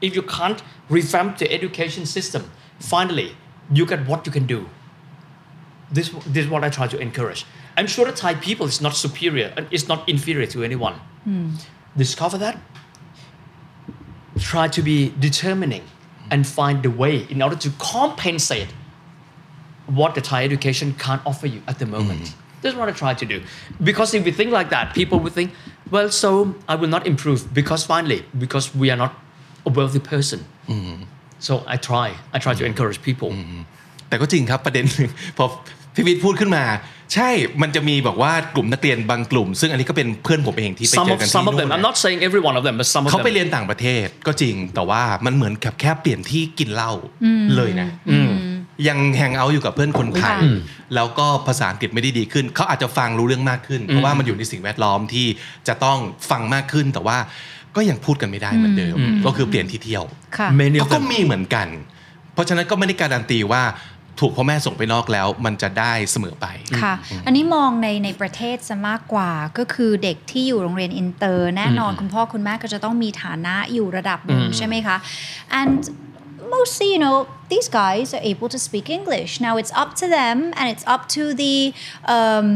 [0.00, 2.50] if you can't revamp the education system,
[2.80, 3.36] finally,
[3.72, 4.68] you get what you can do
[5.91, 7.45] This, this is what I try to encourage.
[7.77, 10.95] I'm sure the Thai people is not superior and is not inferior to anyone.
[11.95, 12.57] Discover that.
[14.39, 15.83] Try to be determining
[16.29, 18.69] and find the way in order to compensate
[19.85, 22.35] what the Thai education can't offer you at the moment.
[22.61, 23.43] That's what I try to do.
[23.81, 25.53] Because if we think like that, people would think,
[25.89, 29.13] well, so I will not improve because finally, because we are not
[29.65, 30.45] a wealthy person
[31.39, 33.29] so I try I try to encourage people
[34.07, 35.45] แต่ก็จริงครับประเด็นหนึ่ง พอ
[35.94, 36.64] พี่วิทย์พูดขึ้นมา
[37.14, 37.30] ใช่
[37.62, 42.42] มันจะมีบอกว่ากลุ่มนักเรียนบางกลุ่ม ซึ่งอันนี้ก็เป็นเพื่อนผมเองที่ไป some เจ of อกันที่ some of นู่ them น I'm not saying every
[42.48, 46.92] one of them but some of เขาไป them เรียนต่างประเทศก็จริง แต่ว่ามันเหมือนกับแค่เปลี่ยนที่กินเหล้า
[47.56, 47.88] เลยนะ
[48.88, 50.56] ยังแฮงเอาท์อยู่กับเพื่อนคนไทยอืม
[50.94, 55.26] แล้วก็ภาษาอังกฤษไม่ได้ดีขึ้น เขาอาจจะฟังรู้เรื่องมากขึ้น เพราะว่ามันอยู่ในสิ่งแวดล้อมที่
[55.68, 55.98] จะต้อง
[56.30, 57.18] ฟังมากขึ้น แต่ว่า
[57.76, 58.96] ก็ยังพูดกันไม่ได้เหมือนเดิม
[59.26, 60.04] ก็คือเปลี่ยนที่เที่ยว
[60.36, 61.68] ค่ะ many เขา of ก็ them มีเหมือนกัน
[62.34, 63.62] เพราะฉะนั้นก็ไม่ได้การันตีว่า
[64.20, 66.46] ถูกพ่อแม่ส่งไปนอกแล้วมันจะได้เสมอไป
[66.82, 66.94] ค่ะ
[67.26, 74.96] อันนี้มองในในประเทศซะมากกว่าก็คือเด็กที่อยู่โรงเรียนอินเตอร์ แน่นอนคุณพ่อคุณแม่ก็จะต้องมีฐานะอยู่ระดับหนึ่งใช่ไหมคะ
[75.60, 75.78] and
[76.54, 77.16] mostly you know
[77.52, 81.02] these guys are able to speak English now it's up to them and it's up
[81.16, 81.56] to the
[82.14, 82.46] um,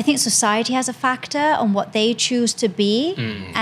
[0.00, 2.94] I think society has a factor on what they choose to be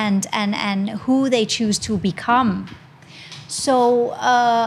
[0.04, 2.50] and and and who they choose to become
[3.64, 3.76] so
[4.32, 4.64] uh,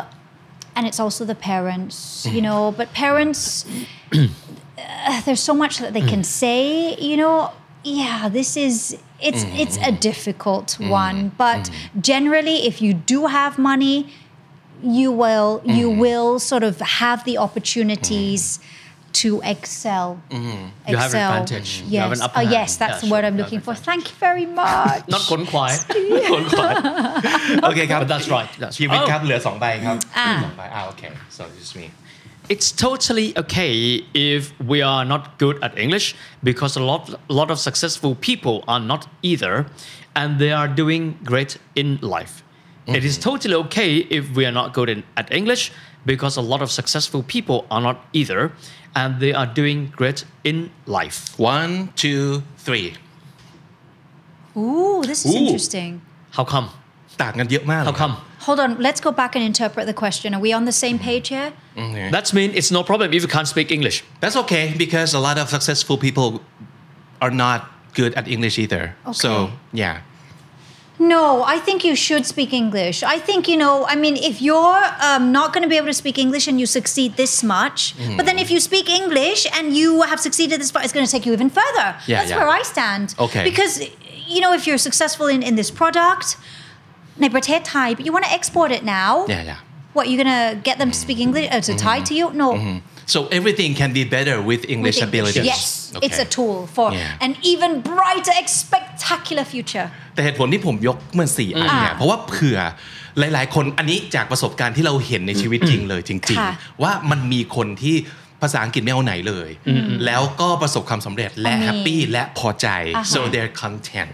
[0.76, 3.66] and it's also the parents you know but parents
[4.14, 7.52] uh, there's so much that they can say you know.
[7.88, 9.60] Yeah this is it's mm.
[9.60, 10.90] it's a difficult mm.
[10.90, 12.02] one but mm.
[12.02, 14.10] generally if you do have money
[14.82, 18.60] you will you will sort of have the opportunities
[19.23, 21.71] to excel You have an excel advantage.
[21.83, 22.53] You yes have an upper oh hand.
[22.59, 23.29] yes that's Yeah, the word sure.
[23.29, 25.73] i'm You looking have for an thank you very much not ขนขวาย
[26.13, 26.73] not ขนขวาย
[27.65, 29.09] โอเคครับ But that's right that's ชีวิต right.
[29.11, 31.03] ครับเหลือสองใบครับ อ่า สองใบอ่าโอเค
[31.37, 31.87] so this is me
[32.55, 33.73] it's totally okay
[34.33, 36.07] if we are not good at English
[36.49, 37.03] because a lot,
[37.33, 39.55] a lot of successful people are not either
[40.21, 41.03] and they are doing
[41.33, 41.53] great
[41.83, 42.35] in life.
[42.99, 45.63] It is totally okay if we are not good in, at English
[46.13, 48.41] because a lot of successful people are not either
[49.01, 50.19] and they are doing great
[50.51, 50.57] in
[50.97, 51.19] life.
[51.55, 51.73] one
[52.03, 52.23] two
[52.67, 52.87] three
[54.57, 55.39] ooh this is Ooh.
[55.43, 55.91] interesting
[56.39, 56.67] How come?
[57.23, 58.15] ต่างกันเยอะมากเลย How come?
[58.47, 61.27] hold on let's go back and interpret the question are we on the same page
[61.35, 61.49] here
[62.17, 63.97] That means it's no problem if you can't speak English.
[64.23, 66.29] That's okay because a lot of successful people
[67.25, 67.59] are not
[67.99, 68.83] good at English either.
[69.25, 69.53] So Okay.
[69.85, 69.95] yeah.
[70.98, 73.04] No, I think you should speak English.
[73.04, 75.94] I think, you know, I mean, if you're um, not going to be able to
[75.94, 78.16] speak English and you succeed this much, mm.
[78.16, 81.12] but then if you speak English and you have succeeded this far, it's going to
[81.12, 81.96] take you even further.
[82.08, 82.38] Yeah, That's yeah.
[82.38, 83.14] where I stand.
[83.20, 83.44] Okay.
[83.44, 83.82] Because,
[84.26, 86.38] you know, if you're successful in, in this product,
[87.18, 89.26] but you want to export it now.
[89.28, 89.58] Yeah, yeah.
[89.94, 91.02] What, you're going to get them to mm-hmm.
[91.02, 91.78] speak English, uh, to mm.
[91.78, 92.06] Thai mm-hmm.
[92.06, 92.34] to you?
[92.34, 92.54] No.
[92.54, 95.10] Mm-hmm So everything can be better with English With English.
[95.10, 95.46] abilities.
[95.54, 95.64] Yes,
[96.06, 96.26] it's Okay.
[96.26, 97.26] a tool for Yeah.
[97.26, 99.88] an even brighter, spectacular future.
[100.14, 102.60] แต่เหตุผลที่ผมยกเมื่อสี่อันเนี่ยเพราะว่าเผื่อ
[103.20, 107.96] หลาย ๆ คนอันนี้จากประสบการณ์ที่เราเห็นในชีวิตจริงเลยจริงค่ะๆว่ามันมีคนที่
[108.42, 109.50] ภาษาอังกฤษไม่เอาไหนเลย
[110.06, 114.12] แล้วก็ประสบความสำเร็จและมีแฮปปี้และพอใจอ่าฮะ so they're content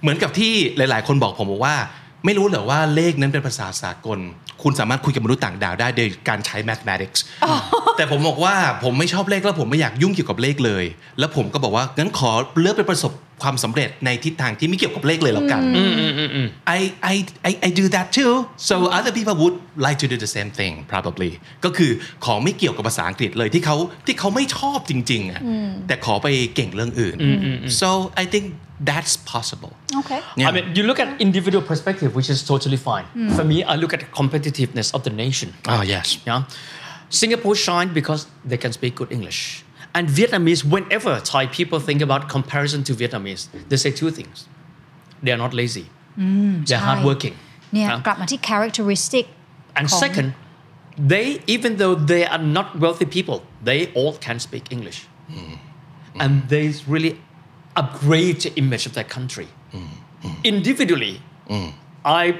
[0.00, 1.76] เหมือนกับที่หลาย ๆ คนบอกผมบอกว่า
[2.24, 4.18] ไม่รู้เหรอว่าเลขนั้นเป็นภาษาสากล
[4.62, 7.20] คุณสามารถคุยกับมนุษย์ต่างดาวได้โดยการใช้ mathematics
[7.96, 8.54] แต่ผมบอกว่า
[8.84, 10.84] ผมไม่ชอบเลขแล้วผมไม่อยากยุ่งเกี่ยวกับเลขเลย
[11.18, 12.30] แล้วผมก็บอกว่างั้นขอ
[12.60, 13.12] เลือกไปประสบ
[13.42, 15.62] ความสำเร็จในทิศทางที่ไม่เกี่ยวกับเลขเลยแล้วกัน
[16.78, 16.80] I,
[17.12, 17.14] I,
[17.48, 18.32] I, I do that too
[18.70, 21.30] so other people would like to do the same thing probably
[21.64, 21.90] ก็คือ
[22.24, 23.76] ของไม่เกี่ยวกับภาษาอังกฤษเลยที่เขา
[24.06, 25.40] ที่เขาไม่ชอบจริงๆอะ
[25.86, 27.16] แต่ขอไปเก่งเรื่องอื่น
[27.80, 27.88] so
[28.22, 28.46] I think
[28.84, 29.72] that's possible.
[29.96, 30.20] Okay.
[30.36, 30.48] Yeah.
[30.48, 33.04] I mean, you look at individual perspective, which is totally fine.
[33.14, 33.36] Mm.
[33.36, 35.54] For me, I look at the competitiveness of the nation.
[35.68, 36.18] Oh yes.
[36.26, 36.44] Yeah.
[37.08, 39.64] Singapore shine because they can speak good English.
[39.94, 44.48] And Vietnamese, whenever Thai people think about comparison to Vietnamese, they say two things.
[45.22, 45.86] They are not lazy.
[46.18, 47.36] Mm, They're hardworking.
[47.70, 48.36] Yeah, yeah.
[48.38, 49.28] characteristic.
[49.76, 50.34] And second,
[50.96, 55.06] they, even though they are not wealthy people, they all can speak English.
[55.30, 55.36] Mm.
[55.36, 55.58] Mm.
[56.20, 57.18] And they really
[57.76, 59.48] upgrade the image of their country.
[60.44, 61.20] Individually,
[62.04, 62.36] I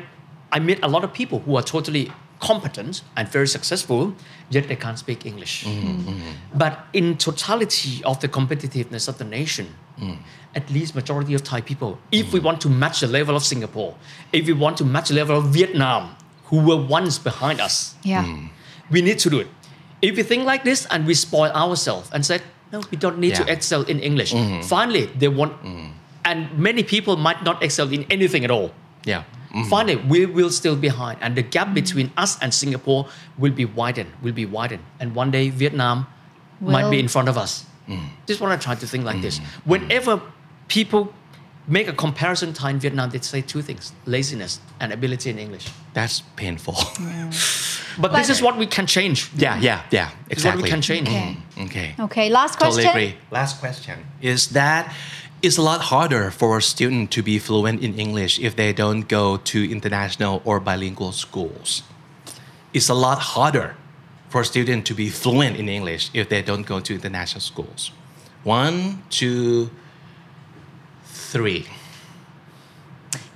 [0.52, 4.14] I meet a lot of people who are totally competent and very successful,
[4.50, 5.64] yet they can't speak English.
[6.54, 9.66] But in totality of the competitiveness of the nation,
[10.54, 13.94] at least majority of Thai people, if we want to match the level of Singapore,
[14.32, 18.26] if we want to match the level of Vietnam, who were once behind us, yeah
[18.90, 19.48] we need to do it.
[20.02, 22.42] If we think like this and we spoil ourselves and said,
[22.72, 24.32] no, we don't need to excel in English.
[24.32, 24.62] Mm-hmm.
[24.62, 25.92] Finally, they want, mm.
[26.24, 28.72] and many people might not excel in anything at all.
[29.04, 29.68] yeah mm-hmm.
[29.68, 33.64] Finally, we will still be behind, and the gap between us and Singapore will be
[33.64, 36.06] widened, will be widened, and one day Vietnam
[36.60, 37.66] might be in front of us.
[38.26, 39.38] This is what I try to think like this.
[39.38, 39.70] Mm-hmm.
[39.70, 40.22] Whenever
[40.68, 41.12] people
[41.66, 45.68] make a comparison time Vietnam, they say two things: laziness and ability in English.
[45.92, 46.74] that's painful
[47.98, 49.30] But, this is what we can change.
[49.36, 51.08] yeah yeah yeah This is what we can change.
[51.08, 51.36] Okay.
[51.56, 54.92] Mm, okay okay last totally question agree last question is that
[55.42, 59.08] it's a lot harder for a student to be fluent in English if they don't
[59.08, 61.82] go to international or bilingual schools.
[62.72, 63.74] It's a lot harder
[64.28, 67.90] for a student to be fluent in English if they don't go to international schools.
[68.44, 69.70] One, two,
[71.04, 71.66] three.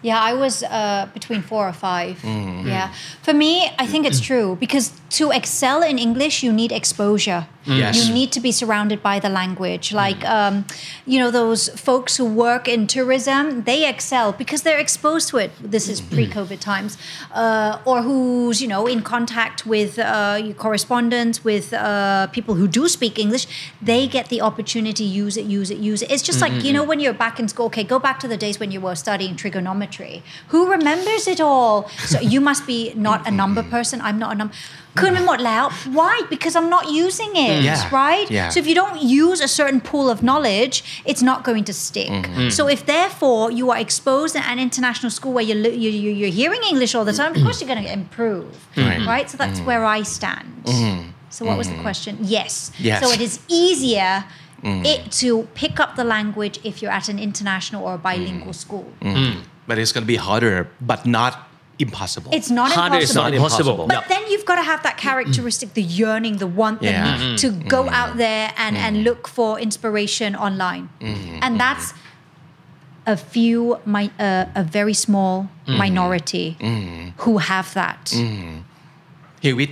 [0.03, 2.25] Yeah, I was uh, between four or 5
[2.67, 2.93] Yeah.
[3.23, 7.47] For me, I think it's true because to excel in English, you need exposure.
[7.67, 8.07] Yes.
[8.07, 9.93] You need to be surrounded by the language.
[9.93, 10.65] Like, um,
[11.05, 15.51] you know, those folks who work in tourism, they excel because they're exposed to it.
[15.61, 16.97] This is pre COVID times.
[17.35, 22.69] Uh, or who's, you know, in contact with uh, your correspondents, with uh, people who
[22.69, 23.47] do speak English,
[23.83, 26.11] they get the opportunity use it, use it, use it.
[26.11, 28.37] It's just like, you know, when you're back in school, okay, go back to the
[28.37, 30.23] days when you were studying trigonometry.
[30.49, 31.89] Who remembers it all?
[32.07, 34.01] So you must be not a number person.
[34.01, 34.55] I'm not a number.
[35.00, 35.64] คืนไปหมดแล้ว
[36.00, 36.16] Why?
[36.34, 37.82] Because I'm not using it, Yeah.
[38.04, 38.28] right?
[38.38, 38.50] Yeah.
[38.54, 40.76] So if you don't use a certain pool of knowledge,
[41.10, 42.12] it's not going to stick.
[42.58, 46.16] So if therefore you are exposed in an international school where you're, li- you- you-
[46.22, 48.50] you're hearing English all the time, of course you're going to improve,
[48.88, 49.02] Right.
[49.14, 49.26] right?
[49.32, 50.48] So that's where I stand.
[51.36, 52.14] So what was the question?
[52.38, 52.52] Yes.
[52.90, 52.98] Yes.
[53.04, 53.34] So it is
[53.64, 54.12] easier
[54.94, 55.30] it to
[55.62, 58.88] pick up the language if you're at an international or bilingual school.
[59.68, 60.56] But it's going to be harder,
[60.92, 61.34] but not
[61.79, 62.31] impossible.
[62.33, 63.23] It's not Harder impossible.
[63.23, 63.87] Not impossible.
[63.87, 64.09] But yep.
[64.09, 67.37] then you've got to have that characteristic, the yearning, the want, the need mm-hmm.
[67.37, 67.95] to go mm-hmm.
[67.95, 68.85] out there and, mm-hmm.
[68.85, 70.89] and look for inspiration online.
[71.01, 71.39] Mm-hmm.
[71.43, 71.93] And that's
[73.07, 75.79] a few, my, uh, a very small mm-hmm.
[75.79, 77.11] minority mm-hmm.
[77.23, 78.13] who have that.
[79.41, 79.71] Here with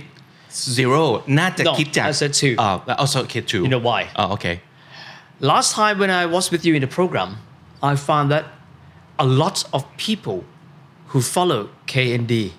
[0.51, 2.55] zero, not the no, kid I said two.
[2.57, 3.63] Uh, also kid two.
[3.63, 4.09] You know why?
[4.15, 4.61] Oh, okay.
[5.41, 7.37] Last time when I was with you in the program,
[7.83, 8.45] I found that
[9.19, 10.45] a lot of people
[11.15, 12.51] who follow KND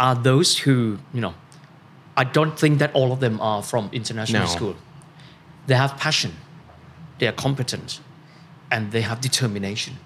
[0.00, 1.34] are those who, you know,
[2.16, 4.48] I don't think that all of them are from international No.
[4.56, 4.76] school.
[5.66, 6.32] They have passion,
[7.18, 8.00] they are competent,
[8.70, 9.98] and they have determination.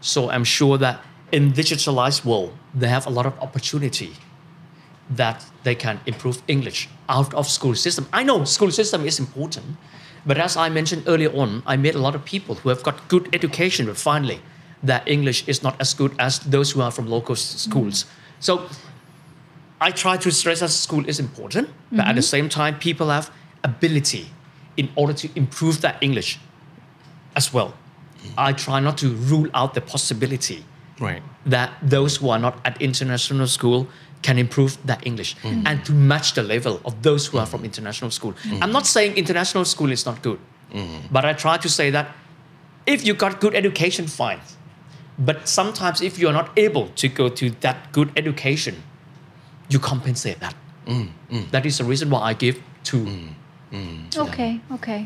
[0.00, 0.96] So I'm sure that
[1.30, 4.10] in digitalized world, they have a lot of opportunity
[5.08, 8.04] that they can improve English out of school system.
[8.12, 9.66] I know school system is important,
[10.26, 12.96] but as I mentioned earlier on, I met a lot of people who have got
[13.06, 14.40] good education, but finally,
[14.82, 18.04] that English is not as good as those who are from local s- schools.
[18.40, 18.68] So
[19.80, 22.20] I try to stress that school is important, but at the mm-hmm.
[22.20, 23.30] same time, people have
[23.64, 24.26] ability
[24.76, 26.38] in order to improve that English
[27.36, 27.74] as well.
[28.38, 30.64] I try not to rule out the possibility
[31.00, 31.22] Right.
[31.46, 33.88] that those who are not at international school
[34.22, 35.62] can improve that English mm.
[35.66, 38.34] and to match the level of those who are from international school.
[38.44, 38.62] Mm.
[38.62, 40.38] I'm not saying international school is not good,
[40.72, 41.00] mm.
[41.10, 42.14] but I try to say that
[42.86, 44.40] if you got good education, fine.
[45.18, 48.74] But sometimes if you're not able to go to that good education,
[49.72, 50.54] you compensate that.
[51.54, 52.56] That is the reason why I give
[52.88, 53.04] two.
[54.24, 55.02] Okay, okay.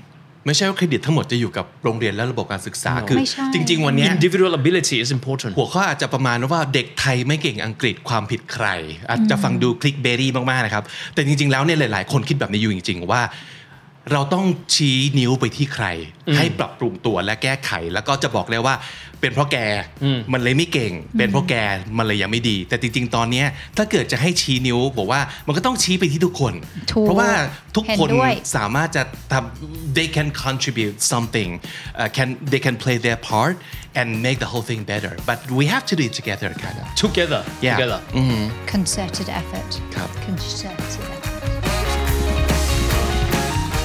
[0.46, 3.06] ไม่ใช่ว่าเครดิตทั้งหมดจะอยู่กับโรงเรียนและระบบการศึกษา No.
[3.08, 5.50] คือไม่ใช่จริง ๆ วันเนี้ย Individual ability is important.
[5.58, 8.66] หัวข้ออาจจะประมาณว่าเด็กไทยไม่เก่งอังกฤษความผิดใคร
[9.10, 10.84] อาจจะฟังดูคลิกเบรี่มากๆนะครับ
[11.14, 13.22] แต่จริง ๆ แล้วเนี่ยหลาย ๆ คนคิดแบบนี้อยู่จริง ๆ ว่า
[14.12, 15.86] เราต้องชี้นิ้วไปที่ใคร
[16.36, 18.74] ให้ปรับปรุงตัวและแก้ไข แล้วก็จะบอกเลยว่า
[19.20, 19.56] เป็นเพราะแก
[20.32, 21.54] มันเลยไม่เก่ง เป็นเพราะแก
[21.98, 23.46] มันเลยยังไม่ดี แต่จริง ๆ ตอนเนี้ย
[23.76, 26.54] ถ้าเกิดจะให้ชี้นิ้วบอกว่ามันก็ต้องชี้ไปที่ทุกคน
[26.92, 27.30] ถูกเพราะว่า
[27.76, 29.02] ทุกคนเห็นด้วยสามารถจะ
[29.32, 31.50] ทำ they can contribute something
[32.00, 33.54] uh, can they can play their part
[34.00, 36.84] and make the whole thing better but we have to do it together kind of
[37.04, 37.40] Together.
[37.66, 37.76] Yeah.
[37.76, 38.00] Together.
[38.74, 39.70] Concerted effort.
[39.94, 40.08] ครับ.
[40.26, 41.95] Concerted effort.